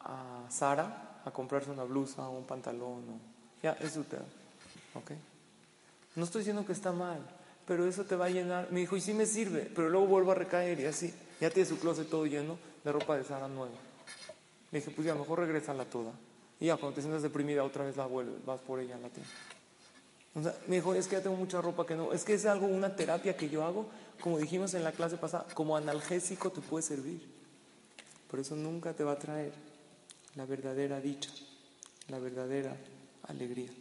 a 0.00 0.46
Sara 0.50 1.20
a 1.24 1.30
comprarse 1.30 1.70
una 1.70 1.84
blusa 1.84 2.28
o 2.28 2.36
un 2.36 2.44
pantalón. 2.44 3.04
O, 3.08 3.20
ya, 3.62 3.72
eso 3.80 4.02
te 4.02 4.16
¿ok? 4.16 5.12
No 6.16 6.24
estoy 6.24 6.40
diciendo 6.40 6.66
que 6.66 6.72
está 6.72 6.90
mal, 6.90 7.20
pero 7.66 7.86
eso 7.86 8.04
te 8.04 8.16
va 8.16 8.26
a 8.26 8.30
llenar. 8.30 8.72
Me 8.72 8.80
dijo, 8.80 8.96
y 8.96 9.00
sí 9.00 9.14
me 9.14 9.26
sirve, 9.26 9.70
pero 9.74 9.88
luego 9.88 10.08
vuelvo 10.08 10.32
a 10.32 10.34
recaer 10.34 10.80
y 10.80 10.86
así. 10.86 11.14
Ya 11.40 11.50
tiene 11.50 11.68
su 11.68 11.78
closet 11.78 12.10
todo 12.10 12.26
lleno 12.26 12.58
de 12.82 12.90
ropa 12.90 13.16
de 13.16 13.22
Sara 13.22 13.46
nueva. 13.46 13.76
Le 14.72 14.80
dije, 14.80 14.90
pues 14.90 15.06
ya, 15.06 15.14
mejor 15.14 15.38
regrésala 15.38 15.84
toda. 15.84 16.12
Y 16.62 16.66
ya, 16.66 16.76
cuando 16.76 16.94
te 16.94 17.00
sientas 17.00 17.22
deprimida, 17.22 17.64
otra 17.64 17.84
vez 17.84 17.96
la 17.96 18.06
vuelves, 18.06 18.44
vas 18.44 18.60
por 18.60 18.78
ella 18.78 18.96
la 18.96 19.08
tienda. 19.08 19.32
O 20.36 20.42
sea, 20.44 20.56
me 20.68 20.76
dijo, 20.76 20.94
es 20.94 21.08
que 21.08 21.16
ya 21.16 21.20
tengo 21.20 21.34
mucha 21.34 21.60
ropa 21.60 21.84
que 21.84 21.96
no. 21.96 22.12
Es 22.12 22.22
que 22.22 22.34
es 22.34 22.46
algo, 22.46 22.68
una 22.68 22.94
terapia 22.94 23.36
que 23.36 23.48
yo 23.48 23.64
hago, 23.64 23.86
como 24.20 24.38
dijimos 24.38 24.72
en 24.74 24.84
la 24.84 24.92
clase 24.92 25.16
pasada, 25.16 25.44
como 25.54 25.76
analgésico 25.76 26.52
te 26.52 26.60
puede 26.60 26.84
servir. 26.84 27.20
Por 28.30 28.38
eso 28.38 28.54
nunca 28.54 28.92
te 28.92 29.02
va 29.02 29.10
a 29.10 29.18
traer 29.18 29.52
la 30.36 30.46
verdadera 30.46 31.00
dicha, 31.00 31.32
la 32.06 32.20
verdadera 32.20 32.76
alegría. 33.24 33.72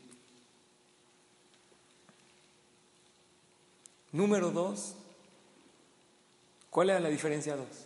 Número 4.11 4.49
dos, 4.49 4.95
¿cuál 6.71 6.89
era 6.89 6.99
la 6.99 7.09
diferencia 7.09 7.55
dos? 7.55 7.85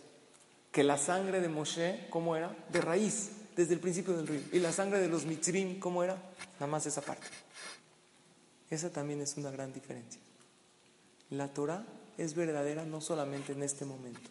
Que 0.72 0.82
la 0.82 0.96
sangre 0.96 1.42
de 1.42 1.50
Moshe, 1.50 2.06
¿cómo 2.08 2.34
era? 2.34 2.56
De 2.72 2.80
raíz, 2.80 3.35
desde 3.56 3.74
el 3.74 3.80
principio 3.80 4.16
del 4.16 4.26
río. 4.26 4.40
Y 4.52 4.58
la 4.58 4.72
sangre 4.72 5.00
de 5.00 5.08
los 5.08 5.24
mitzrim, 5.24 5.80
¿cómo 5.80 6.04
era? 6.04 6.14
Nada 6.54 6.66
más 6.66 6.86
esa 6.86 7.00
parte. 7.00 7.26
Esa 8.70 8.90
también 8.90 9.20
es 9.22 9.36
una 9.36 9.50
gran 9.50 9.72
diferencia. 9.72 10.20
La 11.30 11.48
Torah 11.48 11.84
es 12.18 12.34
verdadera 12.34 12.84
no 12.84 13.00
solamente 13.00 13.52
en 13.52 13.62
este 13.62 13.84
momento. 13.84 14.30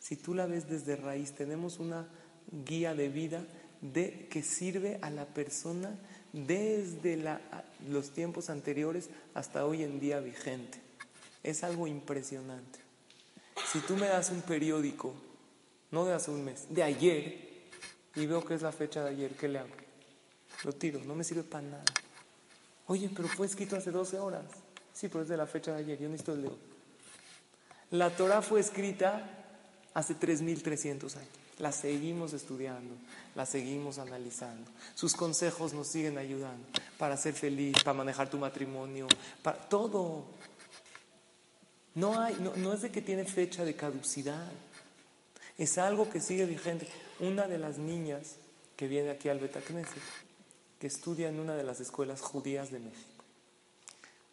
Si 0.00 0.16
tú 0.16 0.34
la 0.34 0.46
ves 0.46 0.68
desde 0.68 0.96
raíz, 0.96 1.32
tenemos 1.32 1.78
una 1.78 2.06
guía 2.64 2.94
de 2.94 3.08
vida 3.08 3.44
de, 3.80 4.28
que 4.28 4.42
sirve 4.42 4.98
a 5.02 5.10
la 5.10 5.26
persona 5.26 5.98
desde 6.32 7.22
los 7.88 8.10
tiempos 8.10 8.50
anteriores 8.50 9.08
hasta 9.34 9.64
hoy 9.64 9.82
en 9.82 10.00
día 10.00 10.20
vigente. 10.20 10.80
Es 11.42 11.64
algo 11.64 11.86
impresionante. 11.86 12.80
Si 13.72 13.78
tú 13.80 13.96
me 13.96 14.06
das 14.06 14.30
un 14.30 14.42
periódico, 14.42 15.14
no 15.90 16.04
de 16.04 16.14
hace 16.14 16.30
un 16.30 16.44
mes, 16.44 16.66
de 16.70 16.82
ayer, 16.82 17.45
y 18.16 18.26
veo 18.26 18.44
que 18.44 18.54
es 18.54 18.62
la 18.62 18.72
fecha 18.72 19.04
de 19.04 19.10
ayer, 19.10 19.32
¿qué 19.32 19.48
le 19.48 19.58
hago? 19.58 19.68
Lo 20.64 20.72
tiro, 20.72 21.00
no 21.04 21.14
me 21.14 21.22
sirve 21.22 21.42
para 21.42 21.66
nada. 21.66 21.84
Oye, 22.86 23.10
pero 23.14 23.28
fue 23.28 23.46
escrito 23.46 23.76
hace 23.76 23.90
12 23.90 24.18
horas. 24.18 24.44
Sí, 24.92 25.08
pero 25.08 25.22
es 25.22 25.28
de 25.28 25.36
la 25.36 25.46
fecha 25.46 25.72
de 25.72 25.78
ayer, 25.78 25.98
yo 25.98 26.08
necesito 26.08 26.32
el 26.32 26.42
leo. 26.42 26.56
La 27.90 28.10
Torah 28.10 28.42
fue 28.42 28.60
escrita 28.60 29.28
hace 29.94 30.14
3.300 30.14 31.16
años. 31.16 31.28
La 31.58 31.72
seguimos 31.72 32.34
estudiando, 32.34 32.94
la 33.34 33.46
seguimos 33.46 33.98
analizando. 33.98 34.70
Sus 34.94 35.14
consejos 35.14 35.72
nos 35.72 35.86
siguen 35.88 36.18
ayudando 36.18 36.66
para 36.98 37.16
ser 37.16 37.32
feliz, 37.32 37.82
para 37.82 37.96
manejar 37.96 38.28
tu 38.28 38.36
matrimonio, 38.36 39.06
para 39.42 39.58
todo. 39.58 40.26
No, 41.94 42.20
hay, 42.20 42.36
no, 42.56 42.72
es 42.74 42.82
de 42.82 42.90
que 42.90 43.00
tiene 43.00 43.24
fecha 43.24 43.64
de 43.64 43.74
caducidad. 43.74 44.52
Es 45.56 45.78
algo 45.78 46.10
que 46.10 46.20
sigue 46.20 46.44
vigente. 46.44 46.86
Una 47.18 47.46
de 47.46 47.58
las 47.58 47.78
niñas 47.78 48.36
que 48.76 48.88
viene 48.88 49.10
aquí 49.10 49.28
al 49.28 49.38
Betacneset, 49.38 50.02
que 50.78 50.86
estudia 50.86 51.28
en 51.28 51.40
una 51.40 51.54
de 51.54 51.64
las 51.64 51.80
escuelas 51.80 52.20
judías 52.20 52.70
de 52.70 52.78
México, 52.78 53.24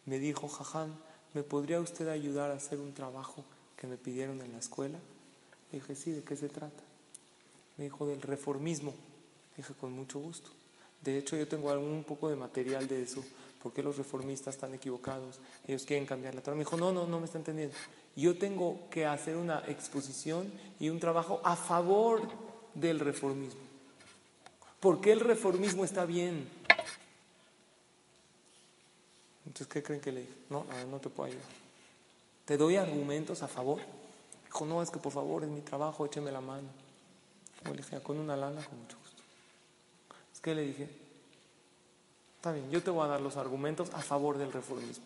me 0.04 0.18
dijo, 0.18 0.48
Jajam, 0.48 0.94
¿me 1.32 1.42
podría 1.42 1.80
usted 1.80 2.08
ayudar 2.08 2.50
a 2.50 2.54
hacer 2.54 2.78
un 2.80 2.92
trabajo 2.92 3.42
que 3.76 3.86
me 3.86 3.96
pidieron 3.96 4.40
en 4.42 4.52
la 4.52 4.58
escuela? 4.58 4.98
Le 5.72 5.80
dije, 5.80 5.94
sí, 5.94 6.12
¿de 6.12 6.22
qué 6.22 6.36
se 6.36 6.50
trata? 6.50 6.82
Me 7.78 7.84
dijo 7.84 8.06
del 8.06 8.20
reformismo. 8.20 8.94
Dije, 9.56 9.72
con 9.80 9.92
mucho 9.92 10.18
gusto. 10.18 10.50
De 11.00 11.18
hecho, 11.18 11.36
yo 11.36 11.48
tengo 11.48 11.72
un 11.72 12.04
poco 12.04 12.28
de 12.28 12.36
material 12.36 12.86
de 12.86 13.02
eso. 13.02 13.24
¿Por 13.62 13.72
qué 13.72 13.82
los 13.82 13.96
reformistas 13.96 14.54
están 14.54 14.74
equivocados? 14.74 15.40
Ellos 15.66 15.84
quieren 15.84 16.06
cambiar 16.06 16.34
la 16.34 16.42
Torah. 16.42 16.54
Me 16.54 16.64
dijo, 16.64 16.76
no, 16.76 16.92
no, 16.92 17.06
no 17.06 17.18
me 17.18 17.26
está 17.26 17.38
entendiendo. 17.38 17.74
Yo 18.14 18.36
tengo 18.36 18.88
que 18.90 19.06
hacer 19.06 19.36
una 19.36 19.60
exposición 19.68 20.52
y 20.78 20.90
un 20.90 21.00
trabajo 21.00 21.40
a 21.44 21.56
favor 21.56 22.28
del 22.74 23.00
reformismo. 23.00 23.60
¿Por 24.80 25.00
qué 25.00 25.12
el 25.12 25.20
reformismo 25.20 25.84
está 25.84 26.04
bien? 26.04 26.48
Entonces, 29.46 29.66
¿qué 29.66 29.82
creen 29.82 30.00
que 30.00 30.12
le 30.12 30.20
dije? 30.20 30.34
No, 30.50 30.66
no 30.90 30.98
te 30.98 31.08
puedo 31.08 31.30
ayudar. 31.30 31.46
¿Te 32.44 32.56
doy 32.56 32.76
argumentos 32.76 33.42
a 33.42 33.48
favor? 33.48 33.80
Dijo, 34.46 34.66
no, 34.66 34.82
es 34.82 34.90
que 34.90 34.98
por 34.98 35.12
favor, 35.12 35.44
es 35.44 35.48
mi 35.48 35.60
trabajo, 35.60 36.04
écheme 36.04 36.30
la 36.30 36.40
mano 36.40 36.68
le 37.72 37.78
dije, 37.78 38.00
con 38.00 38.18
una 38.18 38.36
lana, 38.36 38.62
con 38.64 38.78
mucho 38.78 38.98
gusto. 38.98 39.22
Es 40.32 40.40
que 40.40 40.54
le 40.54 40.62
dije, 40.62 40.88
está 42.36 42.52
bien, 42.52 42.70
yo 42.70 42.82
te 42.82 42.90
voy 42.90 43.04
a 43.04 43.08
dar 43.08 43.20
los 43.20 43.36
argumentos 43.36 43.90
a 43.94 44.02
favor 44.02 44.36
del 44.36 44.52
reformismo. 44.52 45.04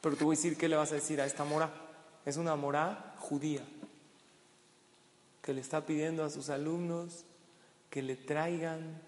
Pero 0.00 0.16
te 0.16 0.24
voy 0.24 0.34
a 0.34 0.38
decir, 0.38 0.56
¿qué 0.56 0.68
le 0.68 0.76
vas 0.76 0.92
a 0.92 0.96
decir 0.96 1.20
a 1.20 1.26
esta 1.26 1.44
mora? 1.44 1.70
Es 2.24 2.36
una 2.36 2.56
mora 2.56 3.14
judía 3.18 3.62
que 5.42 5.52
le 5.52 5.60
está 5.60 5.84
pidiendo 5.84 6.24
a 6.24 6.30
sus 6.30 6.48
alumnos 6.48 7.24
que 7.90 8.00
le 8.00 8.16
traigan 8.16 9.02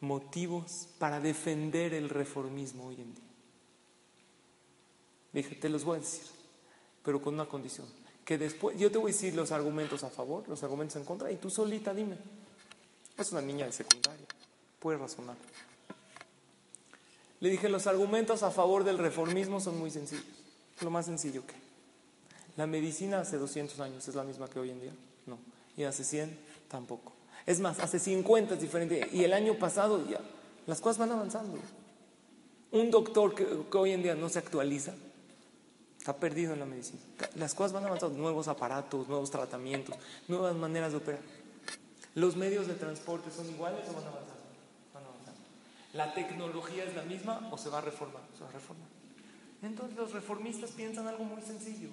motivos 0.00 0.88
para 0.98 1.20
defender 1.20 1.94
el 1.94 2.08
reformismo 2.08 2.86
hoy 2.86 2.96
en 2.96 3.14
día. 3.14 3.24
Dije, 5.32 5.54
te 5.54 5.68
los 5.68 5.84
voy 5.84 5.98
a 5.98 6.00
decir, 6.00 6.24
pero 7.04 7.22
con 7.22 7.34
una 7.34 7.46
condición 7.46 7.86
que 8.24 8.38
después, 8.38 8.78
yo 8.78 8.90
te 8.90 8.98
voy 8.98 9.10
a 9.10 9.14
decir 9.14 9.34
los 9.34 9.52
argumentos 9.52 10.04
a 10.04 10.10
favor, 10.10 10.48
los 10.48 10.62
argumentos 10.62 10.96
en 10.96 11.04
contra, 11.04 11.30
y 11.30 11.36
tú 11.36 11.50
solita 11.50 11.92
dime. 11.92 12.16
Es 13.18 13.32
una 13.32 13.42
niña 13.42 13.66
de 13.66 13.72
secundaria, 13.72 14.26
puede 14.78 14.98
razonar. 14.98 15.36
Le 17.40 17.50
dije, 17.50 17.68
los 17.68 17.86
argumentos 17.86 18.42
a 18.42 18.50
favor 18.50 18.84
del 18.84 18.98
reformismo 18.98 19.60
son 19.60 19.78
muy 19.78 19.90
sencillos, 19.90 20.24
lo 20.80 20.90
más 20.90 21.06
sencillo 21.06 21.46
que. 21.46 21.54
La 22.56 22.66
medicina 22.66 23.20
hace 23.20 23.36
200 23.36 23.80
años 23.80 24.06
es 24.06 24.14
la 24.14 24.24
misma 24.24 24.48
que 24.48 24.58
hoy 24.58 24.70
en 24.70 24.80
día, 24.80 24.92
no, 25.30 25.38
y 25.76 25.84
hace 25.84 26.04
100 26.04 26.38
tampoco. 26.68 27.12
Es 27.46 27.58
más, 27.60 27.80
hace 27.80 27.98
50 27.98 28.54
es 28.54 28.60
diferente, 28.60 29.08
y 29.12 29.24
el 29.24 29.32
año 29.32 29.54
pasado 29.54 30.06
ya, 30.08 30.20
las 30.66 30.80
cosas 30.80 30.98
van 30.98 31.12
avanzando. 31.12 31.58
Un 32.72 32.90
doctor 32.90 33.34
que 33.34 33.78
hoy 33.78 33.92
en 33.92 34.02
día 34.02 34.14
no 34.14 34.28
se 34.28 34.38
actualiza, 34.38 34.94
Está 36.00 36.16
perdido 36.16 36.54
en 36.54 36.60
la 36.60 36.64
medicina. 36.64 36.98
Las 37.34 37.54
cosas 37.54 37.74
van 37.74 37.84
avanzando, 37.84 38.16
nuevos 38.16 38.48
aparatos, 38.48 39.06
nuevos 39.06 39.30
tratamientos, 39.30 39.94
nuevas 40.28 40.56
maneras 40.56 40.92
de 40.92 40.96
operar. 40.96 41.20
¿Los 42.14 42.36
medios 42.36 42.66
de 42.66 42.72
transporte 42.72 43.30
son 43.30 43.46
iguales 43.50 43.86
o 43.86 43.92
van 43.92 44.04
avanzando? 44.04 44.42
Van 44.94 45.04
avanzando. 45.04 45.40
¿La 45.92 46.14
tecnología 46.14 46.84
es 46.84 46.96
la 46.96 47.02
misma 47.02 47.46
o 47.52 47.58
se 47.58 47.68
va 47.68 47.80
a? 47.80 47.82
Se 47.82 47.88
va 47.88 48.48
a 48.48 48.52
reformar. 48.52 48.88
Entonces 49.62 49.94
los 49.94 50.12
reformistas 50.14 50.70
piensan 50.70 51.06
algo 51.06 51.24
muy 51.24 51.42
sencillo. 51.42 51.90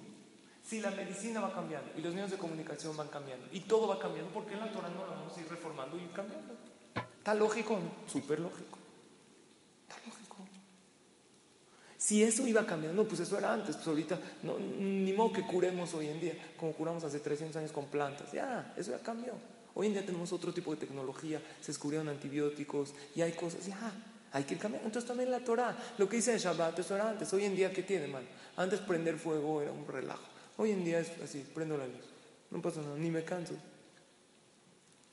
Si 0.68 0.82
la 0.82 0.90
medicina 0.90 1.40
va 1.40 1.54
cambiando 1.54 1.88
y 1.96 2.02
los 2.02 2.12
medios 2.12 2.30
de 2.30 2.36
comunicación 2.36 2.94
van 2.94 3.08
cambiando 3.08 3.46
y 3.52 3.60
todo 3.60 3.88
va 3.88 3.98
cambiando, 3.98 4.30
¿por 4.30 4.44
qué 4.44 4.52
en 4.52 4.60
la 4.60 4.70
Torah 4.70 4.90
no 4.90 5.06
la 5.06 5.16
vamos 5.16 5.34
a 5.34 5.40
ir 5.40 5.48
reformando 5.48 5.96
y 5.96 6.02
cambiando? 6.08 6.54
¿Está 6.94 7.32
lógico? 7.32 7.78
Súper 8.06 8.40
lógico. 8.40 8.76
Si 11.96 12.22
eso 12.22 12.46
iba 12.46 12.64
cambiando, 12.66 13.08
pues 13.08 13.20
eso 13.20 13.38
era 13.38 13.52
antes, 13.52 13.76
pues 13.76 13.88
ahorita 13.88 14.20
ni 14.78 15.12
modo 15.14 15.32
que 15.32 15.42
curemos 15.42 15.92
hoy 15.94 16.08
en 16.08 16.20
día, 16.20 16.34
como 16.58 16.72
curamos 16.72 17.02
hace 17.02 17.18
300 17.20 17.56
años 17.56 17.72
con 17.72 17.86
plantas, 17.86 18.30
ya, 18.32 18.74
eso 18.76 18.90
ya 18.90 18.98
cambió. 18.98 19.32
Hoy 19.74 19.88
en 19.88 19.94
día 19.94 20.04
tenemos 20.04 20.32
otro 20.32 20.52
tipo 20.52 20.70
de 20.74 20.76
tecnología, 20.76 21.40
se 21.60 21.68
descubrieron 21.68 22.08
antibióticos 22.08 22.94
y 23.16 23.22
hay 23.22 23.32
cosas, 23.32 23.66
ya, 23.66 23.92
hay 24.32 24.44
que 24.44 24.56
cambiar. 24.56 24.84
Entonces 24.84 25.08
también 25.08 25.30
la 25.30 25.40
Torah, 25.40 25.76
lo 25.96 26.08
que 26.08 26.16
dice 26.16 26.34
el 26.34 26.38
Shabbat, 26.38 26.78
eso 26.78 26.94
era 26.94 27.10
antes. 27.10 27.32
Hoy 27.32 27.46
en 27.46 27.56
día, 27.56 27.72
¿qué 27.72 27.82
tiene, 27.82 28.06
mal? 28.06 28.26
Antes 28.56 28.80
prender 28.80 29.18
fuego 29.18 29.60
era 29.62 29.72
un 29.72 29.86
relajo. 29.86 30.37
Hoy 30.58 30.72
en 30.72 30.84
día 30.84 30.98
es 30.98 31.12
así, 31.22 31.46
prendo 31.54 31.78
la 31.78 31.86
luz. 31.86 32.04
No 32.50 32.60
pasa 32.60 32.82
nada, 32.82 32.96
ni 32.96 33.10
me 33.10 33.22
canso. 33.24 33.54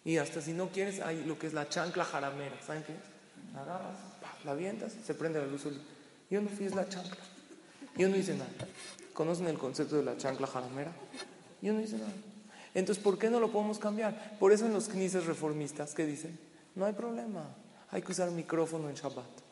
Y 0.04 0.18
hasta 0.18 0.41
si 0.41 0.54
no 0.54 0.70
quieres, 0.70 1.00
hay 1.00 1.24
lo 1.24 1.38
que 1.38 1.46
es 1.46 1.54
la 1.54 1.70
chancla 1.70 2.04
jaramera. 2.04 2.60
¿Saben 2.66 2.84
qué 2.84 2.93
es? 2.93 3.56
Agarras, 3.56 3.98
la 4.43 4.52
avientas, 4.52 4.93
se 5.06 5.14
prende 5.14 5.39
la 5.39 5.46
luz. 5.46 5.64
Yo 6.32 6.41
no 6.41 6.50
fui, 6.50 6.66
es 6.66 6.76
la 6.76 6.89
chancla. 6.89 7.24
Yo 7.96 8.10
no 8.10 8.18
hice 8.18 8.34
nada. 8.34 8.50
¿Conocen 9.14 9.48
el 9.48 9.58
concepto 9.58 9.98
de 9.98 10.04
la 10.04 10.18
chancla 10.18 10.48
jaramera? 10.48 10.91
Yo 11.62 11.74
no 11.74 11.80
hice 11.80 11.98
nada. 11.98 12.12
Entonces, 12.74 13.02
¿por 13.02 13.20
qué 13.20 13.30
no 13.30 13.39
lo 13.39 13.52
podemos 13.52 13.78
cambiar? 13.78 14.38
Por 14.39 14.52
eso 14.52 14.66
en 14.66 14.74
los 14.74 14.89
knises 14.89 15.28
reformistas, 15.28 15.93
¿qué 15.93 16.06
dicen? 16.08 16.38
No 16.74 16.86
hay 16.86 16.93
problema. 16.93 17.56
Hay 17.91 18.02
que 18.02 18.12
usar 18.12 18.32
micrófono 18.32 18.89
en 18.89 18.96
Shabbat. 18.96 19.45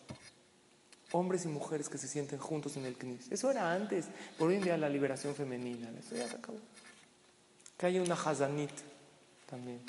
Hombres 1.13 1.45
y 1.45 1.47
mujeres 1.47 1.89
que 1.89 1.97
se 1.97 2.07
sienten 2.07 2.39
juntos 2.39 2.75
en 2.75 2.85
el 2.85 2.97
knis. 2.97 3.31
Eso 3.31 3.49
era 3.49 3.71
antes. 3.71 4.07
Por 4.37 4.49
hoy 4.49 4.55
en 4.55 4.63
día 4.63 4.77
la 4.77 4.89
liberación 4.89 5.35
femenina. 5.35 5.89
Eso 5.97 6.15
ya 6.15 6.27
se 6.27 6.35
acabó. 6.35 6.57
Que 7.77 7.85
haya 7.85 8.01
una 8.01 8.15
hazanit 8.15 8.71
también. 9.49 9.79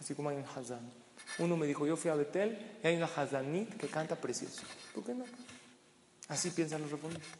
Así 0.00 0.14
como 0.14 0.30
hay 0.30 0.36
un 0.36 0.44
hazan. 0.44 0.90
Uno 1.38 1.56
me 1.56 1.66
dijo, 1.66 1.86
yo 1.86 1.96
fui 1.96 2.10
a 2.10 2.14
Betel 2.14 2.58
y 2.82 2.86
hay 2.86 2.96
una 2.96 3.06
hazanit 3.06 3.76
que 3.76 3.88
canta 3.88 4.16
precioso. 4.16 4.62
¿Por 4.94 5.04
qué 5.04 5.14
no? 5.14 5.24
Así 6.28 6.50
piensan 6.50 6.80
los 6.80 6.90
reformistas. 6.90 7.38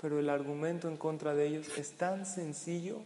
Pero 0.00 0.18
el 0.18 0.28
argumento 0.28 0.88
en 0.88 0.96
contra 0.96 1.34
de 1.34 1.46
ellos 1.46 1.66
es 1.76 1.92
tan 1.92 2.26
sencillo 2.26 3.02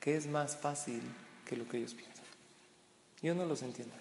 que 0.00 0.16
es 0.16 0.26
más 0.26 0.56
fácil 0.56 1.02
que 1.46 1.56
lo 1.56 1.68
que 1.68 1.76
ellos 1.76 1.94
piensan. 1.94 2.24
Yo 3.20 3.34
no 3.34 3.44
los 3.46 3.62
entiendo. 3.62 3.94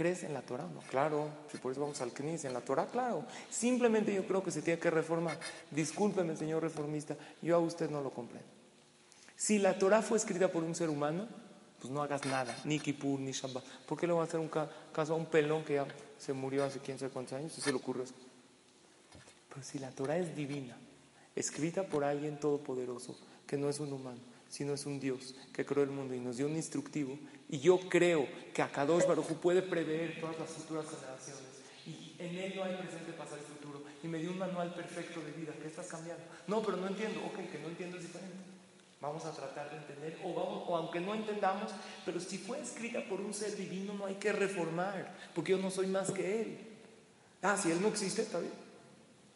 ¿Crees 0.00 0.24
en 0.24 0.32
la 0.32 0.40
Torah? 0.40 0.66
No, 0.66 0.80
claro. 0.88 1.28
Si 1.52 1.58
por 1.58 1.72
eso 1.72 1.82
vamos 1.82 2.00
al 2.00 2.10
Knis, 2.14 2.46
en 2.46 2.54
la 2.54 2.62
Torah, 2.62 2.86
claro. 2.86 3.22
Simplemente 3.50 4.14
yo 4.14 4.26
creo 4.26 4.42
que 4.42 4.50
se 4.50 4.62
tiene 4.62 4.80
que 4.80 4.90
reformar. 4.90 5.38
Discúlpeme, 5.70 6.34
señor 6.36 6.62
reformista, 6.62 7.18
yo 7.42 7.54
a 7.54 7.58
usted 7.58 7.90
no 7.90 8.00
lo 8.00 8.08
comprendo. 8.08 8.48
Si 9.36 9.58
la 9.58 9.78
Torah 9.78 10.00
fue 10.00 10.16
escrita 10.16 10.50
por 10.50 10.64
un 10.64 10.74
ser 10.74 10.88
humano, 10.88 11.28
pues 11.78 11.92
no 11.92 12.02
hagas 12.02 12.24
nada, 12.24 12.56
ni 12.64 12.80
Kippur, 12.80 13.20
ni 13.20 13.32
Shabbat. 13.32 13.62
¿Por 13.86 14.00
qué 14.00 14.06
le 14.06 14.14
va 14.14 14.22
a 14.22 14.24
hacer 14.24 14.40
un 14.40 14.48
caso 14.48 15.12
a 15.12 15.16
un 15.16 15.26
pelón 15.26 15.64
que 15.64 15.74
ya 15.74 15.86
se 16.18 16.32
murió 16.32 16.64
hace 16.64 16.78
quién 16.78 16.98
sabe 16.98 17.12
cuántos 17.12 17.34
años 17.34 17.52
y 17.58 17.60
se 17.60 17.70
le 17.70 17.76
ocurrió 17.76 18.04
eso? 18.04 18.14
Pero 19.50 19.62
si 19.62 19.78
la 19.78 19.90
Torah 19.90 20.16
es 20.16 20.34
divina, 20.34 20.78
escrita 21.36 21.82
por 21.82 22.04
alguien 22.04 22.40
todopoderoso, 22.40 23.18
que 23.46 23.58
no 23.58 23.68
es 23.68 23.78
un 23.80 23.92
humano, 23.92 24.20
sino 24.48 24.72
es 24.72 24.86
un 24.86 24.98
Dios 24.98 25.34
que 25.52 25.66
creó 25.66 25.84
el 25.84 25.90
mundo 25.90 26.14
y 26.14 26.20
nos 26.20 26.38
dio 26.38 26.46
un 26.46 26.56
instructivo. 26.56 27.18
Y 27.50 27.58
yo 27.58 27.80
creo 27.88 28.28
que 28.54 28.62
Akadosh 28.62 29.06
Baruj 29.06 29.26
puede 29.40 29.60
prever 29.60 30.20
todas 30.20 30.38
las 30.38 30.50
futuras 30.50 30.86
generaciones. 30.86 31.42
Y 31.84 32.14
en 32.16 32.38
él 32.38 32.52
no 32.54 32.62
hay 32.62 32.76
presente, 32.76 33.12
pasado 33.12 33.38
y 33.38 33.58
futuro. 33.58 33.82
Y 34.04 34.06
me 34.06 34.18
dio 34.18 34.30
un 34.30 34.38
manual 34.38 34.72
perfecto 34.72 35.20
de 35.20 35.32
vida. 35.32 35.52
¿Qué 35.60 35.66
estás 35.66 35.88
cambiando? 35.88 36.22
No, 36.46 36.62
pero 36.62 36.76
no 36.76 36.86
entiendo. 36.86 37.20
Ok, 37.26 37.50
que 37.50 37.58
no 37.58 37.68
entiendo 37.68 37.96
es 37.96 38.04
diferente. 38.04 38.36
Vamos 39.00 39.24
a 39.24 39.32
tratar 39.32 39.70
de 39.70 39.78
entender, 39.78 40.18
o, 40.22 40.34
vamos, 40.34 40.64
o 40.66 40.76
aunque 40.76 41.00
no 41.00 41.14
entendamos, 41.14 41.72
pero 42.04 42.20
si 42.20 42.36
fue 42.36 42.60
escrita 42.60 43.02
por 43.08 43.18
un 43.18 43.32
ser 43.32 43.56
divino, 43.56 43.94
no 43.94 44.04
hay 44.04 44.16
que 44.16 44.30
reformar, 44.30 45.16
porque 45.34 45.52
yo 45.52 45.58
no 45.58 45.70
soy 45.70 45.86
más 45.86 46.10
que 46.10 46.42
él. 46.42 46.58
Ah, 47.40 47.56
si 47.56 47.70
él 47.70 47.80
no 47.80 47.88
existe, 47.88 48.20
está 48.20 48.40
bien. 48.40 48.52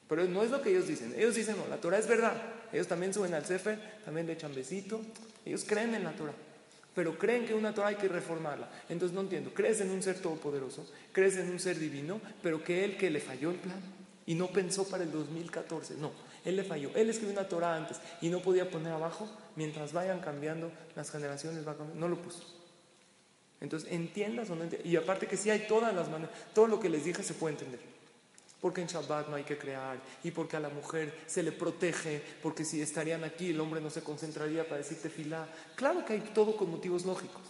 Pero 0.06 0.26
no 0.26 0.42
es 0.42 0.50
lo 0.50 0.60
que 0.60 0.68
ellos 0.68 0.86
dicen. 0.86 1.14
Ellos 1.16 1.34
dicen, 1.34 1.56
no, 1.56 1.66
la 1.66 1.78
Torah 1.78 1.98
es 1.98 2.06
verdad. 2.06 2.34
Ellos 2.72 2.86
también 2.86 3.14
suben 3.14 3.32
al 3.32 3.46
Sefer, 3.46 4.02
también 4.04 4.26
le 4.26 4.34
echan 4.34 4.54
besito. 4.54 5.00
Ellos 5.46 5.64
creen 5.66 5.94
en 5.94 6.04
la 6.04 6.12
Torah. 6.12 6.34
Pero 6.94 7.18
creen 7.18 7.46
que 7.46 7.54
una 7.54 7.74
Torah 7.74 7.88
hay 7.88 7.96
que 7.96 8.08
reformarla. 8.08 8.68
Entonces 8.88 9.14
no 9.14 9.22
entiendo. 9.22 9.52
Crees 9.52 9.80
en 9.80 9.90
un 9.90 10.02
ser 10.02 10.20
todopoderoso, 10.20 10.86
crees 11.12 11.36
en 11.36 11.50
un 11.50 11.58
ser 11.58 11.78
divino, 11.78 12.20
pero 12.42 12.62
que 12.62 12.84
él 12.84 12.96
que 12.96 13.10
le 13.10 13.20
falló 13.20 13.50
el 13.50 13.56
plan 13.56 13.80
y 14.26 14.34
no 14.34 14.48
pensó 14.48 14.88
para 14.88 15.04
el 15.04 15.10
2014. 15.10 15.94
No, 15.98 16.12
él 16.44 16.56
le 16.56 16.64
falló. 16.64 16.90
Él 16.94 17.10
escribió 17.10 17.32
una 17.32 17.48
Torah 17.48 17.76
antes 17.76 18.00
y 18.20 18.28
no 18.28 18.40
podía 18.40 18.70
poner 18.70 18.92
abajo. 18.92 19.28
Mientras 19.56 19.92
vayan 19.92 20.20
cambiando 20.20 20.70
las 20.94 21.10
generaciones, 21.10 21.66
va 21.66 21.76
cambiando. 21.76 22.00
No 22.00 22.08
lo 22.08 22.22
puso. 22.22 22.44
Entonces, 23.60 23.90
entiendas 23.92 24.50
o 24.50 24.54
no 24.54 24.64
entiendas. 24.64 24.86
Y 24.86 24.96
aparte 24.96 25.26
que 25.26 25.36
sí 25.36 25.50
hay 25.50 25.66
todas 25.66 25.94
las 25.94 26.08
maneras, 26.08 26.34
todo 26.54 26.66
lo 26.66 26.78
que 26.78 26.88
les 26.88 27.04
dije 27.04 27.22
se 27.22 27.34
puede 27.34 27.54
entender 27.54 27.93
porque 28.64 28.80
en 28.80 28.86
Shabbat 28.86 29.28
no 29.28 29.36
hay 29.36 29.44
que 29.44 29.58
crear 29.58 30.00
y 30.22 30.30
porque 30.30 30.56
a 30.56 30.60
la 30.60 30.70
mujer 30.70 31.20
se 31.26 31.42
le 31.42 31.52
protege, 31.52 32.22
porque 32.42 32.64
si 32.64 32.80
estarían 32.80 33.22
aquí 33.22 33.50
el 33.50 33.60
hombre 33.60 33.78
no 33.78 33.90
se 33.90 34.02
concentraría 34.02 34.64
para 34.64 34.78
decirte 34.78 35.10
filá. 35.10 35.46
Claro 35.76 36.02
que 36.02 36.14
hay 36.14 36.20
todo 36.20 36.56
con 36.56 36.70
motivos 36.70 37.04
lógicos. 37.04 37.42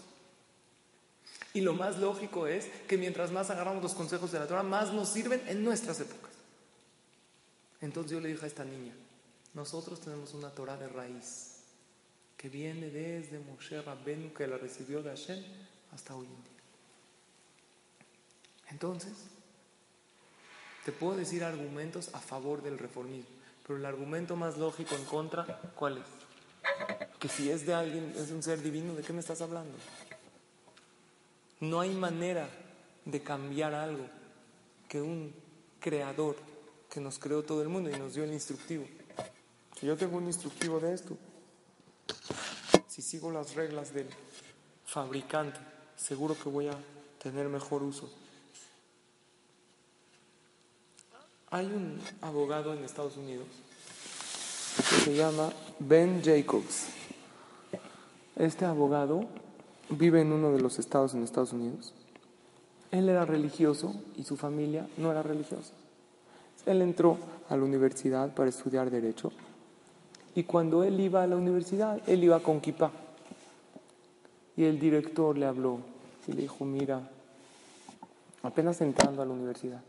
Y 1.53 1.61
lo 1.61 1.73
más 1.73 1.99
lógico 1.99 2.49
es 2.49 2.67
que 2.89 2.99
mientras 2.99 3.31
más 3.31 3.49
agarramos 3.49 3.81
los 3.81 3.95
consejos 3.95 4.33
de 4.33 4.41
la 4.41 4.49
Torah, 4.49 4.65
más 4.65 4.93
nos 4.93 5.09
sirven 5.09 5.41
en 5.47 5.63
nuestras 5.63 6.01
épocas. 6.01 6.33
Entonces 7.81 8.11
yo 8.11 8.19
le 8.19 8.31
dije 8.31 8.47
a 8.47 8.49
esta 8.49 8.65
niña, 8.65 8.97
nosotros 9.53 10.01
tenemos 10.01 10.35
una 10.35 10.51
Torah 10.51 10.77
de 10.77 10.89
raíz 10.89 11.61
que 12.37 12.49
viene 12.49 12.91
desde 12.91 13.39
Moshe 13.39 13.81
Rabbenu 13.81 14.33
que 14.33 14.49
la 14.49 14.59
recibió 14.59 15.01
de 15.01 15.11
Hashem 15.11 15.45
hasta 15.93 16.17
hoy 16.17 16.27
en 16.27 16.43
día. 16.43 16.63
Entonces, 18.71 19.13
te 20.85 20.93
puedo 20.93 21.17
decir 21.17 21.45
argumentos 21.45 22.11
a 22.13 22.21
favor 22.21 22.63
del 22.63 22.79
reformismo, 22.79 23.31
pero 23.67 23.79
el 23.79 23.87
argumento 23.87 24.37
más 24.37 24.59
lógico 24.59 24.95
en 24.95 25.05
contra, 25.05 25.61
¿cuál 25.75 25.99
es? 25.99 27.19
Que 27.19 27.29
si 27.29 27.51
es 27.51 27.67
de 27.67 27.75
alguien, 27.75 28.13
es 28.17 28.31
un 28.31 28.43
ser 28.43 28.63
divino, 28.63 28.95
¿de 28.95 29.03
qué 29.03 29.13
me 29.13 29.21
estás 29.21 29.41
hablando? 29.41 29.77
No 31.61 31.81
hay 31.81 31.91
manera 31.95 32.49
de 33.05 33.23
cambiar 33.23 33.75
algo 33.75 34.07
que 34.89 35.01
un 35.01 35.35
creador 35.81 36.37
que 36.91 37.01
nos 37.01 37.19
creó 37.19 37.43
todo 37.43 37.63
el 37.63 37.69
mundo 37.69 37.91
y 37.91 37.99
nos 37.99 38.15
dio 38.15 38.25
el 38.25 38.33
instructivo. 38.33 38.85
Si 39.79 39.87
yo 39.87 39.97
tengo 39.97 40.19
un 40.19 40.27
instructivo 40.27 40.81
de 40.81 40.95
esto, 40.95 41.17
si 42.87 43.03
sigo 43.03 43.31
las 43.31 43.55
reglas 43.55 43.93
del 43.93 44.09
fabricante, 44.85 45.59
seguro 45.97 46.37
que 46.39 46.49
voy 46.49 46.69
a 46.69 46.79
tener 47.23 47.49
mejor 47.49 47.83
uso. 47.83 48.09
Hay 51.55 51.67
un 51.67 52.01
abogado 52.21 52.75
en 52.75 52.83
Estados 52.83 53.17
Unidos 53.17 53.47
que 54.77 54.97
se 55.05 55.15
llama 55.15 55.53
Ben 55.79 56.21
Jacobs. 56.21 56.89
Este 58.35 58.65
abogado 58.65 59.27
vive 59.89 60.21
en 60.21 60.33
uno 60.33 60.51
de 60.51 60.61
los 60.61 60.81
estados 60.81 61.15
en 61.15 61.23
Estados 61.23 61.53
Unidos. 61.53 61.95
Él 62.91 63.09
era 63.09 63.25
religioso 63.25 63.95
y 64.17 64.25
su 64.25 64.37
familia 64.37 64.89
no 64.97 65.13
era 65.13 65.23
religiosa. 65.23 65.75
Él 66.67 66.83
entró 66.83 67.19
a 67.49 67.57
la 67.57 67.63
universidad 67.63 68.35
para 68.35 68.51
estudiar 68.51 68.91
derecho 68.91 69.31
y 70.35 70.43
cuando 70.43 70.83
él 70.83 70.99
iba 70.99 71.23
a 71.23 71.29
la 71.29 71.37
universidad, 71.37 72.01
él 72.09 72.25
iba 72.25 72.41
con 72.41 72.61
kippah. 72.61 72.91
Y 74.57 74.65
el 74.65 74.81
director 74.81 75.39
le 75.39 75.47
habló 75.47 75.79
y 76.27 76.33
le 76.33 76.43
dijo, 76.43 76.65
mira, 76.65 77.09
apenas 78.43 78.81
entrando 78.81 79.23
a 79.23 79.25
la 79.25 79.33
universidad, 79.33 79.83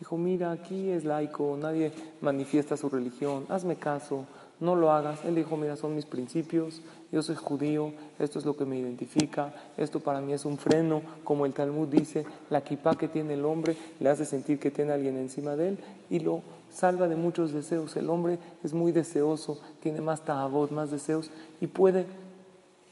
Dijo, 0.00 0.16
mira, 0.16 0.50
aquí 0.50 0.88
es 0.88 1.04
laico, 1.04 1.58
nadie 1.60 1.92
manifiesta 2.22 2.78
su 2.78 2.88
religión, 2.88 3.44
hazme 3.50 3.76
caso, 3.76 4.24
no 4.58 4.74
lo 4.74 4.92
hagas. 4.92 5.26
Él 5.26 5.34
dijo, 5.34 5.58
mira, 5.58 5.76
son 5.76 5.94
mis 5.94 6.06
principios, 6.06 6.80
yo 7.12 7.20
soy 7.20 7.36
judío, 7.36 7.92
esto 8.18 8.38
es 8.38 8.46
lo 8.46 8.56
que 8.56 8.64
me 8.64 8.78
identifica, 8.78 9.52
esto 9.76 10.00
para 10.00 10.22
mí 10.22 10.32
es 10.32 10.46
un 10.46 10.56
freno, 10.56 11.02
como 11.22 11.44
el 11.44 11.52
Talmud 11.52 11.86
dice, 11.88 12.24
la 12.48 12.62
kippah 12.62 12.94
que 12.94 13.08
tiene 13.08 13.34
el 13.34 13.44
hombre 13.44 13.76
le 14.00 14.08
hace 14.08 14.24
sentir 14.24 14.58
que 14.58 14.70
tiene 14.70 14.92
alguien 14.92 15.18
encima 15.18 15.54
de 15.54 15.68
él 15.68 15.78
y 16.08 16.20
lo 16.20 16.40
salva 16.70 17.06
de 17.06 17.16
muchos 17.16 17.52
deseos. 17.52 17.94
El 17.96 18.08
hombre 18.08 18.38
es 18.64 18.72
muy 18.72 18.92
deseoso, 18.92 19.60
tiene 19.80 20.00
más 20.00 20.24
ta'abot, 20.24 20.70
más 20.70 20.90
deseos 20.90 21.30
y 21.60 21.66
puede 21.66 22.06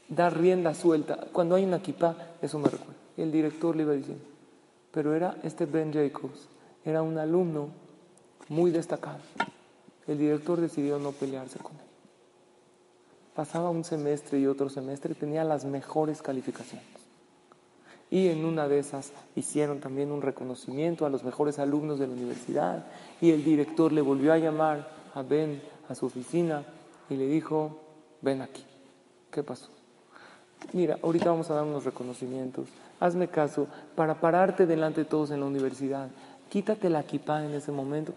dar 0.09 0.37
rienda 0.37 0.75
suelta. 0.75 1.27
Cuando 1.33 1.55
hay 1.55 1.65
una 1.65 1.81
kippah, 1.81 2.15
eso 2.43 2.59
me 2.59 2.69
recuerda. 2.69 2.93
El 3.17 3.31
director 3.31 3.75
le 3.75 3.81
iba 3.81 3.93
diciendo, 3.93 4.23
pero 4.91 5.15
era 5.15 5.37
este 5.41 5.65
Ben 5.65 5.91
Jacobs 5.91 6.47
era 6.89 7.01
un 7.01 7.17
alumno 7.17 7.69
muy 8.47 8.71
destacado. 8.71 9.19
El 10.07 10.17
director 10.17 10.59
decidió 10.59 10.99
no 10.99 11.11
pelearse 11.11 11.59
con 11.59 11.73
él. 11.73 11.89
Pasaba 13.35 13.69
un 13.69 13.83
semestre 13.83 14.39
y 14.39 14.47
otro 14.47 14.69
semestre, 14.69 15.15
tenía 15.15 15.43
las 15.43 15.65
mejores 15.65 16.21
calificaciones. 16.21 16.99
Y 18.11 18.27
en 18.27 18.43
una 18.43 18.67
de 18.67 18.79
esas 18.79 19.11
hicieron 19.35 19.79
también 19.79 20.11
un 20.11 20.21
reconocimiento 20.21 21.05
a 21.05 21.09
los 21.09 21.23
mejores 21.23 21.59
alumnos 21.59 21.99
de 21.99 22.07
la 22.07 22.13
universidad. 22.13 22.85
Y 23.21 23.31
el 23.31 23.43
director 23.43 23.91
le 23.91 24.01
volvió 24.01 24.33
a 24.33 24.39
llamar 24.39 24.89
a 25.13 25.21
Ben 25.21 25.61
a 25.87 25.95
su 25.95 26.07
oficina 26.07 26.63
y 27.09 27.15
le 27.15 27.27
dijo, 27.27 27.79
ven 28.21 28.41
aquí. 28.41 28.65
¿Qué 29.31 29.43
pasó? 29.43 29.69
Mira, 30.73 30.97
ahorita 31.03 31.29
vamos 31.29 31.49
a 31.51 31.53
dar 31.53 31.63
unos 31.63 31.85
reconocimientos. 31.85 32.67
Hazme 32.99 33.27
caso 33.27 33.67
para 33.95 34.19
pararte 34.19 34.65
delante 34.65 35.01
de 35.01 35.05
todos 35.05 35.31
en 35.31 35.39
la 35.39 35.45
universidad 35.45 36.09
quítate 36.49 36.89
la 36.89 37.01
equipa 37.01 37.43
en 37.43 37.53
ese 37.53 37.71
momento. 37.71 38.13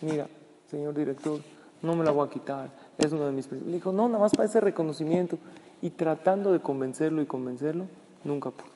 Mira, 0.00 0.26
señor 0.70 0.94
director, 0.94 1.40
no 1.82 1.94
me 1.94 2.04
la 2.04 2.10
voy 2.10 2.26
a 2.26 2.30
quitar, 2.30 2.70
es 2.98 3.12
uno 3.12 3.26
de 3.26 3.32
mis 3.32 3.46
principios. 3.46 3.70
Le 3.70 3.76
dijo, 3.76 3.92
no, 3.92 4.08
nada 4.08 4.20
más 4.20 4.32
para 4.32 4.48
ese 4.48 4.60
reconocimiento. 4.60 5.38
Y 5.82 5.90
tratando 5.90 6.52
de 6.52 6.60
convencerlo 6.60 7.22
y 7.22 7.26
convencerlo, 7.26 7.86
Nunca 8.24 8.50
pudo. 8.50 8.70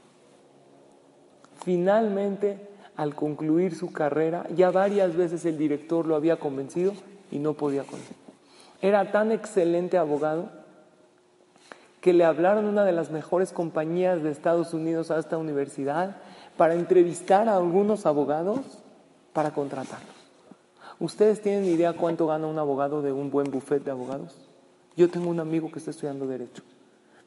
Finalmente, 1.65 2.69
al 2.97 3.15
concluir 3.15 3.75
su 3.75 3.93
carrera, 3.93 4.47
ya 4.55 4.71
varias 4.71 5.17
veces 5.17 5.45
el 5.45 5.59
director 5.59 6.07
lo 6.07 6.17
había 6.17 6.37
convencido 6.37 6.93
y 7.31 7.39
no 7.39 7.55
podía 7.55 7.85
con 7.85 7.99
Era 8.81 9.13
tan 9.13 9.33
excelente 9.33 9.99
abogado 9.99 10.49
que 12.01 12.13
le 12.13 12.25
hablaron 12.25 12.67
una 12.67 12.85
de 12.85 12.93
las 12.93 13.11
mejores 13.11 13.53
compañías 13.53 14.23
de 14.23 14.31
Estados 14.31 14.75
Unidos 14.75 15.11
a 15.11 15.19
esta 15.19 15.39
universidad 15.39 16.17
para 16.57 16.75
entrevistar 16.75 17.49
a 17.49 17.57
algunos 17.57 18.07
abogados 18.07 18.61
para 19.33 19.53
contratarlos. 19.53 20.15
¿Ustedes 21.01 21.43
tienen 21.43 21.65
idea 21.65 21.93
cuánto 21.93 22.27
gana 22.27 22.47
un 22.47 22.59
abogado 22.59 23.03
de 23.03 23.13
un 23.13 23.31
buen 23.31 23.51
buffet 23.51 23.83
de 23.83 23.91
abogados? 23.91 24.37
Yo 24.97 25.11
tengo 25.11 25.29
un 25.29 25.41
amigo 25.41 25.71
que 25.71 25.81
está 25.81 25.91
estudiando 25.91 26.27
Derecho. 26.27 26.63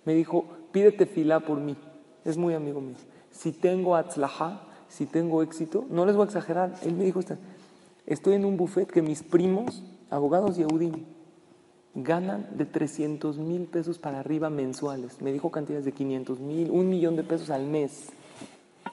Me 0.05 0.13
dijo, 0.13 0.45
pídete 0.71 1.05
fila 1.05 1.41
por 1.41 1.59
mí. 1.59 1.75
Es 2.23 2.37
muy 2.37 2.53
amigo 2.53 2.79
mío. 2.79 2.95
Si 3.29 3.51
tengo 3.51 3.95
atzlaha, 3.95 4.61
si 4.87 5.05
tengo 5.05 5.43
éxito, 5.43 5.85
no 5.89 6.05
les 6.05 6.15
voy 6.15 6.23
a 6.23 6.27
exagerar. 6.27 6.73
Él 6.83 6.93
me 6.93 7.03
dijo, 7.03 7.19
estoy 8.05 8.35
en 8.35 8.45
un 8.45 8.55
buffet 8.55 8.87
que 8.87 9.01
mis 9.01 9.21
primos, 9.21 9.83
abogados 10.09 10.57
y 10.57 10.61
Yehudim, 10.61 11.03
ganan 11.93 12.47
de 12.55 12.65
300 12.65 13.37
mil 13.37 13.65
pesos 13.65 13.99
para 13.99 14.21
arriba 14.21 14.49
mensuales. 14.49 15.21
Me 15.21 15.33
dijo 15.33 15.51
cantidades 15.51 15.83
de 15.83 15.91
500 15.91 16.39
mil, 16.39 16.71
un 16.71 16.89
millón 16.89 17.17
de 17.17 17.23
pesos 17.23 17.49
al 17.49 17.65
mes. 17.65 18.09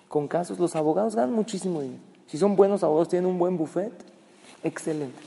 Con 0.08 0.28
casos, 0.28 0.58
los 0.58 0.76
abogados 0.76 1.16
ganan 1.16 1.34
muchísimo 1.34 1.80
dinero. 1.80 2.00
Si 2.26 2.38
son 2.38 2.56
buenos 2.56 2.82
abogados, 2.82 3.08
tienen 3.08 3.28
un 3.28 3.38
buen 3.38 3.56
buffet, 3.56 3.92
excelente. 4.62 5.18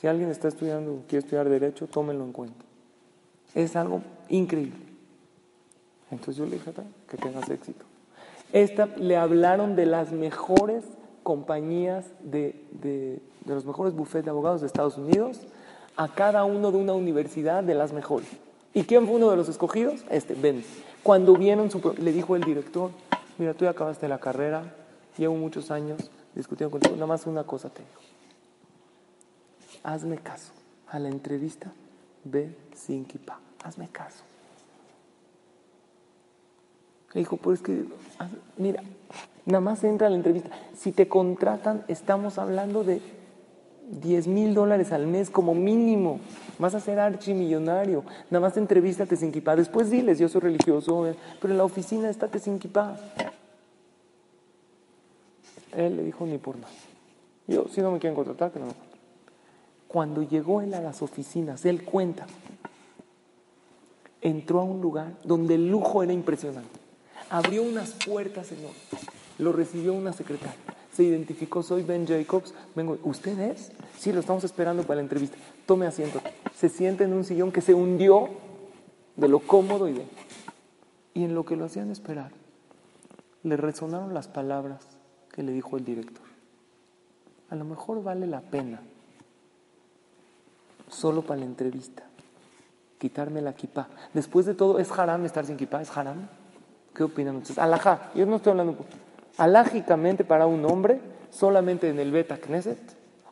Si 0.00 0.06
alguien 0.06 0.30
está 0.30 0.48
estudiando, 0.48 1.02
quiere 1.08 1.24
estudiar 1.24 1.48
Derecho, 1.48 1.86
tómenlo 1.86 2.24
en 2.24 2.32
cuenta. 2.32 2.64
Es 3.54 3.76
algo 3.76 4.02
increíble. 4.28 4.78
Entonces 6.10 6.36
yo 6.36 6.44
le 6.44 6.52
dije, 6.52 6.72
que 7.08 7.16
tengas 7.16 7.48
éxito. 7.48 7.84
Esta, 8.52 8.86
le 8.96 9.16
hablaron 9.16 9.74
de 9.74 9.86
las 9.86 10.12
mejores 10.12 10.84
compañías, 11.22 12.06
de, 12.22 12.64
de, 12.70 13.20
los 13.46 13.64
mejores 13.64 13.94
bufetes 13.94 14.26
de 14.26 14.30
abogados 14.30 14.60
de 14.60 14.66
Estados 14.66 14.96
Unidos, 14.98 15.40
a 15.96 16.08
cada 16.08 16.44
uno 16.44 16.70
de 16.70 16.78
una 16.78 16.92
universidad 16.92 17.64
de 17.64 17.74
las 17.74 17.92
mejores. 17.92 18.28
¿Y 18.74 18.84
quién 18.84 19.06
fue 19.06 19.16
uno 19.16 19.30
de 19.30 19.36
los 19.36 19.48
escogidos? 19.48 20.04
Este, 20.10 20.34
Ben. 20.34 20.62
Cuando 21.02 21.34
vieron, 21.34 21.70
su, 21.70 21.94
le 21.98 22.12
dijo 22.12 22.36
el 22.36 22.44
director, 22.44 22.90
mira, 23.38 23.54
tú 23.54 23.64
ya 23.64 23.70
acabaste 23.70 24.08
la 24.08 24.18
carrera, 24.18 24.74
llevo 25.16 25.34
muchos 25.34 25.70
años 25.70 26.10
discutiendo 26.34 26.70
contigo, 26.70 26.94
nada 26.94 27.06
más 27.06 27.26
una 27.26 27.44
cosa 27.44 27.68
te 27.70 27.82
digo 27.82 28.06
hazme 29.86 30.18
caso. 30.18 30.52
A 30.88 30.98
la 30.98 31.08
entrevista, 31.08 31.72
ve 32.24 32.54
sin 32.74 33.06
hazme 33.64 33.88
caso. 33.88 34.22
Le 37.12 37.20
dijo, 37.20 37.36
pues 37.36 37.60
que, 37.60 37.86
mira, 38.56 38.82
nada 39.46 39.60
más 39.60 39.82
entra 39.84 40.08
a 40.08 40.10
la 40.10 40.16
entrevista. 40.16 40.50
Si 40.76 40.92
te 40.92 41.08
contratan, 41.08 41.84
estamos 41.88 42.38
hablando 42.38 42.84
de 42.84 43.00
10 43.90 44.26
mil 44.26 44.54
dólares 44.54 44.92
al 44.92 45.06
mes 45.06 45.30
como 45.30 45.54
mínimo. 45.54 46.20
Vas 46.58 46.74
a 46.74 46.80
ser 46.80 46.98
archimillonario. 46.98 48.04
Nada 48.30 48.46
más 48.46 48.56
entrevístate 48.56 49.16
sin 49.16 49.32
kipa. 49.32 49.56
Después 49.56 49.90
diles, 49.90 50.18
yo 50.18 50.28
soy 50.28 50.40
religioso, 50.40 51.06
eh, 51.06 51.14
pero 51.40 51.52
en 51.52 51.58
la 51.58 51.64
oficina 51.64 52.10
estate 52.10 52.38
sin 52.38 52.58
kipa. 52.58 52.96
Él 55.76 55.96
le 55.96 56.04
dijo, 56.04 56.24
ni 56.26 56.38
por 56.38 56.56
nada. 56.56 56.72
Yo, 57.46 57.66
si 57.68 57.80
no 57.80 57.92
me 57.92 57.98
quieren 57.98 58.16
contratar, 58.16 58.50
que 58.50 58.58
no 58.58 58.66
cuando 59.96 60.22
llegó 60.22 60.60
él 60.60 60.74
a 60.74 60.80
las 60.80 61.00
oficinas, 61.00 61.64
él 61.64 61.82
cuenta, 61.82 62.26
entró 64.20 64.60
a 64.60 64.64
un 64.64 64.80
lugar 64.80 65.14
donde 65.24 65.54
el 65.54 65.70
lujo 65.70 66.02
era 66.02 66.12
impresionante. 66.12 66.78
Abrió 67.30 67.62
unas 67.62 67.92
puertas 67.92 68.52
enormes. 68.52 68.76
Lo 69.38 69.52
recibió 69.52 69.94
una 69.94 70.12
secretaria. 70.12 70.54
Se 70.96 71.02
identificó, 71.02 71.62
soy 71.62 71.82
Ben 71.82 72.06
Jacobs. 72.06 72.54
Vengo, 72.74 72.96
¿usted 73.04 73.38
es? 73.38 73.70
Sí, 73.98 74.14
lo 74.14 74.20
estamos 74.20 74.44
esperando 74.44 74.82
para 74.82 74.94
la 74.94 75.02
entrevista. 75.02 75.36
Tome 75.66 75.86
asiento. 75.86 76.22
Se 76.54 76.70
sienta 76.70 77.04
en 77.04 77.12
un 77.12 77.22
sillón 77.22 77.52
que 77.52 77.60
se 77.60 77.74
hundió 77.74 78.30
de 79.14 79.28
lo 79.28 79.40
cómodo 79.40 79.88
y 79.88 79.92
de... 79.92 80.06
Y 81.12 81.24
en 81.24 81.34
lo 81.34 81.44
que 81.44 81.54
lo 81.54 81.66
hacían 81.66 81.90
esperar, 81.90 82.30
le 83.42 83.58
resonaron 83.58 84.14
las 84.14 84.26
palabras 84.26 84.86
que 85.32 85.42
le 85.42 85.52
dijo 85.52 85.76
el 85.76 85.84
director. 85.84 86.24
A 87.50 87.56
lo 87.56 87.66
mejor 87.66 88.02
vale 88.02 88.26
la 88.26 88.40
pena 88.40 88.80
solo 90.88 91.20
para 91.20 91.40
la 91.40 91.44
entrevista. 91.44 92.04
Quitarme 92.98 93.42
la 93.42 93.52
kippah. 93.52 93.88
Después 94.14 94.46
de 94.46 94.54
todo, 94.54 94.78
¿es 94.78 94.90
haram 94.92 95.26
estar 95.26 95.44
sin 95.44 95.58
kippah? 95.58 95.82
¿Es 95.82 95.94
haram? 95.94 96.26
¿Qué 96.94 97.02
opinan 97.02 97.36
ustedes? 97.36 97.58
Alajá, 97.58 98.12
yo 98.14 98.24
no 98.24 98.36
estoy 98.36 98.52
hablando. 98.52 98.78
Alágicamente 99.38 100.24
para 100.24 100.46
un 100.46 100.64
hombre, 100.64 101.00
solamente 101.30 101.88
en 101.88 101.98
el 101.98 102.10
Beta 102.10 102.38
Knesset 102.38 102.78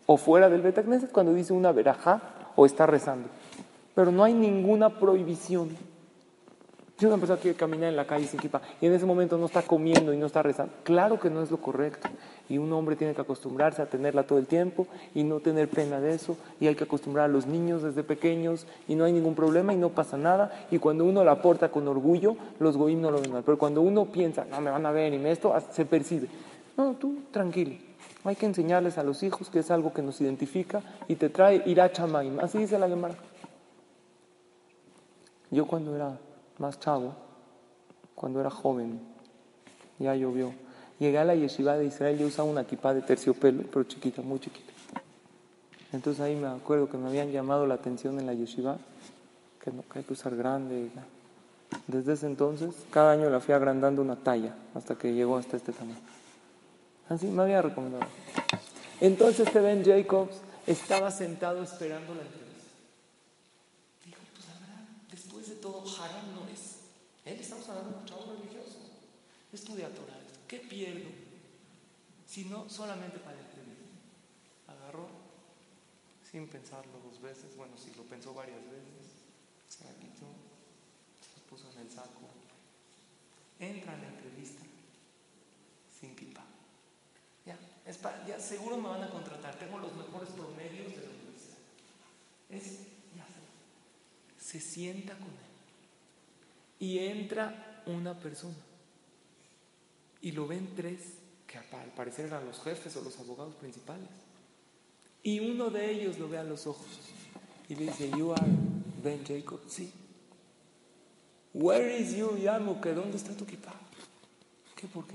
o 0.07 0.16
fuera 0.16 0.50
del 0.50 0.62
Beta 0.62 0.82
Knesset 0.82 1.11
cuando 1.11 1.32
dice 1.32 1.52
una 1.52 1.72
verajá 1.72 2.20
o 2.57 2.66
está 2.66 2.86
rezando. 2.86 3.28
Pero 3.94 4.12
no 4.12 4.24
hay 4.24 4.34
ninguna 4.34 4.98
prohibición 4.98 5.70
si 7.05 7.09
una 7.09 7.18
persona 7.18 7.38
quiere 7.38 7.55
caminar 7.55 7.90
en 7.90 7.96
la 7.96 8.07
calle 8.07 8.26
sin 8.26 8.40
kippah 8.40 8.62
y 8.80 8.86
en 8.86 8.94
ese 8.94 9.05
momento 9.05 9.36
no 9.36 9.44
está 9.44 9.61
comiendo 9.61 10.14
y 10.14 10.16
no 10.16 10.24
está 10.24 10.42
rezando, 10.42 10.72
claro 10.84 11.20
que 11.20 11.28
no 11.28 11.42
es 11.42 11.50
lo 11.50 11.59
correcto. 11.59 12.09
Y 12.48 12.57
un 12.57 12.72
hombre 12.72 12.96
tiene 12.96 13.14
que 13.14 13.20
acostumbrarse 13.20 13.82
a 13.82 13.86
tenerla 13.86 14.22
todo 14.22 14.38
el 14.38 14.46
tiempo 14.46 14.86
y 15.14 15.22
no 15.22 15.40
tener 15.40 15.68
pena 15.68 16.00
de 16.00 16.14
eso. 16.14 16.38
Y 16.61 16.66
hay 16.66 16.74
que 16.74 16.84
acostumbrar 16.84 17.26
a 17.26 17.28
los 17.28 17.46
niños 17.46 17.82
desde 17.82 18.02
pequeños 18.02 18.66
y 18.88 18.94
no 18.94 19.05
hay 19.05 19.12
ningún 19.12 19.34
problema 19.34 19.74
y 19.74 19.76
no 19.76 19.90
pasa 19.90 20.16
nada. 20.16 20.66
Y 20.70 20.78
cuando 20.78 21.05
uno 21.05 21.24
la 21.24 21.42
porta 21.42 21.70
con 21.70 21.86
orgullo, 21.88 22.36
los 22.59 22.76
goim 22.78 23.02
no 23.02 23.11
lo 23.11 23.20
ven 23.20 23.32
mal. 23.32 23.42
Pero 23.44 23.59
cuando 23.59 23.82
uno 23.82 24.07
piensa, 24.07 24.46
no 24.50 24.62
me 24.62 24.70
van 24.70 24.86
a 24.86 24.90
ver 24.90 25.12
y 25.12 25.26
esto, 25.26 25.55
se 25.72 25.84
percibe. 25.84 26.28
No, 26.76 26.94
tú 26.94 27.18
tranquilo. 27.30 27.76
Hay 28.24 28.36
que 28.36 28.46
enseñarles 28.46 28.96
a 28.96 29.02
los 29.02 29.22
hijos 29.22 29.50
que 29.50 29.59
es 29.59 29.70
algo 29.70 29.92
que 29.92 30.00
nos 30.00 30.22
identifica 30.22 30.82
y 31.09 31.16
te 31.16 31.28
trae 31.28 31.62
irá 31.66 31.92
chamaim. 31.92 32.40
Así 32.40 32.59
dice 32.59 32.78
la 32.78 32.88
Gemara. 32.88 33.16
Yo 35.50 35.66
cuando 35.66 35.94
era 35.94 36.18
más 36.59 36.78
chavo, 36.80 37.14
cuando 38.14 38.40
era 38.40 38.50
joven, 38.50 39.00
ya 39.98 40.14
llovió. 40.14 40.52
Llegué 40.98 41.18
a 41.18 41.24
la 41.24 41.34
yeshiva 41.34 41.76
de 41.76 41.86
Israel, 41.86 42.18
yo 42.18 42.26
usaba 42.26 42.48
una 42.48 42.62
equipa 42.62 42.94
de 42.94 43.02
terciopelo, 43.02 43.64
pero 43.70 43.84
chiquita, 43.84 44.22
muy 44.22 44.38
chiquita. 44.38 44.72
Entonces 45.92 46.20
ahí 46.20 46.34
me 46.36 46.48
acuerdo 46.48 46.88
que 46.88 46.96
me 46.96 47.09
habían 47.09 47.30
llamado 47.30 47.66
la 47.66 47.74
atención 47.74 48.18
en 48.18 48.26
la 48.26 48.34
yeshiva, 48.34 48.78
que, 49.62 49.70
no, 49.70 49.84
hay 49.90 50.02
que 50.02 50.12
usar 50.12 50.36
grande. 50.36 50.90
Desde 51.86 52.12
ese 52.12 52.26
entonces, 52.26 52.74
cada 52.90 53.12
año 53.12 53.28
la 53.30 53.40
fui 53.40 53.55
agrandando 53.55 54.02
una 54.02 54.16
talla, 54.16 54.55
hasta 54.74 54.96
que 54.96 55.12
llegó 55.12 55.36
hasta 55.36 55.57
este 55.57 55.72
tamaño. 55.72 56.00
Así 57.09 57.26
me 57.26 57.42
había 57.42 57.61
recomendado. 57.61 58.07
Entonces 59.00 59.46
este 59.46 59.61
Ben 59.61 59.84
Jacobs 59.84 60.36
estaba 60.66 61.11
sentado 61.11 61.62
esperando 61.62 62.14
la 62.14 62.22
entrevista. 62.22 62.68
Dijo, 64.05 64.20
pues 64.32 64.46
la 64.48 64.55
verdad, 64.55 64.88
después 65.11 65.48
de 65.48 65.57
todo, 65.57 65.84
haram 66.00 66.34
no 66.34 66.48
es. 66.52 66.78
Él 67.24 67.40
estamos 67.40 67.66
hablando 67.68 67.90
de 67.90 67.96
un 67.98 68.04
chavo 68.04 68.32
religioso. 68.32 68.78
Estudia 69.52 69.88
Torah, 69.94 70.20
¿qué 70.46 70.58
pierdo? 70.58 71.08
Si 72.26 72.44
no, 72.44 72.68
solamente 72.68 73.18
para 73.18 73.38
el 73.38 73.46
entrevista. 73.46 73.84
Agarró 74.66 75.08
sin 76.30 76.48
pensarlo 76.48 76.92
dos 77.00 77.22
veces, 77.22 77.56
bueno, 77.56 77.76
si 77.78 77.94
lo 77.94 78.02
pensó 78.02 78.34
varias 78.34 78.62
veces, 78.64 79.14
se 79.68 79.84
la 79.84 79.92
quitó, 79.92 80.26
se 81.20 81.40
puso 81.48 81.70
en 81.72 81.86
el 81.86 81.90
saco. 81.90 82.20
Entra 83.58 83.92
a 83.92 83.96
la 83.96 84.08
entrevista 84.08 84.62
sin 86.00 86.14
kipa. 86.16 86.44
Ya, 87.46 87.56
es 87.86 87.96
para, 87.98 88.26
ya 88.26 88.40
seguro 88.40 88.76
me 88.76 88.88
van 88.88 89.04
a 89.04 89.10
contratar, 89.10 89.54
tengo 89.58 89.78
los 89.78 89.94
mejores 89.94 90.30
promedios 90.30 90.96
de 90.96 91.02
la 91.02 91.10
universidad. 91.10 91.58
Es, 92.50 92.78
ya 93.16 93.26
se 94.38 94.60
sienta 94.60 95.14
con 95.14 95.28
él 95.28 95.43
y 96.78 96.98
entra 96.98 97.82
una 97.86 98.18
persona. 98.18 98.56
Y 100.20 100.32
lo 100.32 100.46
ven 100.46 100.70
tres, 100.74 101.00
que 101.46 101.58
al 101.58 101.92
parecer 101.96 102.26
eran 102.26 102.46
los 102.46 102.60
jefes 102.60 102.96
o 102.96 103.02
los 103.02 103.18
abogados 103.18 103.54
principales. 103.56 104.08
Y 105.22 105.40
uno 105.40 105.70
de 105.70 105.90
ellos 105.90 106.18
lo 106.18 106.28
ve 106.28 106.38
a 106.38 106.44
los 106.44 106.66
ojos 106.66 106.86
y 107.68 107.74
le 107.74 107.86
dice, 107.86 108.10
You 108.10 108.32
are 108.32 108.46
Ben 109.02 109.24
Jacob. 109.26 109.60
Sí. 109.68 109.92
Where 111.52 111.98
is 111.98 112.16
you, 112.16 112.30
que 112.82 112.92
¿Dónde 112.92 113.16
está 113.16 113.34
tu 113.36 113.44
equipa? 113.44 113.72
¿Qué? 114.74 114.86
¿Por 114.88 115.06
qué? 115.06 115.14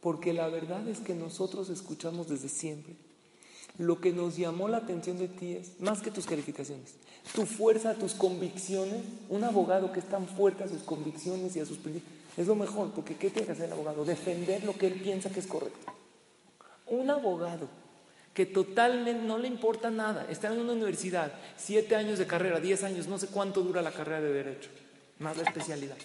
Porque 0.00 0.32
la 0.32 0.48
verdad 0.48 0.86
es 0.88 1.00
que 1.00 1.14
nosotros 1.14 1.68
escuchamos 1.68 2.28
desde 2.28 2.48
siempre. 2.48 2.94
Lo 3.78 4.00
que 4.00 4.12
nos 4.12 4.36
llamó 4.36 4.68
la 4.68 4.78
atención 4.78 5.18
de 5.18 5.28
ti 5.28 5.54
es, 5.54 5.80
más 5.80 6.02
que 6.02 6.10
tus 6.10 6.26
calificaciones, 6.26 6.94
tu 7.34 7.46
fuerza, 7.46 7.94
tus 7.94 8.14
convicciones, 8.14 9.02
un 9.28 9.44
abogado 9.44 9.92
que 9.92 10.00
es 10.00 10.08
tan 10.08 10.26
fuerte 10.26 10.64
a 10.64 10.68
sus 10.68 10.82
convicciones 10.82 11.56
y 11.56 11.60
a 11.60 11.66
sus 11.66 11.78
principios, 11.78 12.12
es 12.36 12.46
lo 12.46 12.54
mejor, 12.54 12.90
porque 12.92 13.16
¿qué 13.16 13.30
tiene 13.30 13.46
que 13.46 13.52
hacer 13.52 13.66
el 13.66 13.72
abogado? 13.72 14.04
Defender 14.04 14.64
lo 14.64 14.74
que 14.74 14.86
él 14.86 14.94
piensa 14.94 15.30
que 15.30 15.40
es 15.40 15.46
correcto. 15.46 15.92
Un 16.86 17.10
abogado 17.10 17.68
que 18.34 18.46
totalmente 18.46 19.24
no 19.24 19.38
le 19.38 19.48
importa 19.48 19.90
nada, 19.90 20.26
está 20.30 20.52
en 20.52 20.60
una 20.60 20.72
universidad, 20.72 21.32
siete 21.56 21.96
años 21.96 22.18
de 22.18 22.26
carrera, 22.26 22.60
diez 22.60 22.82
años, 22.82 23.06
no 23.06 23.18
sé 23.18 23.26
cuánto 23.26 23.62
dura 23.62 23.82
la 23.82 23.92
carrera 23.92 24.20
de 24.22 24.32
derecho, 24.32 24.70
más 25.18 25.36
la 25.36 25.44
especialidad. 25.44 25.96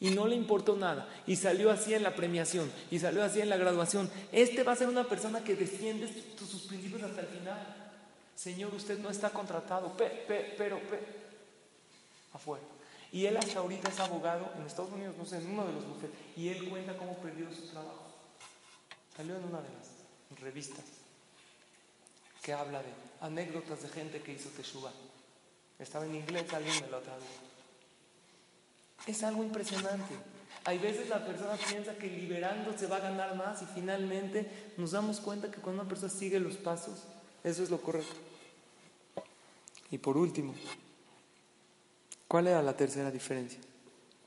Y 0.00 0.10
no 0.10 0.26
le 0.26 0.36
importó 0.36 0.76
nada. 0.76 1.08
Y 1.26 1.36
salió 1.36 1.70
así 1.70 1.94
en 1.94 2.02
la 2.02 2.14
premiación. 2.14 2.70
Y 2.90 2.98
salió 2.98 3.24
así 3.24 3.40
en 3.40 3.48
la 3.48 3.56
graduación. 3.56 4.10
Este 4.30 4.62
va 4.62 4.72
a 4.72 4.76
ser 4.76 4.88
una 4.88 5.04
persona 5.04 5.42
que 5.42 5.56
defiende 5.56 6.06
sus 6.38 6.62
principios 6.62 7.02
hasta 7.02 7.22
el 7.22 7.26
final. 7.28 7.92
Señor, 8.34 8.74
usted 8.74 8.98
no 8.98 9.08
está 9.08 9.30
contratado. 9.30 9.96
pero, 9.96 10.46
pero, 10.58 10.80
afuera. 12.32 12.64
Y 13.10 13.24
él 13.24 13.36
hasta 13.36 13.60
ahorita 13.60 13.88
es 13.88 14.00
abogado 14.00 14.50
en 14.56 14.66
Estados 14.66 14.92
Unidos, 14.92 15.14
no 15.16 15.24
sé, 15.24 15.38
en 15.38 15.50
uno 15.50 15.66
de 15.66 15.72
los 15.72 15.86
bufetes. 15.86 16.18
Y 16.36 16.48
él 16.48 16.68
cuenta 16.68 16.96
cómo 16.96 17.16
perdió 17.16 17.46
su 17.54 17.66
trabajo. 17.68 18.02
Salió 19.16 19.36
en 19.36 19.44
una 19.44 19.62
de 19.62 19.68
las 19.70 20.40
revistas 20.40 20.84
que 22.42 22.52
habla 22.52 22.82
de 22.82 22.90
anécdotas 23.22 23.82
de 23.82 23.88
gente 23.88 24.20
que 24.20 24.32
hizo 24.32 24.50
teshuva. 24.50 24.92
Estaba 25.78 26.04
en 26.04 26.16
inglés, 26.16 26.52
alguien 26.52 26.74
me 26.82 26.88
lo 26.88 27.00
tradujo. 27.00 27.45
Es 29.06 29.22
algo 29.22 29.42
impresionante. 29.44 30.14
Hay 30.64 30.78
veces 30.78 31.08
la 31.08 31.24
persona 31.24 31.52
piensa 31.68 31.94
que 31.94 32.08
liberando 32.08 32.76
se 32.76 32.88
va 32.88 32.96
a 32.96 33.00
ganar 33.00 33.36
más 33.36 33.62
y 33.62 33.66
finalmente 33.66 34.50
nos 34.76 34.90
damos 34.90 35.20
cuenta 35.20 35.48
que 35.48 35.60
cuando 35.60 35.82
una 35.82 35.88
persona 35.88 36.12
sigue 36.12 36.40
los 36.40 36.56
pasos, 36.56 37.04
eso 37.44 37.62
es 37.62 37.70
lo 37.70 37.80
correcto. 37.80 38.16
Y 39.92 39.98
por 39.98 40.16
último, 40.16 40.56
¿cuál 42.26 42.48
era 42.48 42.62
la 42.62 42.76
tercera 42.76 43.12
diferencia? 43.12 43.60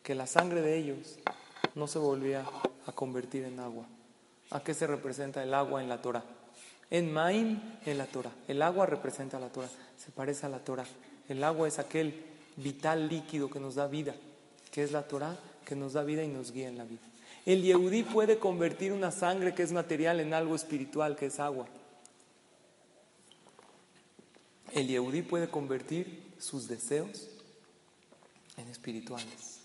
Que 0.02 0.16
la 0.16 0.28
sangre 0.28 0.62
de 0.62 0.78
ellos 0.78 1.20
no 1.76 1.88
se 1.88 2.00
volvía 2.00 2.46
a 2.86 2.92
convertir 2.94 3.44
en 3.44 3.60
agua. 3.60 3.84
¿A 4.52 4.62
qué 4.62 4.74
se 4.74 4.88
representa 4.88 5.44
el 5.44 5.54
agua 5.54 5.84
en 5.84 5.90
la 5.90 6.02
Torah? 6.02 6.24
En 6.90 7.12
Maim, 7.12 7.60
en 7.86 7.98
la 7.98 8.06
Torah. 8.06 8.32
El 8.48 8.62
agua 8.62 8.86
representa 8.86 9.36
a 9.36 9.42
la 9.42 9.50
Torah, 9.50 9.70
se 9.98 10.12
parece 10.12 10.46
a 10.46 10.50
la 10.50 10.60
Torah. 10.60 10.86
El 11.28 11.44
agua 11.44 11.68
es 11.68 11.80
aquel 11.80 12.24
vital 12.56 13.10
líquido 13.10 13.50
que 13.50 13.60
nos 13.60 13.76
da 13.76 13.88
vida 13.88 14.16
que 14.72 14.84
es 14.84 14.92
la 14.92 15.08
Torah, 15.08 15.38
que 15.66 15.76
nos 15.76 15.94
da 15.94 16.04
vida 16.04 16.24
y 16.24 16.28
nos 16.28 16.52
guía 16.52 16.68
en 16.68 16.78
la 16.78 16.84
vida. 16.84 17.02
El 17.46 17.64
Yehudí 17.64 18.04
puede 18.04 18.38
convertir 18.38 18.92
una 18.92 19.12
sangre 19.12 19.56
que 19.56 19.64
es 19.64 19.72
material 19.72 20.20
en 20.20 20.34
algo 20.34 20.56
espiritual, 20.56 21.16
que 21.16 21.28
es 21.28 21.40
agua. 21.40 21.68
El 24.74 24.88
Yehudí 24.88 25.22
puede 25.22 25.50
convertir 25.50 26.34
sus 26.38 26.68
deseos 26.68 27.28
en 28.58 28.68
espirituales. 28.68 29.60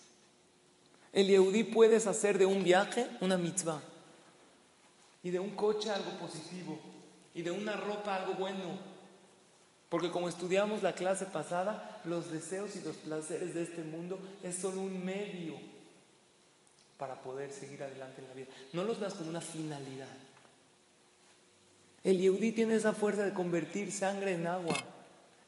El 1.12 1.26
Yehudí 1.26 1.64
puede 1.64 1.96
hacer 1.96 2.38
de 2.38 2.46
un 2.46 2.64
viaje 2.64 3.08
una 3.20 3.36
mitzvah 3.36 3.82
y 5.22 5.30
de 5.30 5.40
un 5.40 5.50
coche 5.50 5.90
algo 5.90 6.10
positivo 6.18 6.78
y 7.34 7.42
de 7.42 7.50
una 7.50 7.76
ropa 7.76 8.16
algo 8.16 8.34
bueno 8.34 8.93
porque 9.94 10.10
como 10.10 10.28
estudiamos 10.28 10.82
la 10.82 10.92
clase 10.92 11.24
pasada, 11.24 12.00
los 12.04 12.28
deseos 12.32 12.74
y 12.74 12.80
los 12.80 12.96
placeres 12.96 13.54
de 13.54 13.62
este 13.62 13.84
mundo 13.84 14.18
es 14.42 14.56
solo 14.56 14.80
un 14.80 15.04
medio 15.04 15.54
para 16.98 17.14
poder 17.22 17.52
seguir 17.52 17.80
adelante 17.80 18.20
en 18.20 18.26
la 18.26 18.34
vida. 18.34 18.48
No 18.72 18.82
los 18.82 18.98
veas 18.98 19.14
como 19.14 19.30
una 19.30 19.40
finalidad. 19.40 20.08
El 22.02 22.18
Yehudi 22.18 22.50
tiene 22.50 22.74
esa 22.74 22.92
fuerza 22.92 23.24
de 23.24 23.34
convertir 23.34 23.92
sangre 23.92 24.32
en 24.34 24.48
agua. 24.48 24.74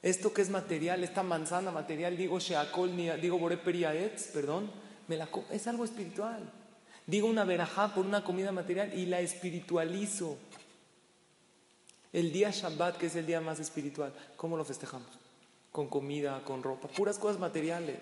Esto 0.00 0.32
que 0.32 0.42
es 0.42 0.48
material, 0.48 1.02
esta 1.02 1.24
manzana 1.24 1.72
material, 1.72 2.16
digo 2.16 2.38
Sheakol, 2.38 2.94
digo 3.20 3.40
Boreperiaetz, 3.40 4.28
perdón, 4.28 4.70
me 5.08 5.16
la, 5.16 5.28
es 5.50 5.66
algo 5.66 5.84
espiritual. 5.84 6.52
Digo 7.04 7.26
una 7.26 7.42
verajá 7.42 7.92
por 7.92 8.06
una 8.06 8.22
comida 8.22 8.52
material 8.52 8.96
y 8.96 9.06
la 9.06 9.18
espiritualizo. 9.18 10.38
El 12.12 12.32
día 12.32 12.50
Shabbat, 12.50 12.96
que 12.96 13.06
es 13.06 13.16
el 13.16 13.26
día 13.26 13.40
más 13.40 13.60
espiritual, 13.60 14.12
¿cómo 14.36 14.56
lo 14.56 14.64
festejamos? 14.64 15.08
Con 15.72 15.88
comida, 15.88 16.42
con 16.44 16.62
ropa, 16.62 16.88
puras 16.88 17.18
cosas 17.18 17.38
materiales. 17.38 17.98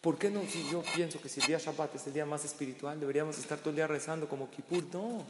¿Por 0.00 0.18
qué 0.18 0.30
no? 0.30 0.42
Si 0.42 0.66
yo 0.70 0.82
pienso 0.94 1.20
que 1.20 1.28
si 1.28 1.40
el 1.40 1.46
día 1.46 1.58
Shabbat 1.58 1.94
es 1.94 2.06
el 2.06 2.14
día 2.14 2.24
más 2.24 2.44
espiritual, 2.44 2.98
deberíamos 2.98 3.38
estar 3.38 3.58
todo 3.58 3.70
el 3.70 3.76
día 3.76 3.86
rezando 3.86 4.28
como 4.28 4.50
Kippur. 4.50 4.84
No. 4.92 5.24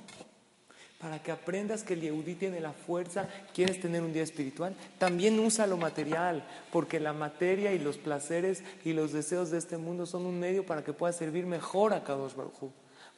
Para 1.00 1.22
que 1.22 1.32
aprendas 1.32 1.82
que 1.82 1.94
el 1.94 2.02
Yehudí 2.02 2.34
tiene 2.34 2.60
la 2.60 2.72
fuerza, 2.72 3.26
quieres 3.54 3.80
tener 3.80 4.02
un 4.02 4.12
día 4.12 4.22
espiritual, 4.22 4.76
también 4.98 5.40
usa 5.40 5.66
lo 5.66 5.78
material, 5.78 6.46
porque 6.70 7.00
la 7.00 7.14
materia 7.14 7.72
y 7.72 7.78
los 7.78 7.96
placeres 7.96 8.62
y 8.84 8.92
los 8.92 9.12
deseos 9.12 9.50
de 9.50 9.56
este 9.56 9.78
mundo 9.78 10.04
son 10.04 10.26
un 10.26 10.38
medio 10.38 10.66
para 10.66 10.84
que 10.84 10.92
puedas 10.92 11.16
servir 11.16 11.46
mejor 11.46 11.94
a 11.94 12.04
Kadosh 12.04 12.34
Baruj 12.34 12.70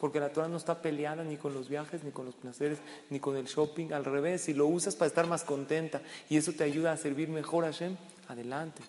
porque 0.02 0.18
la 0.18 0.32
Torah 0.32 0.48
no 0.48 0.56
está 0.56 0.82
peleada 0.82 1.22
ni 1.22 1.36
con 1.36 1.54
los 1.54 1.68
viajes, 1.68 2.02
ni 2.02 2.10
con 2.10 2.26
los 2.26 2.34
placeres, 2.34 2.80
ni 3.08 3.20
con 3.20 3.36
el 3.36 3.44
shopping. 3.46 3.92
Al 3.92 4.04
revés, 4.04 4.40
si 4.40 4.52
lo 4.52 4.66
usas 4.66 4.96
para 4.96 5.06
estar 5.06 5.28
más 5.28 5.44
contenta 5.44 6.02
y 6.28 6.36
eso 6.36 6.52
te 6.52 6.64
ayuda 6.64 6.90
a 6.90 6.96
servir 6.96 7.28
mejor 7.28 7.64
a 7.64 7.68
Hashem, 7.68 7.96
adelante. 8.26 8.82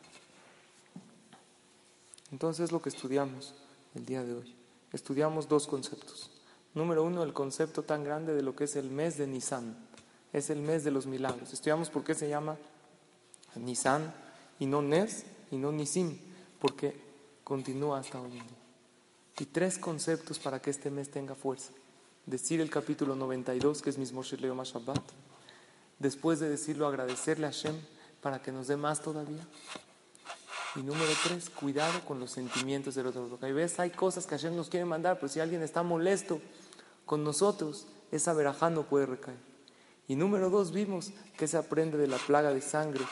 Entonces 2.31 2.63
es 2.63 2.71
lo 2.71 2.81
que 2.81 2.89
estudiamos 2.89 3.53
el 3.93 4.07
día 4.07 4.23
de 4.23 4.33
hoy. 4.33 4.55
Estudiamos 4.91 5.47
dos 5.47 5.67
conceptos. 5.67 6.31
Número 6.73 7.03
uno, 7.03 7.21
el 7.21 7.31
concepto 7.31 7.83
tan 7.83 8.03
grande 8.03 8.33
de 8.33 8.41
lo 8.41 8.55
que 8.55 8.63
es 8.63 8.75
el 8.75 8.89
mes 8.89 9.15
de 9.15 9.27
Nisan. 9.27 9.77
Es 10.33 10.49
el 10.49 10.63
mes 10.63 10.83
de 10.83 10.89
los 10.89 11.05
milagros. 11.05 11.53
Estudiamos 11.53 11.91
por 11.91 12.03
qué 12.03 12.15
se 12.15 12.27
llama 12.27 12.57
Nisan 13.53 14.11
y 14.57 14.65
no 14.65 14.81
Nes 14.81 15.25
y 15.51 15.57
no 15.57 15.71
Nisim, 15.71 16.17
porque 16.59 16.99
continúa 17.43 17.99
hasta 17.99 18.19
hoy 18.19 18.31
en 18.31 18.47
día. 18.47 18.62
Y 19.39 19.45
tres 19.45 19.77
conceptos 19.77 20.39
para 20.39 20.61
que 20.61 20.69
este 20.69 20.91
mes 20.91 21.09
tenga 21.09 21.35
fuerza. 21.35 21.71
Decir 22.25 22.61
el 22.61 22.69
capítulo 22.69 23.15
92, 23.15 23.81
que 23.81 23.89
es 23.89 23.97
mismo 23.97 24.23
Shirleo 24.23 24.61
Shabbat. 24.63 25.01
Después 25.99 26.39
de 26.39 26.49
decirlo, 26.49 26.87
agradecerle 26.87 27.47
a 27.47 27.51
Hashem 27.51 27.75
para 28.21 28.41
que 28.41 28.51
nos 28.51 28.67
dé 28.67 28.77
más 28.77 29.01
todavía. 29.01 29.45
Y 30.75 30.81
número 30.81 31.11
tres, 31.23 31.49
cuidado 31.49 32.03
con 32.05 32.19
los 32.19 32.31
sentimientos 32.31 32.95
del 32.95 33.07
otro. 33.07 33.27
Porque 33.27 33.45
hay 33.47 33.53
veces 33.53 33.79
hay 33.79 33.89
cosas 33.91 34.25
que 34.25 34.35
Hashem 34.35 34.55
nos 34.55 34.69
quiere 34.69 34.85
mandar, 34.85 35.17
pero 35.19 35.31
si 35.31 35.39
alguien 35.39 35.61
está 35.61 35.83
molesto 35.83 36.41
con 37.05 37.23
nosotros, 37.23 37.87
esa 38.11 38.33
verajá 38.33 38.69
no 38.69 38.83
puede 38.83 39.05
recaer. 39.05 39.37
Y 40.07 40.15
número 40.15 40.49
dos, 40.49 40.71
vimos 40.71 41.11
que 41.37 41.47
se 41.47 41.57
aprende 41.57 41.97
de 41.97 42.07
la 42.07 42.17
plaga 42.17 42.53
de 42.53 42.61
sangre 42.61 43.05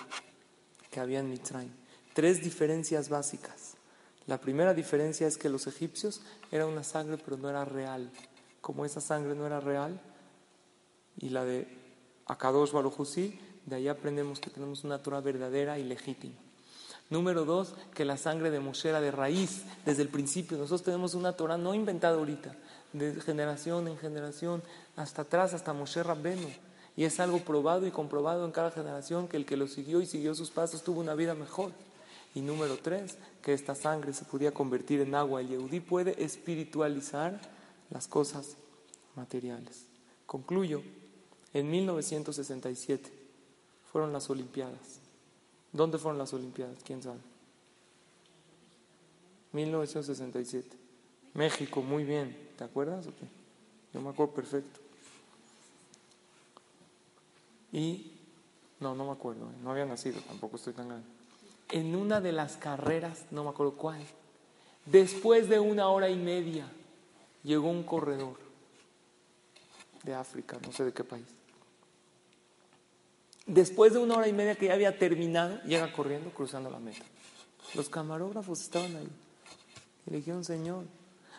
que 0.89 0.99
había 0.99 1.19
en 1.19 1.29
Mitzrayim. 1.29 1.71
Tres 2.13 2.43
diferencias 2.43 3.09
básicas. 3.09 3.60
La 4.27 4.39
primera 4.39 4.73
diferencia 4.73 5.27
es 5.27 5.37
que 5.37 5.49
los 5.49 5.67
egipcios 5.67 6.21
era 6.51 6.67
una 6.67 6.83
sangre 6.83 7.17
pero 7.17 7.37
no 7.37 7.49
era 7.49 7.65
real. 7.65 8.09
Como 8.61 8.85
esa 8.85 9.01
sangre 9.01 9.35
no 9.35 9.45
era 9.45 9.59
real 9.59 9.99
y 11.17 11.29
la 11.29 11.43
de 11.43 11.67
Akadosh 12.27 12.71
Baruj 12.71 12.97
de 13.65 13.75
ahí 13.75 13.87
aprendemos 13.87 14.39
que 14.39 14.49
tenemos 14.49 14.83
una 14.83 15.01
Torah 15.01 15.21
verdadera 15.21 15.77
y 15.77 15.83
legítima. 15.83 16.35
Número 17.09 17.43
dos, 17.43 17.75
que 17.93 18.05
la 18.05 18.17
sangre 18.17 18.51
de 18.51 18.61
Moshe 18.61 18.89
era 18.89 19.01
de 19.01 19.11
raíz 19.11 19.63
desde 19.85 20.01
el 20.01 20.07
principio. 20.07 20.57
Nosotros 20.57 20.83
tenemos 20.83 21.13
una 21.13 21.33
Torah 21.33 21.57
no 21.57 21.75
inventada 21.75 22.17
ahorita, 22.17 22.55
de 22.93 23.19
generación 23.19 23.87
en 23.89 23.97
generación, 23.97 24.63
hasta 24.95 25.23
atrás, 25.23 25.53
hasta 25.53 25.73
Moshe 25.73 26.01
Rabbenu. 26.03 26.47
Y 26.95 27.03
es 27.03 27.19
algo 27.19 27.39
probado 27.39 27.85
y 27.85 27.91
comprobado 27.91 28.45
en 28.45 28.51
cada 28.51 28.71
generación 28.71 29.27
que 29.27 29.37
el 29.37 29.45
que 29.45 29.57
lo 29.57 29.67
siguió 29.67 30.01
y 30.01 30.05
siguió 30.05 30.33
sus 30.35 30.51
pasos 30.51 30.83
tuvo 30.83 31.01
una 31.01 31.13
vida 31.13 31.35
mejor. 31.35 31.71
Y 32.33 32.41
número 32.41 32.77
tres, 32.77 33.17
que 33.41 33.53
esta 33.53 33.75
sangre 33.75 34.13
se 34.13 34.23
podía 34.23 34.53
convertir 34.53 35.01
en 35.01 35.15
agua. 35.15 35.41
El 35.41 35.49
Yehudí 35.49 35.81
puede 35.81 36.23
espiritualizar 36.23 37.39
las 37.89 38.07
cosas 38.07 38.55
materiales. 39.15 39.85
Concluyo, 40.25 40.81
en 41.53 41.69
1967 41.69 43.11
fueron 43.91 44.13
las 44.13 44.29
Olimpiadas. 44.29 44.99
¿Dónde 45.73 45.97
fueron 45.97 46.17
las 46.17 46.33
Olimpiadas? 46.33 46.77
¿Quién 46.85 47.03
sabe? 47.03 47.19
1967. 49.51 50.77
México, 51.33 51.81
muy 51.81 52.05
bien. 52.05 52.51
¿Te 52.57 52.63
acuerdas 52.63 53.07
o 53.07 53.15
qué? 53.15 53.25
Yo 53.93 53.99
me 53.99 54.09
acuerdo 54.09 54.33
perfecto. 54.33 54.79
Y 57.73 58.13
no, 58.79 58.95
no 58.95 59.05
me 59.05 59.11
acuerdo. 59.11 59.49
¿eh? 59.49 59.55
No 59.61 59.71
había 59.71 59.85
nacido, 59.85 60.21
tampoco 60.21 60.55
estoy 60.55 60.73
tan 60.73 60.87
grande 60.87 61.20
en 61.71 61.95
una 61.95 62.21
de 62.21 62.31
las 62.31 62.57
carreras, 62.57 63.25
no 63.31 63.43
me 63.43 63.49
acuerdo 63.49 63.73
cuál, 63.73 64.01
después 64.85 65.49
de 65.49 65.59
una 65.59 65.87
hora 65.87 66.09
y 66.09 66.17
media, 66.17 66.65
llegó 67.43 67.69
un 67.69 67.83
corredor 67.83 68.35
de 70.03 70.13
África, 70.13 70.57
no 70.65 70.71
sé 70.71 70.85
de 70.85 70.93
qué 70.93 71.03
país. 71.03 71.25
Después 73.45 73.93
de 73.93 73.99
una 73.99 74.15
hora 74.15 74.27
y 74.27 74.33
media 74.33 74.55
que 74.55 74.67
ya 74.67 74.73
había 74.73 74.97
terminado, 74.97 75.61
llega 75.63 75.91
corriendo, 75.91 76.29
cruzando 76.31 76.69
la 76.69 76.79
meta. 76.79 77.03
Los 77.73 77.89
camarógrafos 77.89 78.61
estaban 78.61 78.95
ahí. 78.95 79.09
Y 80.05 80.11
le 80.11 80.17
dijeron, 80.17 80.43
Señor, 80.43 80.85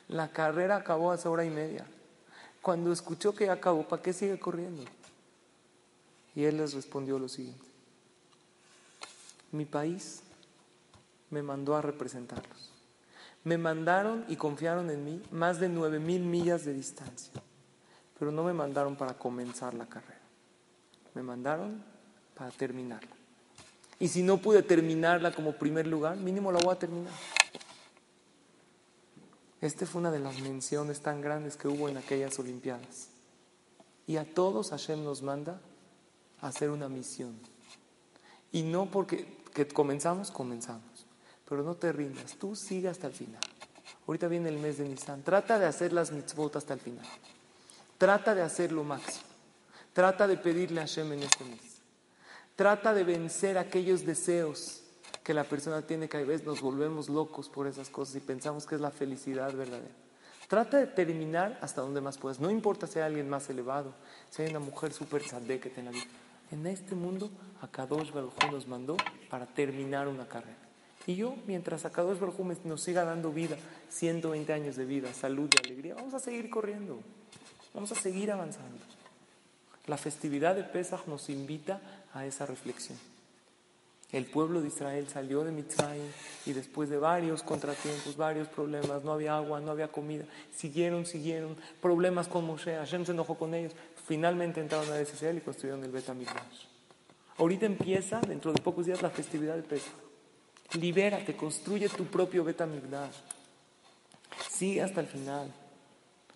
la 0.08 0.30
carrera 0.30 0.76
acabó 0.76 1.12
hace 1.12 1.28
hora 1.28 1.44
y 1.44 1.50
media. 1.50 1.86
Cuando 2.60 2.92
escuchó 2.92 3.34
que 3.34 3.46
ya 3.46 3.52
acabó, 3.52 3.86
¿para 3.86 4.02
qué 4.02 4.12
sigue 4.12 4.38
corriendo? 4.38 4.84
Y 6.34 6.44
él 6.44 6.58
les 6.58 6.74
respondió 6.74 7.18
lo 7.18 7.28
siguiente 7.28 7.72
mi 9.52 9.66
país 9.66 10.21
me 11.32 11.42
mandó 11.42 11.74
a 11.74 11.82
representarlos. 11.82 12.70
Me 13.42 13.58
mandaron 13.58 14.24
y 14.28 14.36
confiaron 14.36 14.88
en 14.90 15.04
mí 15.04 15.20
más 15.32 15.58
de 15.58 15.68
nueve 15.68 15.98
mil 15.98 16.22
millas 16.22 16.64
de 16.64 16.74
distancia, 16.74 17.32
pero 18.16 18.30
no 18.30 18.44
me 18.44 18.52
mandaron 18.52 18.94
para 18.94 19.14
comenzar 19.14 19.74
la 19.74 19.86
carrera, 19.86 20.20
me 21.14 21.22
mandaron 21.22 21.82
para 22.36 22.50
terminarla. 22.52 23.16
Y 23.98 24.08
si 24.08 24.22
no 24.22 24.38
pude 24.38 24.62
terminarla 24.62 25.32
como 25.32 25.52
primer 25.52 25.86
lugar, 25.86 26.16
mínimo 26.16 26.52
la 26.52 26.60
voy 26.60 26.72
a 26.74 26.78
terminar. 26.78 27.12
Esta 29.60 29.86
fue 29.86 30.00
una 30.00 30.10
de 30.10 30.18
las 30.20 30.40
menciones 30.40 31.00
tan 31.00 31.20
grandes 31.20 31.56
que 31.56 31.68
hubo 31.68 31.88
en 31.88 31.96
aquellas 31.96 32.38
Olimpiadas. 32.38 33.08
Y 34.06 34.16
a 34.16 34.24
todos 34.24 34.70
Hashem 34.70 35.04
nos 35.04 35.22
manda 35.22 35.60
a 36.40 36.48
hacer 36.48 36.70
una 36.70 36.88
misión. 36.88 37.38
Y 38.50 38.62
no 38.62 38.86
porque 38.90 39.40
que 39.54 39.68
comenzamos, 39.68 40.30
comenzamos. 40.30 40.91
Pero 41.52 41.64
no 41.64 41.74
te 41.74 41.92
rindas, 41.92 42.36
tú 42.36 42.56
sigue 42.56 42.88
hasta 42.88 43.08
el 43.08 43.12
final. 43.12 43.42
Ahorita 44.06 44.26
viene 44.26 44.48
el 44.48 44.56
mes 44.56 44.78
de 44.78 44.88
Nisan. 44.88 45.22
Trata 45.22 45.58
de 45.58 45.66
hacer 45.66 45.92
las 45.92 46.10
mitzvot 46.10 46.56
hasta 46.56 46.72
el 46.72 46.80
final. 46.80 47.04
Trata 47.98 48.34
de 48.34 48.40
hacer 48.40 48.72
lo 48.72 48.84
máximo. 48.84 49.26
Trata 49.92 50.26
de 50.26 50.38
pedirle 50.38 50.80
a 50.80 50.84
Hashem 50.84 51.12
en 51.12 51.22
este 51.24 51.44
mes. 51.44 51.82
Trata 52.56 52.94
de 52.94 53.04
vencer 53.04 53.58
aquellos 53.58 54.06
deseos 54.06 54.80
que 55.22 55.34
la 55.34 55.44
persona 55.44 55.82
tiene 55.82 56.08
que 56.08 56.16
a 56.16 56.24
veces 56.24 56.46
nos 56.46 56.62
volvemos 56.62 57.10
locos 57.10 57.50
por 57.50 57.66
esas 57.66 57.90
cosas 57.90 58.16
y 58.16 58.20
pensamos 58.20 58.64
que 58.64 58.76
es 58.76 58.80
la 58.80 58.90
felicidad 58.90 59.52
verdadera. 59.52 59.94
Trata 60.48 60.78
de 60.78 60.86
terminar 60.86 61.58
hasta 61.60 61.82
donde 61.82 62.00
más 62.00 62.16
puedas. 62.16 62.40
No 62.40 62.50
importa 62.50 62.86
si 62.86 62.98
hay 62.98 63.04
alguien 63.04 63.28
más 63.28 63.50
elevado, 63.50 63.92
si 64.30 64.40
hay 64.40 64.48
una 64.48 64.60
mujer 64.60 64.94
súper 64.94 65.22
sadé 65.22 65.60
que 65.60 65.82
la 65.82 65.90
vida. 65.90 66.06
En 66.50 66.66
este 66.66 66.94
mundo, 66.94 67.30
Akadosh 67.60 68.10
Baruj 68.10 68.32
nos 68.50 68.66
mandó 68.66 68.96
para 69.28 69.44
terminar 69.44 70.08
una 70.08 70.26
carrera. 70.26 70.71
Y 71.06 71.16
yo, 71.16 71.34
mientras 71.46 71.84
Akadosh 71.84 72.18
Baruj 72.18 72.38
nos 72.64 72.82
siga 72.82 73.04
dando 73.04 73.32
vida, 73.32 73.56
120 73.88 74.52
años 74.52 74.76
de 74.76 74.84
vida, 74.84 75.12
salud 75.12 75.50
y 75.52 75.66
alegría, 75.66 75.94
vamos 75.94 76.14
a 76.14 76.20
seguir 76.20 76.48
corriendo. 76.48 77.00
Vamos 77.74 77.90
a 77.92 77.94
seguir 77.94 78.30
avanzando. 78.30 78.78
La 79.86 79.96
festividad 79.96 80.54
de 80.54 80.62
Pesach 80.62 81.06
nos 81.06 81.28
invita 81.28 81.80
a 82.14 82.24
esa 82.26 82.46
reflexión. 82.46 82.98
El 84.12 84.26
pueblo 84.26 84.60
de 84.60 84.68
Israel 84.68 85.08
salió 85.08 85.42
de 85.42 85.52
Mitzrayim 85.52 86.06
y 86.44 86.52
después 86.52 86.90
de 86.90 86.98
varios 86.98 87.42
contratiempos, 87.42 88.16
varios 88.16 88.46
problemas, 88.46 89.02
no 89.04 89.12
había 89.12 89.36
agua, 89.36 89.58
no 89.60 89.70
había 89.70 89.88
comida, 89.88 90.24
siguieron, 90.54 91.06
siguieron, 91.06 91.56
problemas 91.80 92.28
con 92.28 92.44
Moshe, 92.44 92.76
Hashem 92.76 93.06
se 93.06 93.12
enojó 93.12 93.36
con 93.36 93.54
ellos, 93.54 93.72
finalmente 94.06 94.60
entraron 94.60 94.92
a 94.92 95.00
Israel 95.00 95.38
y 95.38 95.40
construyeron 95.40 95.82
el 95.82 95.90
Bet 95.90 96.04
Ahorita 97.38 97.64
empieza, 97.64 98.20
dentro 98.20 98.52
de 98.52 98.60
pocos 98.60 98.84
días, 98.84 99.00
la 99.00 99.08
festividad 99.08 99.56
de 99.56 99.62
Pesach. 99.62 100.01
Libérate, 100.74 101.36
construye 101.36 101.88
tu 101.88 102.04
propio 102.06 102.44
Bet 102.44 102.62
Sigue 104.50 104.82
hasta 104.82 105.00
el 105.00 105.06
final. 105.06 105.52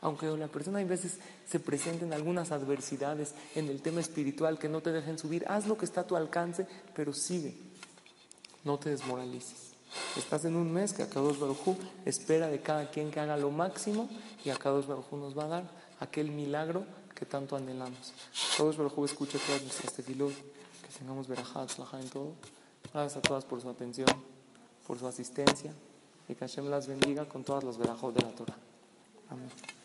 Aunque 0.02 0.26
la 0.26 0.48
persona 0.48 0.78
a 0.78 0.84
veces 0.84 1.18
se 1.48 1.58
presenten 1.58 2.12
algunas 2.12 2.52
adversidades 2.52 3.34
en 3.54 3.68
el 3.68 3.80
tema 3.80 4.00
espiritual 4.00 4.58
que 4.58 4.68
no 4.68 4.82
te 4.82 4.92
dejen 4.92 5.18
subir, 5.18 5.44
haz 5.48 5.66
lo 5.66 5.78
que 5.78 5.86
está 5.86 6.02
a 6.02 6.06
tu 6.06 6.16
alcance, 6.16 6.66
pero 6.94 7.12
sigue. 7.12 7.56
No 8.62 8.78
te 8.78 8.90
desmoralices. 8.90 9.72
Estás 10.16 10.44
en 10.44 10.56
un 10.56 10.72
mes 10.72 10.92
que 10.92 11.02
Akados 11.02 11.38
Barujú 11.38 11.76
espera 12.04 12.48
de 12.48 12.60
cada 12.60 12.90
quien 12.90 13.10
que 13.10 13.20
haga 13.20 13.36
lo 13.36 13.50
máximo 13.50 14.08
y 14.44 14.50
Akados 14.50 14.86
Barujú 14.86 15.16
nos 15.16 15.38
va 15.38 15.44
a 15.44 15.48
dar 15.48 15.70
aquel 16.00 16.30
milagro 16.30 16.84
que 17.14 17.24
tanto 17.24 17.56
anhelamos. 17.56 18.12
Akados 18.52 18.76
Barujú 18.76 19.04
escucha 19.06 19.38
todas 19.46 19.62
nuestras 19.62 19.92
que 19.92 20.98
tengamos 20.98 21.26
verajat, 21.26 21.70
en 21.94 22.10
todo. 22.10 22.34
Gracias 22.92 23.16
a 23.16 23.22
todas 23.22 23.44
por 23.44 23.60
su 23.60 23.68
atención, 23.68 24.08
por 24.86 24.98
su 24.98 25.06
asistencia 25.06 25.72
y 26.28 26.34
que 26.34 26.40
Hashem 26.40 26.68
las 26.68 26.86
bendiga 26.86 27.24
con 27.26 27.44
todas 27.44 27.64
las 27.64 27.78
verajot 27.78 28.14
de 28.14 28.22
la 28.22 28.30
Torah. 28.30 28.56
Amén. 29.30 29.75